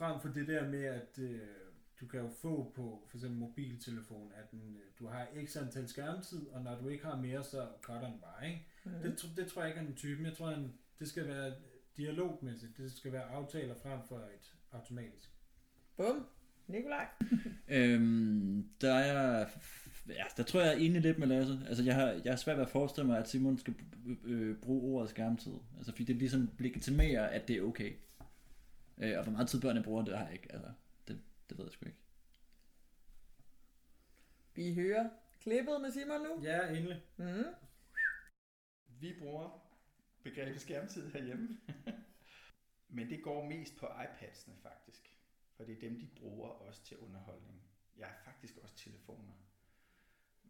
[0.00, 1.40] frem for det der med, at øh,
[2.00, 5.88] du kan jo få på for eksempel mobiltelefon, at den, øh, du har x antal
[5.88, 8.66] skærmtid, og når du ikke har mere, så cutter den bare, ikke?
[8.84, 8.92] Mm.
[9.02, 10.26] Det, det tror jeg ikke er den typen.
[10.26, 11.54] Jeg tror, han, det skal være
[11.96, 12.76] dialogmæssigt.
[12.76, 15.30] Det skal være aftaler frem for et automatisk.
[15.96, 16.26] Bum.
[16.66, 17.06] Nikolaj?
[17.68, 19.48] Øhm, der er jeg,
[20.08, 21.58] ja, der tror jeg egentlig lidt med Lasse.
[21.68, 23.74] Altså, jeg har, jeg har svært ved at forestille mig, at Simon skal
[24.24, 25.52] øh, bruge ordet skærmtid.
[25.76, 27.92] Altså, fordi det ligesom legitimerer, at det er okay.
[29.00, 30.52] Øh, og hvor meget tid børnene bruger, det har jeg ikke.
[30.52, 30.72] Altså,
[31.08, 31.98] det, det ved jeg sgu ikke.
[34.54, 36.42] Vi hører klippet med Simon nu.
[36.42, 37.02] Ja, endelig.
[37.16, 37.44] Mm.
[38.86, 39.70] Vi bruger
[40.22, 41.60] begrebet skærmtid herhjemme.
[42.88, 45.16] Men det går mest på iPadsene faktisk.
[45.56, 47.62] For det er dem, de bruger også til underholdning.
[47.96, 49.32] Jeg har faktisk også telefoner.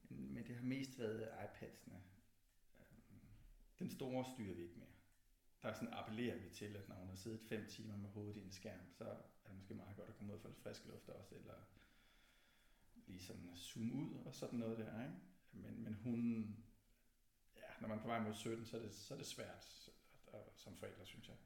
[0.08, 2.02] Men men det har mest været iPadsene.
[2.78, 3.20] Øhm,
[3.78, 4.99] Den store styrer vi ikke mere.
[5.62, 8.40] Der sådan appellerer vi til, at når hun har siddet fem timer med hovedet i
[8.40, 10.86] en skærm, så er det måske meget godt at komme ud og få lidt frisk
[10.86, 11.54] luft også, eller
[13.06, 15.14] lige sådan zoome ud og sådan noget der, ikke?
[15.52, 16.46] Men, men hun,
[17.56, 19.90] ja, når man er på vej mod 17, så er det, så er det svært
[20.26, 21.36] og, som forældre, synes jeg.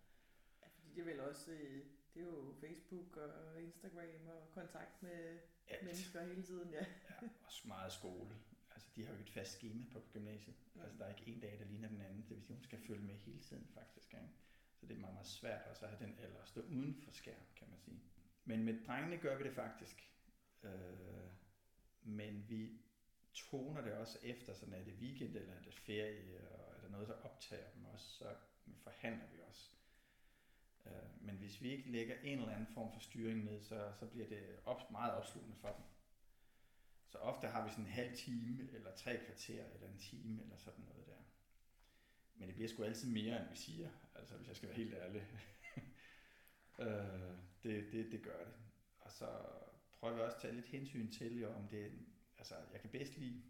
[0.62, 1.84] Ja, fordi det er vel også, øh,
[2.14, 5.38] det er jo Facebook og Instagram og kontakt med
[5.68, 5.82] Alt.
[5.84, 6.84] mennesker hele tiden, ja.
[7.10, 8.36] Ja, også meget skole.
[8.74, 10.56] Altså, de har jo ikke et fast schema på gymnasiet.
[10.74, 10.80] Mm.
[10.80, 12.24] Altså, der er ikke en dag, der ligner den anden.
[12.28, 14.14] Det vil sige, hun skal følge med hele tiden, faktisk.
[14.14, 14.28] Ikke?
[14.76, 17.10] Så det er meget, meget svært også at have den alder at stå uden for
[17.10, 18.00] skærm, kan man sige.
[18.44, 20.10] Men med drengene gør vi det faktisk.
[20.62, 20.70] Øh,
[22.02, 22.80] men vi
[23.34, 26.88] toner det også efter, sådan er det weekend eller er det ferie, og er der
[26.88, 28.34] noget, der optager dem også, så
[28.82, 29.70] forhandler vi også.
[30.86, 30.92] Øh,
[31.26, 34.28] men hvis vi ikke lægger en eller anden form for styring ned, så, så bliver
[34.28, 35.84] det op, meget opslugende for dem.
[37.44, 40.84] Ofte har vi sådan en halv time, eller tre kvarter, eller en time, eller sådan
[40.84, 41.22] noget der.
[42.34, 44.94] Men det bliver sgu altid mere, end vi siger, altså hvis jeg skal være helt
[44.94, 45.26] ærlig.
[46.84, 48.54] øh, det, det, det gør det.
[49.00, 49.26] Og så
[49.92, 51.92] prøver jeg også at tage lidt hensyn til, jo, om det,
[52.38, 53.42] altså jeg kan bedst lide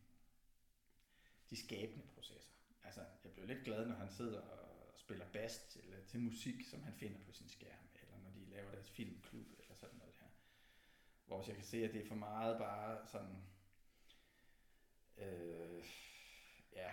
[1.50, 2.52] de skabende processer.
[2.84, 6.82] Altså jeg bliver lidt glad, når han sidder og spiller bas til, til musik, som
[6.82, 10.26] han finder på sin skærm, eller når de laver deres filmklub, eller sådan noget der.
[11.26, 13.53] Hvor jeg kan se, at det er for meget bare sådan,
[15.18, 15.84] øh,
[16.72, 16.92] ja,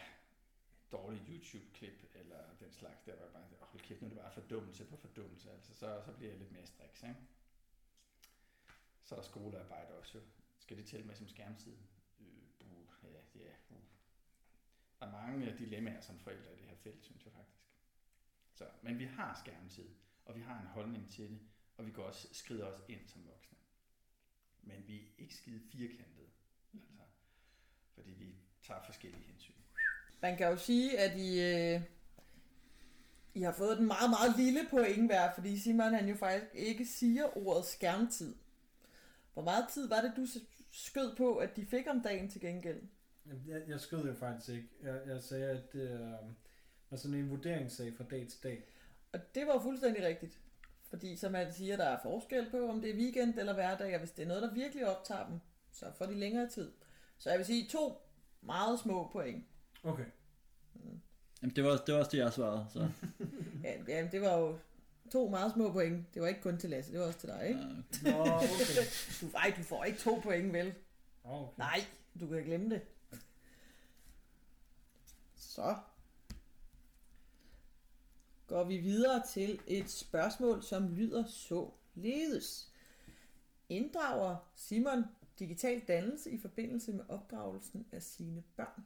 [0.91, 4.22] dårlige YouTube-klip, eller den slags der, var jeg bare, oh, hold kæft, nu er det
[4.22, 7.15] bare fordummelse på fordummelse, altså, så, så bliver jeg lidt mere striks, ikke?
[9.03, 10.24] Så er der skolearbejde også, jo.
[10.59, 11.78] Skal det tælle med som skærmtid?
[12.19, 12.28] Øh,
[12.59, 13.78] buh, ja, ja, uh.
[14.99, 17.61] Der er mange dilemmaer som forældre i det her felt, synes jeg faktisk.
[18.53, 19.89] Så, men vi har skærmtid,
[20.26, 21.39] og vi har en holdning til det,
[21.78, 23.57] og vi går også, skrider os ind som voksne.
[24.61, 26.30] Men vi er ikke skide firkantede,
[26.74, 27.03] altså,
[27.96, 28.36] fordi vi
[28.68, 29.54] tager forskellige hensyn.
[30.22, 31.82] Man kan jo sige, at I, øh,
[33.34, 36.86] I har fået den meget, meget lille point hver, fordi Simon han jo faktisk ikke
[36.86, 38.36] siger ordet skærmtid.
[39.34, 40.28] Hvor meget tid var det, du
[40.72, 42.82] skød på, at de fik om dagen til gengæld?
[43.48, 44.68] Jeg, jeg skød jo faktisk ikke.
[44.84, 46.00] Jeg, jeg sagde, at det øh,
[46.89, 48.64] var sådan en vurderingssag fra dag til dag.
[49.14, 50.39] Og det var fuldstændig rigtigt.
[50.89, 54.00] Fordi som man siger, der er forskel på, om det er weekend eller hverdag, og
[54.00, 55.39] hvis det er noget, der virkelig optager dem,
[55.72, 56.72] så får de længere tid.
[57.22, 58.01] Så jeg vil sige to
[58.41, 59.45] meget små point.
[59.84, 60.05] Okay.
[61.41, 62.65] Jamen, det var, det var også det, jeg svarede.
[62.74, 62.89] Så.
[63.63, 64.59] Ja, ja, det var jo
[65.11, 66.13] to meget små point.
[66.13, 67.59] Det var ikke kun til Lasse, det var også til dig, ikke?
[68.03, 68.84] Nå, okay.
[69.22, 70.74] Du, ej, du får ikke to point, vel?
[71.24, 71.53] okay.
[71.57, 71.86] Nej,
[72.19, 72.82] du kan glemme det.
[75.36, 75.76] Så
[78.47, 82.72] går vi videre til et spørgsmål, som lyder således.
[83.69, 85.03] Inddrager Simon
[85.42, 88.86] digital dannelse i forbindelse med opdragelsen af sine børn?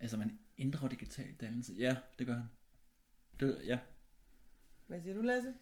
[0.00, 1.72] Altså, man inddrager digital dannelse.
[1.72, 2.48] Ja, det gør han.
[3.40, 3.78] Det, ja.
[4.86, 5.54] Hvad siger du, Lasse?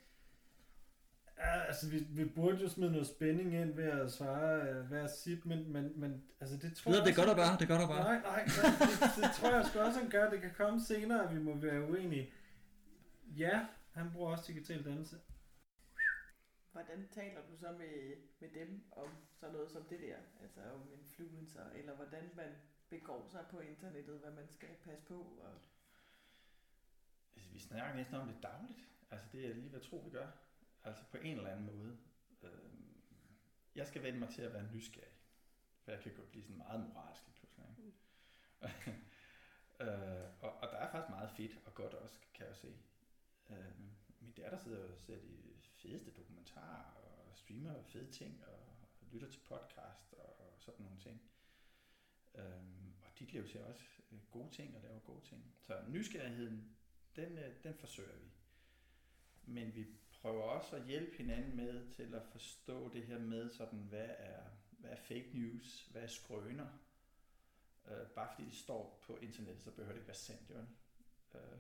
[1.39, 5.07] Ja, altså, vi, vi burde jo smide noget spænding ind ved at svare øh, hver
[5.07, 7.63] sit, men, men, men altså, det tror Ved jeg det er godt at bare, det
[7.63, 8.05] er godt at bare.
[8.05, 10.31] Nej, nej, nej det, det tror jeg sgu også, han gør.
[10.31, 12.33] Det kan komme senere, at vi må være uenige.
[13.37, 15.17] Ja, han bruger også digital dannelse.
[16.75, 20.19] Hvordan taler du så med, med dem om sådan noget som det der?
[20.43, 22.55] Altså om influencer, eller hvordan man
[22.89, 25.21] begår sig på internettet, hvad man skal passe på?
[25.23, 25.61] Og...
[27.37, 28.89] Altså, vi snakker næsten om det dagligt.
[29.11, 30.31] Altså, det er lige ved at tro, vi gør.
[30.85, 31.99] Altså, på en eller anden måde.
[32.43, 33.03] Øhm,
[33.75, 35.15] jeg skal vende mig til at være nysgerrig.
[35.83, 37.67] For jeg kan godt blive sådan meget moralsk lige pludselig.
[37.79, 37.99] Ikke?
[39.85, 42.77] øh, og, og der er faktisk meget fedt og godt også, kan jeg se.
[43.51, 43.79] Øh,
[44.21, 45.54] min datter sidder og ser de
[45.85, 50.35] fedeste dokumentarer og streamer fede ting og lytter til podcast og,
[50.65, 51.21] sådan nogle ting.
[52.35, 53.83] Øhm, og de lever til også
[54.13, 55.55] øh, gode ting og laver gode ting.
[55.61, 56.77] Så nysgerrigheden,
[57.17, 58.31] den, øh, den forsøger vi.
[59.43, 63.79] Men vi prøver også at hjælpe hinanden med til at forstå det her med, sådan,
[63.79, 66.69] hvad er, hvad er fake news, hvad er skrøner.
[67.89, 70.59] Øh, bare fordi det står på internettet, så behøver det ikke være sandt, jo.
[71.39, 71.59] Øh,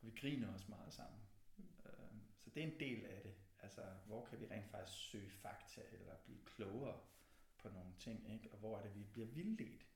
[0.00, 1.25] og vi griner også meget sammen.
[2.56, 3.34] Det er en del af det,
[3.66, 7.00] Altså, hvor kan vi rent faktisk søge fakta eller blive klogere
[7.58, 8.52] på nogle ting, ikke?
[8.52, 9.86] Og hvor er det, vi bliver vildledt?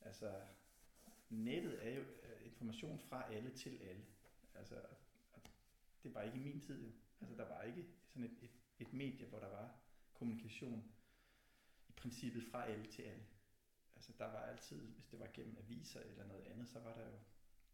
[0.00, 0.40] Altså,
[1.28, 4.04] nettet er jo øh, information fra alle til alle.
[4.54, 4.82] Altså,
[6.02, 6.92] det var ikke i min tid jo.
[7.20, 9.76] Altså, der var ikke sådan et, et, et medie, hvor der var
[10.14, 10.92] kommunikation
[11.88, 13.26] i princippet fra alle til alle.
[13.96, 17.06] Altså, der var altid, hvis det var gennem aviser eller noget andet, så var der
[17.06, 17.18] jo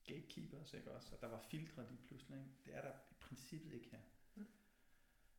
[0.05, 1.15] gatekeepers, ikke også?
[1.15, 2.51] Og der var filtre lige pludselig, ikke?
[2.65, 4.01] Det er der i princippet ikke her.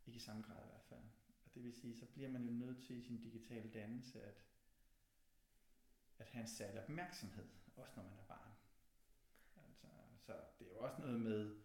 [0.05, 1.03] Ikke i samme grad i hvert fald.
[1.45, 4.45] Og det vil sige, så bliver man jo nødt til i sin digitale dannelse at,
[6.17, 8.51] at have en særlig opmærksomhed, også når man er barn.
[9.67, 9.87] Altså,
[10.17, 11.55] så det er jo også noget med,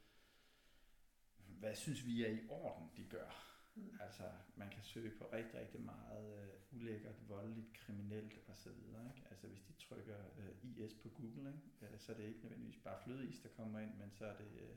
[1.36, 3.54] hvad synes vi er i orden, de gør.
[3.74, 3.98] Mm.
[4.00, 8.68] Altså, man kan søge på rigtig, rigtig meget uh, ulækkert, voldeligt, kriminelt osv.
[8.68, 9.28] Ikke?
[9.30, 11.94] Altså, hvis de trykker uh, IS på Google, ikke?
[11.94, 14.62] Uh, så er det ikke nødvendigvis bare flødeis, der kommer ind, men så er det
[14.62, 14.76] uh,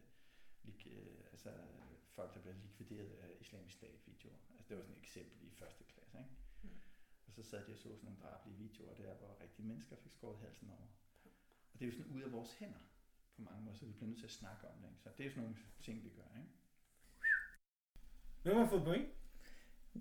[1.32, 1.50] altså,
[2.10, 4.36] folk, der bliver likvideret af islamisk stat-videoer.
[4.58, 6.18] Altså, det var sådan et eksempel i første klasse.
[6.18, 6.32] Ikke?
[6.64, 6.70] Mm.
[7.28, 10.12] Og så sad de og så sådan nogle drabelige videoer der, hvor rigtige mennesker fik
[10.14, 10.88] skåret halsen over.
[11.74, 12.84] Og det er jo sådan ud af vores hænder
[13.36, 14.90] på mange måder, så vi bliver nødt til at snakke om det.
[14.90, 15.02] Ikke?
[15.02, 16.40] Så det er sådan nogle ting, vi gør.
[16.40, 16.50] Ikke?
[18.44, 19.10] Hvem har fået point?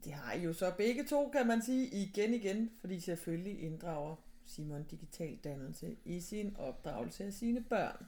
[0.05, 4.17] Det har I jo så begge to, kan man sige, igen igen, fordi selvfølgelig inddrager
[4.45, 8.07] Simon digital dannelse i sin opdragelse af sine børn.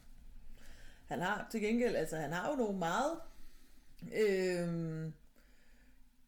[1.08, 3.18] Han har til gengæld, altså han har jo nogle meget
[4.14, 5.12] øh,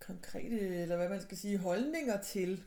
[0.01, 2.62] konkrete, eller hvad man skal sige, holdninger til,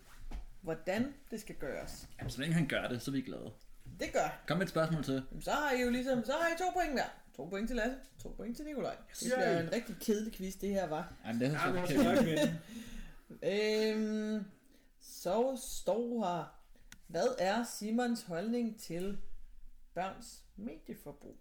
[0.62, 2.08] hvordan det skal gøres.
[2.20, 3.52] Jamen, så længe han gør det, så er vi glade.
[4.00, 4.44] Det gør.
[4.48, 5.24] Kom med et spørgsmål til.
[5.42, 7.06] Så har I jo ligesom, så har I to point der.
[7.36, 8.96] To point til Lasse, to point til Nikolaj.
[9.20, 11.14] Det bliver en rigtig kedelig quiz, det her var.
[11.26, 12.60] Jamen, det er så Ja, vinde.
[13.44, 14.46] Øhm,
[15.02, 16.60] så står her,
[17.08, 19.18] hvad er Simons holdning til
[19.94, 21.38] børns medieforbrug?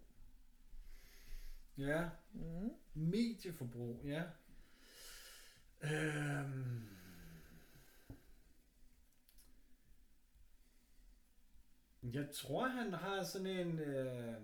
[1.77, 2.71] Ja, Mm.
[2.93, 4.23] medieforbrug, ja.
[5.83, 6.89] Øhm.
[12.03, 14.35] Jeg tror, han har sådan en øh,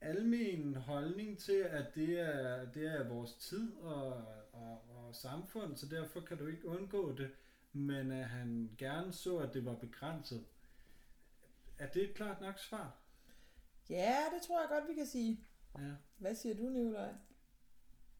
[0.00, 5.86] almen holdning til, at det er, det er vores tid og, og, og samfund, så
[5.88, 7.30] derfor kan du ikke undgå det,
[7.72, 10.44] men at han gerne så, at det var begrænset.
[11.78, 12.96] Er det et klart nok svar?
[13.90, 15.45] Ja, det tror jeg godt, vi kan sige.
[15.78, 15.92] Ja.
[16.18, 17.08] Hvad siger du, Nikolaj?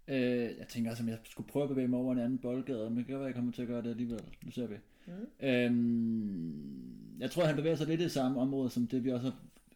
[0.08, 2.90] Øh, jeg tænker også, om jeg skulle prøve at bevæge mig over en anden boldgade,
[2.90, 4.24] men det kan være, at jeg kommer til at gøre det alligevel.
[4.42, 4.76] Nu ser vi.
[5.06, 5.46] Mm.
[5.46, 9.32] Øhm, jeg tror, han bevæger sig lidt i det samme område, som det vi også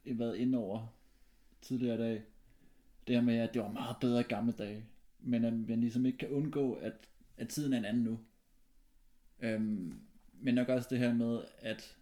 [0.07, 0.95] har været inde over
[1.63, 2.23] tidligere i dag.
[3.07, 4.85] Det her med, at det var meget bedre i gamle dage,
[5.21, 6.93] men at man ligesom ikke kan undgå, at,
[7.37, 8.19] at tiden er en anden nu.
[9.41, 10.01] Øhm,
[10.33, 11.97] men nok også det her med, at,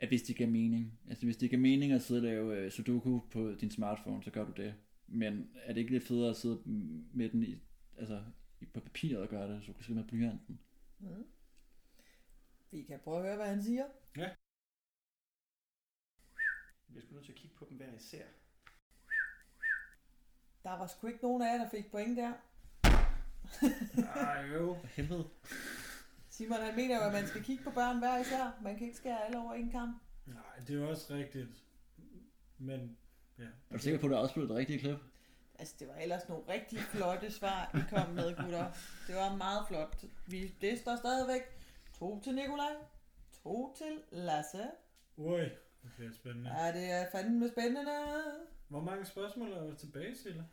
[0.00, 2.70] at hvis det giver mening, altså hvis det giver mening at sidde og lave øh,
[2.70, 4.74] sudoku på din smartphone, så gør du det.
[5.08, 6.62] Men er det ikke lidt federe at sidde
[7.14, 7.58] med den i,
[7.98, 8.24] altså,
[8.60, 10.60] i- på papiret og gøre det, så du kan skrive med blyanten?
[10.98, 11.26] Mm.
[12.70, 13.84] Vi kan prøve at høre, hvad han siger.
[16.86, 18.24] Vi bliver sgu nødt til at kigge på dem hver især.
[20.62, 22.32] Der var sgu ikke nogen af jer, der fik point der.
[24.16, 24.76] Ej, jo.
[24.80, 25.28] For helvede.
[26.28, 28.58] Simon han mener jo, at man skal kigge på børn hver især.
[28.62, 30.02] Man kan ikke skære alle over en kamp.
[30.26, 31.64] Nej, det er jo også rigtigt.
[32.58, 32.98] Men,
[33.38, 33.44] ja.
[33.70, 34.98] Er du sikker på, at du har afspillet det rigtige klip?
[35.58, 38.72] Altså, det var ellers nogle rigtig flotte svar, I kom med, gutter.
[39.06, 40.04] Det var meget flot.
[40.26, 41.42] Vi, det står stadigvæk
[41.98, 42.72] to til Nikolaj,
[43.42, 44.64] to til Lasse.
[45.16, 45.40] Ui,
[45.84, 46.50] okay, spændende.
[46.58, 47.92] Ja, det er fandme spændende.
[48.68, 50.44] Hvor mange spørgsmål er der tilbage, Silla?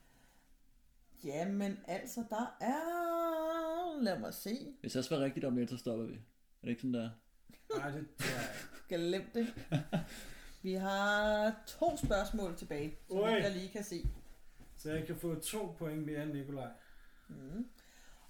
[1.23, 4.01] Jamen, altså, der er...
[4.01, 4.76] Lad mig se.
[4.81, 6.14] Hvis jeg svarer rigtigt om lidt, så stopper vi.
[6.14, 6.18] Er
[6.61, 7.10] det ikke sådan der?
[7.77, 8.95] Nej, det tror jeg ikke.
[8.95, 9.53] Glem det.
[10.64, 13.30] Vi har to spørgsmål tilbage, som Ui.
[13.30, 14.10] jeg lige kan se.
[14.77, 16.72] Så jeg kan få to point mere end Nikolaj.
[17.27, 17.69] Mm.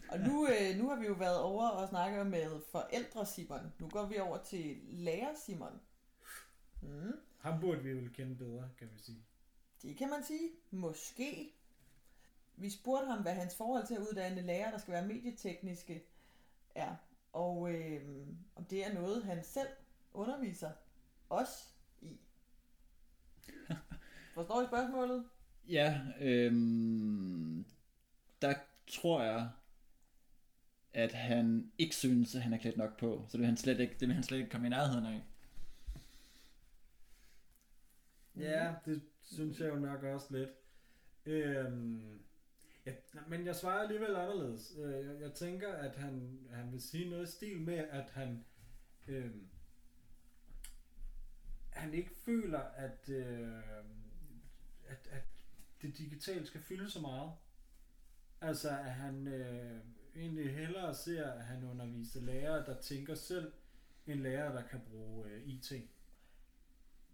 [0.09, 3.73] Og nu, øh, nu har vi jo været over og snakket med forældre Simon.
[3.79, 5.81] Nu går vi over til lærer Simon.
[6.81, 7.19] Mm.
[7.39, 9.25] Ham burde vi vel kende bedre, kan vi sige.
[9.81, 10.49] Det kan man sige.
[10.71, 11.53] Måske.
[12.55, 16.05] Vi spurgte ham, hvad hans forhold til at uddanne lærer, der skal være medietekniske,
[16.75, 16.95] er.
[17.33, 19.69] Og øh, om det er noget, han selv
[20.13, 20.71] underviser
[21.29, 21.72] os.
[24.33, 25.25] Forstår I spørgsmålet?
[25.69, 27.65] Ja, øhm,
[28.41, 28.53] der
[28.87, 29.49] tror jeg,
[30.93, 33.25] at han ikke synes, at han er klædt nok på.
[33.27, 35.23] Så det vil han slet ikke, det vil han slet ikke komme i nærheden af.
[38.35, 40.49] Ja, det synes jeg jo nok også lidt.
[41.25, 42.19] Øhm,
[42.85, 42.91] ja,
[43.27, 44.73] men jeg svarer alligevel anderledes.
[44.79, 48.45] Øh, Jeg, jeg tænker, at han, han vil sige noget i stil med, at han,
[49.07, 49.47] øhm,
[51.75, 53.63] han ikke føler, at, øh,
[54.87, 55.23] at, at
[55.81, 57.31] det digitale skal fylde så meget.
[58.41, 59.79] Altså, at han øh,
[60.15, 63.53] egentlig hellere ser, at han underviser lærere, der tænker selv,
[64.07, 65.71] end lærere, der kan bruge øh, IT.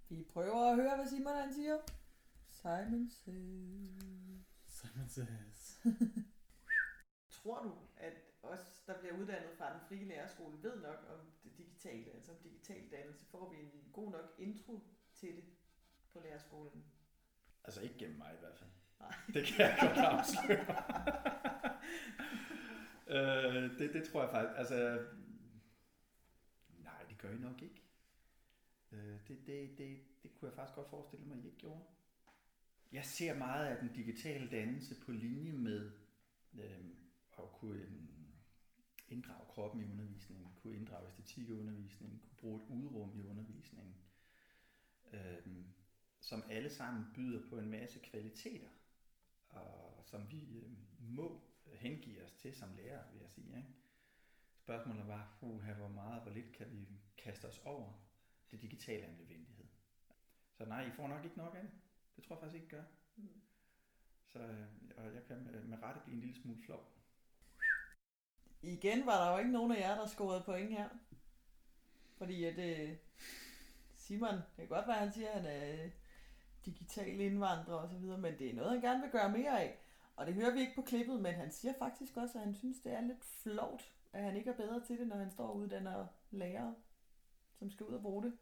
[0.09, 1.77] Vi prøver at høre, hvad Simon han siger.
[2.49, 4.45] Simon says.
[4.67, 5.79] Simon says.
[7.43, 8.13] Tror du, at
[8.43, 11.31] os, der bliver uddannet fra den frie lærerskole, ved nok om
[11.83, 13.25] det digitale, altså om digital dannelse?
[13.25, 14.83] Får vi en god nok intro
[15.13, 15.43] til det
[16.09, 16.85] på lærerskolen?
[17.63, 18.69] Altså ikke gennem mig i hvert fald.
[18.99, 19.13] Nej.
[19.33, 20.75] Det kan jeg godt afsløre.
[23.63, 25.05] øh, det, det tror jeg faktisk, altså...
[26.77, 27.83] Nej, det gør I nok ikke.
[28.91, 31.83] Øh, det, det, det, det kunne jeg faktisk godt forestille mig, at I ikke gjorde.
[32.91, 35.91] Jeg ser meget af den digitale dannelse på linje med
[36.59, 36.85] øh,
[37.37, 38.18] at kunne øh,
[39.11, 43.95] inddrage kroppen i undervisningen, kunne inddrage æstetik i undervisningen, kunne bruge et udrum i undervisningen,
[45.13, 45.65] øh,
[46.19, 48.69] som alle sammen byder på en masse kvaliteter,
[49.49, 51.41] og som vi øh, må
[51.73, 53.57] hengive os til som lærer, vil jeg sige.
[53.57, 53.69] Ikke?
[54.55, 56.87] Spørgsmålet var, uh, hvor meget, hvor lidt kan vi
[57.17, 57.93] kaste os over
[58.51, 59.65] det digitale en nødvendighed.
[60.51, 61.71] Så nej, I får nok ikke nok af det.
[62.15, 62.83] Det tror jeg faktisk ikke, I gør.
[63.15, 63.41] Mm.
[64.25, 64.67] Så øh,
[64.97, 66.98] og jeg kan med, med rette blive en lille smule flov.
[68.61, 70.89] Igen var der jo ikke nogen af jer, der scorede point her.
[72.17, 72.95] Fordi at øh,
[73.95, 75.91] Simon, det kan godt være, at han siger, at han er øh,
[76.65, 79.79] digital indvandrer og så videre, men det er noget, han gerne vil gøre mere af.
[80.15, 82.79] Og det hører vi ikke på klippet, men han siger faktisk også, at han synes,
[82.79, 85.55] det er lidt flovt, at han ikke er bedre til det, når han står og
[85.57, 86.75] uddanner lærere,
[87.59, 88.37] som skal ud og bruge det.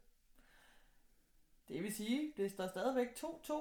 [1.68, 3.52] Det vil sige, det står stadigvæk 2-2.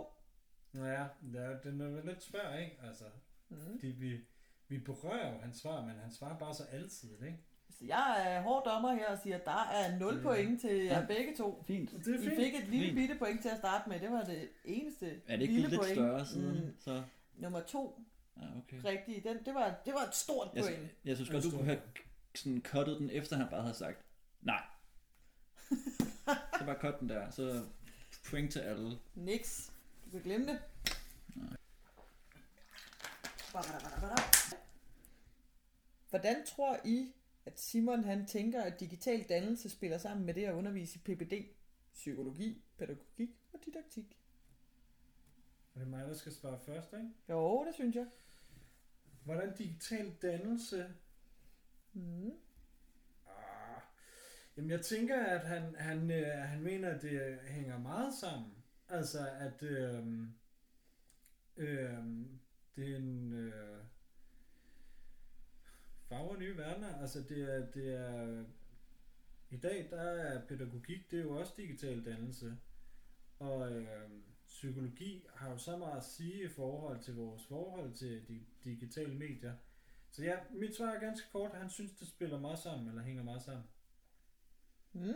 [0.74, 2.78] Ja, ja, den er lidt svær, ikke?
[2.84, 3.04] Altså,
[3.50, 3.58] Mm.
[3.80, 4.20] fordi vi,
[4.68, 7.38] vi berører jo hans svar, men han svarer bare så altid, ikke?
[7.70, 10.22] Så jeg er hård dommer her og siger, at der er 0 Ja.
[10.24, 11.06] point til jer Ja.
[11.06, 11.64] begge to.
[11.68, 11.92] Fint.
[11.92, 12.36] Det er I fint.
[12.36, 12.96] fik et lille Fint.
[12.96, 14.00] bitte point til at starte med.
[14.00, 15.96] Det var det eneste Er det ikke lille lidt point.
[15.96, 16.66] større siden?
[16.66, 17.04] Mm, Så,
[17.36, 18.02] nummer to,
[18.38, 18.78] ja, okay.
[18.86, 19.24] rigtigt.
[19.24, 20.90] Den, det, var, det var et stort Jeg, point.
[21.06, 21.82] jeg synes godt, du kunne have
[22.36, 23.98] sådan cuttet den, efter han bare havde sagt,
[24.42, 24.62] nej.
[26.60, 27.64] så bare cut den der, så
[28.30, 28.98] point til alle.
[29.16, 29.72] Niks.
[30.06, 30.60] Du kan glemme det.
[36.10, 37.14] Hvordan tror I,
[37.46, 41.34] at Simon han tænker, at digital dannelse spiller sammen med det at undervise i PPD,
[41.94, 44.20] psykologi, pædagogik og didaktik?
[45.76, 47.10] Er det mig, der skal svare først, ikke?
[47.30, 48.08] Jo, det synes jeg.
[49.24, 50.94] Hvordan digital dannelse
[51.98, 52.32] Mm.
[53.28, 53.82] Ah,
[54.58, 58.52] Jamen, jeg tænker, at han, han, øh, han mener, at det hænger meget sammen.
[58.90, 60.06] Altså, at øh,
[61.58, 62.06] øh,
[62.78, 63.84] det er en øh,
[66.10, 66.96] farver nye verdener.
[67.02, 68.44] Altså, det er, det er...
[69.50, 72.58] I dag, der er pædagogik, det er jo også digital dannelse.
[73.40, 74.10] Og øh,
[74.48, 79.16] psykologi har jo så meget at sige i forhold til vores forhold til de digitale
[79.16, 79.54] medier.
[80.12, 81.52] Så ja, mit svar er ganske kort.
[81.54, 83.66] Han synes, det spiller meget sammen, eller hænger meget sammen.
[84.94, 85.14] Mm.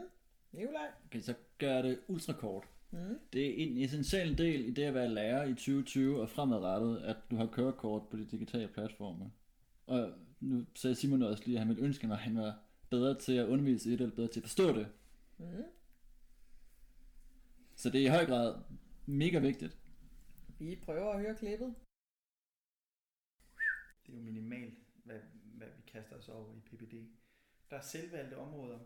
[0.52, 0.92] Nikolaj?
[1.06, 2.68] Okay, så gør jeg det ultra kort.
[2.92, 3.20] Mm.
[3.34, 7.18] Det er en essentiel del i det at være lærer i 2020 og fremadrettet, at
[7.32, 9.32] du har kørekort på de digitale platforme.
[9.88, 12.60] Og nu sagde Simon også lige, at han ville ønske, at han var
[12.90, 14.88] bedre til at undervise i det, eller bedre til at forstå det.
[15.38, 15.64] Mm.
[17.76, 18.56] Så det er i høj grad
[19.06, 19.78] mega vigtigt.
[20.60, 21.76] Vi prøver at høre klippet.
[24.06, 24.74] Det er jo minimalt,
[25.04, 26.94] hvad, hvad vi kaster os over i PPD.
[27.70, 28.80] Der er selvvalgte områder,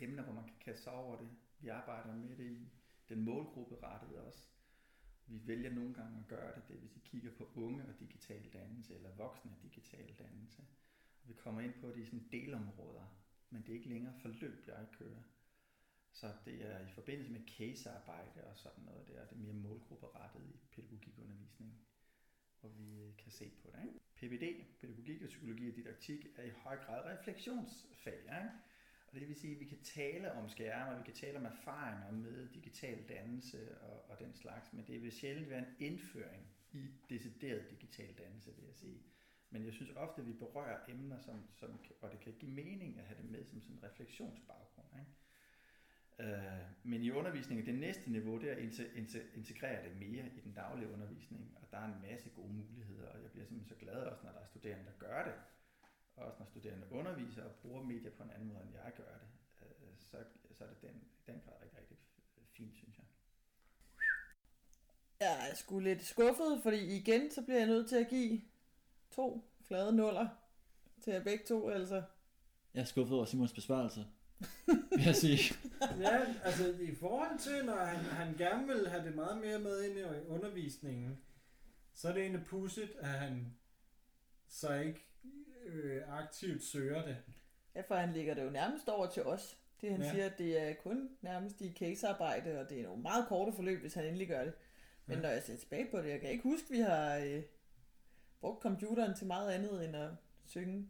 [0.00, 1.28] emner, hvor man kan kaste sig over det.
[1.58, 2.68] Vi arbejder med det i
[3.08, 4.48] den målgruppe rettet også.
[5.26, 8.52] Vi vælger nogle gange at gøre det, det hvis vi kigger på unge og digital
[8.52, 10.62] dannelse, eller voksne og digital dannelse.
[11.22, 13.06] Og vi kommer ind på det i sådan delområder,
[13.50, 15.22] men det er ikke længere forløb, jeg kører.
[16.12, 20.42] Så det er i forbindelse med casearbejde og sådan noget der, det er mere målgrupperettet
[20.44, 21.86] i pædagogikundervisning,
[22.60, 23.82] hvor vi øh, kan se på det.
[23.84, 24.00] Ikke?
[24.14, 28.18] PPD, pædagogik og psykologi og didaktik, er i høj grad refleksionsfag.
[28.18, 28.50] Ikke?
[29.12, 31.44] Og det vil sige, at vi kan tale om skærme, og vi kan tale om
[31.44, 36.46] erfaringer med digital dannelse og, og den slags, men det vil sjældent være en indføring
[36.72, 39.02] i decideret digital dannelse, vil jeg sige.
[39.50, 42.98] Men jeg synes ofte, at vi berører emner, som, som, og det kan give mening
[42.98, 44.88] at have det med som sådan en refleksionsbaggrund.
[45.00, 45.12] Ikke?
[46.18, 48.60] Øh, men i undervisningen, det næste niveau, det er at
[49.34, 53.22] integrere det mere i den daglige undervisning, og der er en masse gode muligheder, og
[53.22, 55.34] jeg bliver simpelthen så glad også, når der er studerende, der gør det,
[56.16, 59.28] også når studerende underviser og bruger medier på en anden måde, end jeg gør det,
[59.62, 60.16] øh, så,
[60.52, 61.98] så er det den, den grad rigtig, rigtig
[62.56, 63.06] fint, synes jeg.
[65.20, 68.40] Jeg er sgu lidt skuffet, fordi igen, så bliver jeg nødt til at give
[69.10, 70.28] to flade nuller
[71.00, 72.02] til jer begge to, altså.
[72.74, 74.06] Jeg er skuffet over Simons besvarelse.
[74.66, 75.54] vil jeg sige.
[76.00, 79.82] Ja, altså i forhold til, når han, han gerne vil have det meget mere med
[79.82, 81.18] ind i undervisningen,
[81.94, 83.56] så er det egentlig pudsigt, at han
[84.48, 85.11] så ikke
[85.66, 87.16] øh, aktivt søger det.
[87.74, 89.58] Ja, for han lægger det jo nærmest over til os.
[89.80, 90.10] Det han Ja.
[90.10, 93.80] siger, at det er kun nærmest i casearbejde, og det er nogle meget korte forløb,
[93.80, 94.52] hvis han endelig gør det.
[95.06, 95.22] Men Ja.
[95.22, 97.42] når jeg ser tilbage på det, jeg kan ikke huske, at vi har øh,
[98.40, 100.10] brugt computeren til meget andet end at
[100.46, 100.88] synge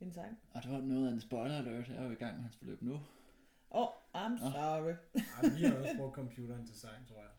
[0.00, 0.38] en sang.
[0.50, 1.88] Og det var noget af en spoiler alert.
[1.88, 2.92] Jeg er jo i gang med hans forløb nu.
[2.94, 3.00] Åh,
[3.82, 4.50] oh, I'm Nå.
[4.50, 4.92] sorry.
[5.14, 7.30] Ej, vi har også brugt computeren til sang, tror jeg.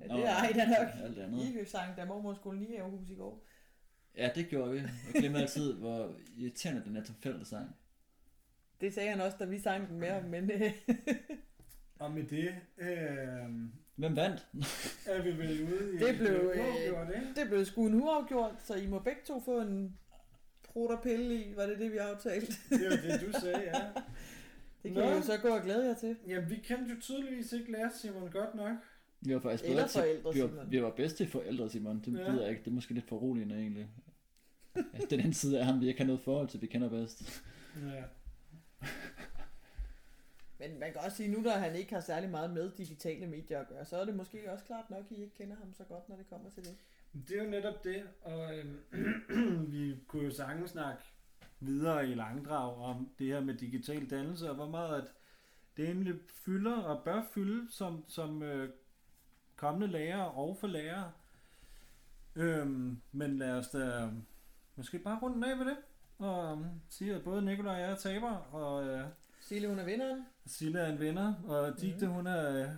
[0.00, 1.04] Ja, det er ej da nok.
[1.04, 1.62] Alt andet.
[1.62, 3.44] I sang, der mormor skulle lige have hus i går.
[4.18, 4.78] Ja, det gjorde vi.
[4.78, 7.76] Jeg glemmer altid, hvor irriterende den er til fællessang.
[8.80, 10.72] Det sagde han også, da vi sang den med ham, men øh,
[11.98, 12.88] Og med det øh,
[13.96, 14.46] Hvem vandt?
[15.06, 15.98] er vi vel ude i...
[15.98, 19.98] det blev, øh, det blev sgu en uafgjort, så I må begge to få en
[20.62, 22.52] prut og pille i, var det det, vi aftalte?
[22.70, 23.80] Det var det, du sagde, ja.
[24.82, 25.10] Det kan Nå.
[25.10, 26.16] I jo så gå og glæde jer til.
[26.26, 28.76] Jamen, vi kendte jo tydeligvis ikke lære Simon godt nok.
[29.20, 30.70] Vi var faktisk Eller bedre til, forældre, vi var, Simon.
[30.70, 32.00] vi var bedst til forældre, Simon.
[32.04, 32.22] Det Ja.
[32.22, 32.30] ja.
[32.32, 32.60] ved jeg ikke.
[32.64, 33.88] Det er måske lidt for roligende, egentlig.
[34.92, 37.42] Altså, den anden side af ham, vi ikke har noget forhold til, vi kender bedst.
[37.76, 38.02] Ja.
[40.58, 43.60] Men man kan også sige, nu da han ikke har særlig meget med digitale medier
[43.60, 45.84] at gøre, så er det måske også klart nok, at I ikke kender ham så
[45.84, 46.76] godt, når det kommer til det.
[47.28, 48.78] Det er jo netop det, og øhm,
[49.72, 51.02] vi kunne jo sagtens snakke
[51.60, 55.08] videre i langdrag om det her med digital dannelse, og hvor meget at
[55.76, 58.70] det egentlig fylder og bør fylde som, som øh,
[59.56, 61.12] kommende lærere og for lærere.
[62.36, 64.10] Øhm, men lad os da
[64.78, 65.76] måske bare runde den af med det,
[66.18, 69.04] og øhm, sige, at både Nikolaj og jeg er taber, og øh,
[69.40, 70.26] Sille, hun er vinderen.
[70.46, 72.68] Sille er en vinder, og Digte, hun er øh,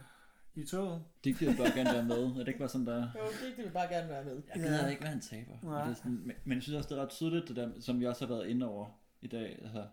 [0.55, 1.03] i toget.
[1.25, 2.27] Digte vil bare gerne være med.
[2.27, 2.97] Er det ikke bare sådan, der...
[2.97, 3.21] Jo,
[3.57, 4.43] det vil bare gerne være med.
[4.55, 5.59] Jeg gider ikke være en taber.
[5.63, 5.85] Nej.
[5.85, 8.01] Det er sådan, men, men jeg synes også, det er ret tydeligt, det der, som
[8.01, 8.91] vi også har været inde over
[9.21, 9.87] i dag, altså,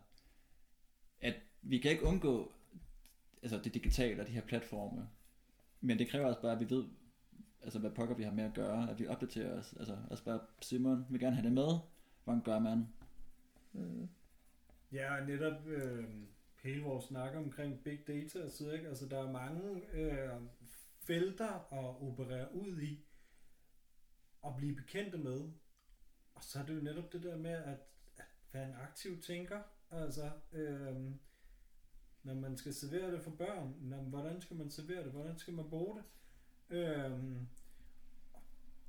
[1.21, 2.51] at vi kan ikke undgå
[3.43, 5.07] altså det digitale og de her platforme,
[5.81, 6.85] men det kræver også bare, at vi ved,
[7.61, 9.73] altså hvad pokker vi har med at gøre, at vi opdaterer os.
[9.79, 11.79] Altså også bare, Simon vil gerne have det med,
[12.27, 12.87] hvordan gør man?
[13.73, 14.09] Mm.
[14.91, 16.05] Ja, og netop øh,
[16.63, 18.87] hele vores snak omkring big data og så ikke?
[18.87, 20.41] Altså, der er mange øh,
[20.99, 23.05] felter at operere ud i
[24.41, 25.51] og blive bekendte med.
[26.35, 27.79] Og så er det jo netop det der med at,
[28.17, 29.61] at være en aktiv tænker.
[29.91, 30.95] Altså, øh,
[32.23, 35.11] når man skal servere det for børn, når, hvordan skal man servere det?
[35.11, 36.03] Hvordan skal man bruge det?
[36.77, 37.11] Øh,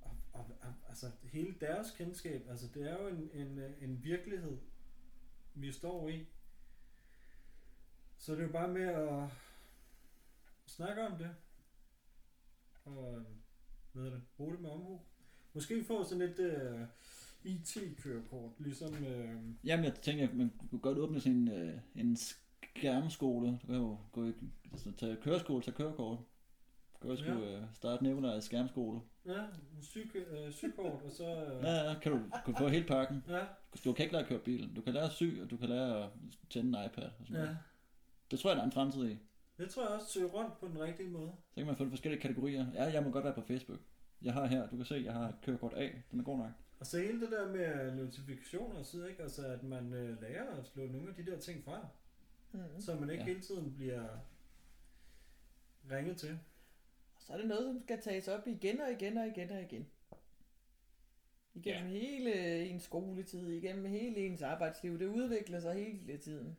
[0.01, 4.59] og, og, og, altså, hele deres kendskab, altså, det er jo en, en, en virkelighed,
[5.55, 6.27] vi står i.
[8.19, 9.29] Så det er jo bare med at
[10.67, 11.31] snakke om det.
[12.85, 13.25] Og øh,
[13.93, 15.01] hvad er det, bruge det med omhu.
[15.55, 16.87] Måske få sådan et øh, uh,
[17.45, 18.93] IT-kørekort, ligesom...
[18.93, 23.59] Uh, Jamen, jeg tænker, at man kunne godt åbne sådan en, øh, en skærmskole.
[23.63, 24.33] Du kan jo gå i,
[24.73, 26.19] altså, tage køreskole, tage kørekort.
[27.03, 27.59] Du kan også Ja.
[27.59, 29.01] uh, starte Nikolajs skærmskærmskole.
[29.27, 29.39] ja,
[29.77, 31.25] en syg, uh, sygkort, og så...
[31.59, 33.25] Uh, Ja, ja, kan du, kan du få hele pakken.
[33.29, 33.41] ja,
[33.85, 34.77] Du kan ikke lære at køre bil.
[34.77, 36.11] Du kan lære at sy, og du kan lære at
[36.51, 37.05] tænde en iPad.
[37.05, 37.43] Og sådan ja.
[37.43, 37.59] noget.
[38.31, 39.19] Det tror jeg, der er en fremtid i.
[39.59, 41.33] Det tror jeg også søge rundt på den rigtige måde.
[41.51, 42.67] Så kan man få forskellige kategorier.
[42.75, 43.79] Ja, jeg må godt være på Facebook.
[44.23, 45.89] Jeg har her, du kan se, jeg har kørekort A.
[46.11, 46.51] Den er god nok.
[46.81, 49.23] Og så hele det der med notifikationer og så ikke?
[49.23, 51.87] Altså at man øh, lærer at slå nogle af de der ting fra,
[52.53, 52.61] Mm.
[52.81, 53.29] så man ikke Ja.
[53.29, 54.03] hele tiden bliver
[55.91, 56.39] ringet til.
[57.29, 59.87] Så er det noget, som skal tages op igen og igen og igen og igen.
[61.55, 61.99] Igennem ja.
[61.99, 64.99] hele ens skoletid, igennem hele ens arbejdsliv.
[64.99, 66.57] Det udvikler sig hele tiden.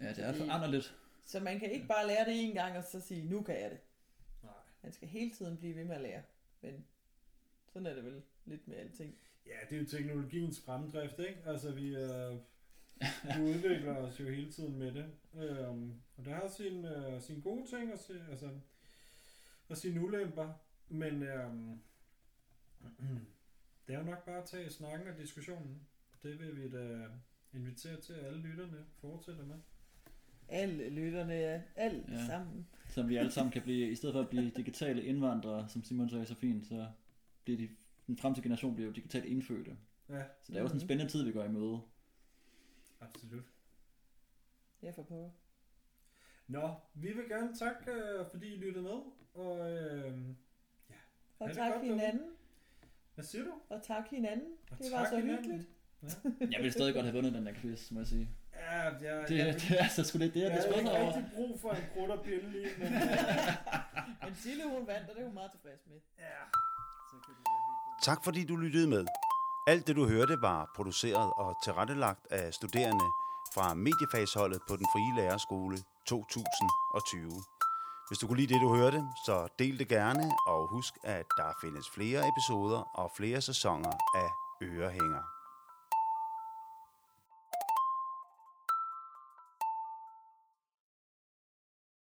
[0.00, 0.96] Ja, det er foranderligt.
[1.24, 3.70] Så man kan ikke bare lære det en gang og så sige, nu kan jeg
[3.70, 3.78] det.
[4.42, 4.52] Nej.
[4.82, 6.22] Man skal hele tiden blive ved med at lære.
[6.60, 6.84] Men
[7.72, 9.18] sådan er det vel lidt med alting.
[9.46, 11.42] Ja, det er jo teknologiens fremdrift, ikke?
[11.46, 12.36] Altså, vi, øh,
[13.36, 15.06] vi udvikler os jo hele tiden med det.
[15.34, 18.50] Øhm, og det har sine øh, sin gode ting og, sin, altså,
[19.68, 20.52] og sine ulemper.
[20.88, 21.80] Men øhm,
[23.86, 25.80] det er jo nok bare at tage snakken og diskussionen.
[26.22, 27.06] Det vil vi da
[27.52, 29.56] invitere til, at alle lytterne fortsætter med.
[30.48, 32.14] Alle lytterne er alt ja.
[32.14, 32.26] Ja.
[32.26, 32.66] sammen.
[32.88, 36.08] Så vi alle sammen kan blive, i stedet for at blive digitale indvandrere, som Simon
[36.10, 36.88] sagde så fint, så
[37.44, 37.68] bliver de,
[38.06, 39.76] den fremtidige generation bliver jo digitalt indfødte.
[40.08, 40.86] Ja, Så det er jo sådan en Mhm.
[40.88, 41.80] spændende tid, vi går i møde.
[43.00, 43.44] absolut.
[44.82, 45.32] Ja, for på.
[46.52, 48.98] Nå, vi vil gerne takke, øh, fordi I lyttede med.
[49.34, 50.12] Og øh,
[51.38, 51.94] Og Er det tak godt derude?
[52.00, 52.26] hinanden.
[53.14, 53.50] hvad siger du?
[53.70, 54.48] Og tak hinanden.
[54.70, 55.44] Og Det var tak så hinanden.
[55.44, 55.68] hyggeligt.
[56.52, 58.28] Jeg ville stadig godt have vundet den der quiz, må jeg sige.
[58.54, 60.90] Ja, jeg, Det, jeg, det er altså sgu lidt det, jeg jeg bliver havde ikke
[61.04, 61.16] over.
[61.16, 63.00] rigtig brug for en krudderpille lige, men øh,
[64.24, 65.96] Men Sille hun vandt, og det er hun meget tilfreds med.
[66.18, 66.40] ja.
[67.10, 68.02] Så kan det være hyggeligt.
[68.08, 69.06] Tak fordi du lyttede med.
[69.66, 73.04] Alt det du hørte var produceret og tilrettelagt af studerende
[73.54, 77.42] fra mediefagsholdet på den frie lærerskole 2020.
[78.08, 81.52] Hvis du kunne lide det, du hørte, så del det gerne, og husk, at der
[81.62, 84.28] findes flere episoder og flere sæsoner af
[84.62, 85.41] Ørehænger.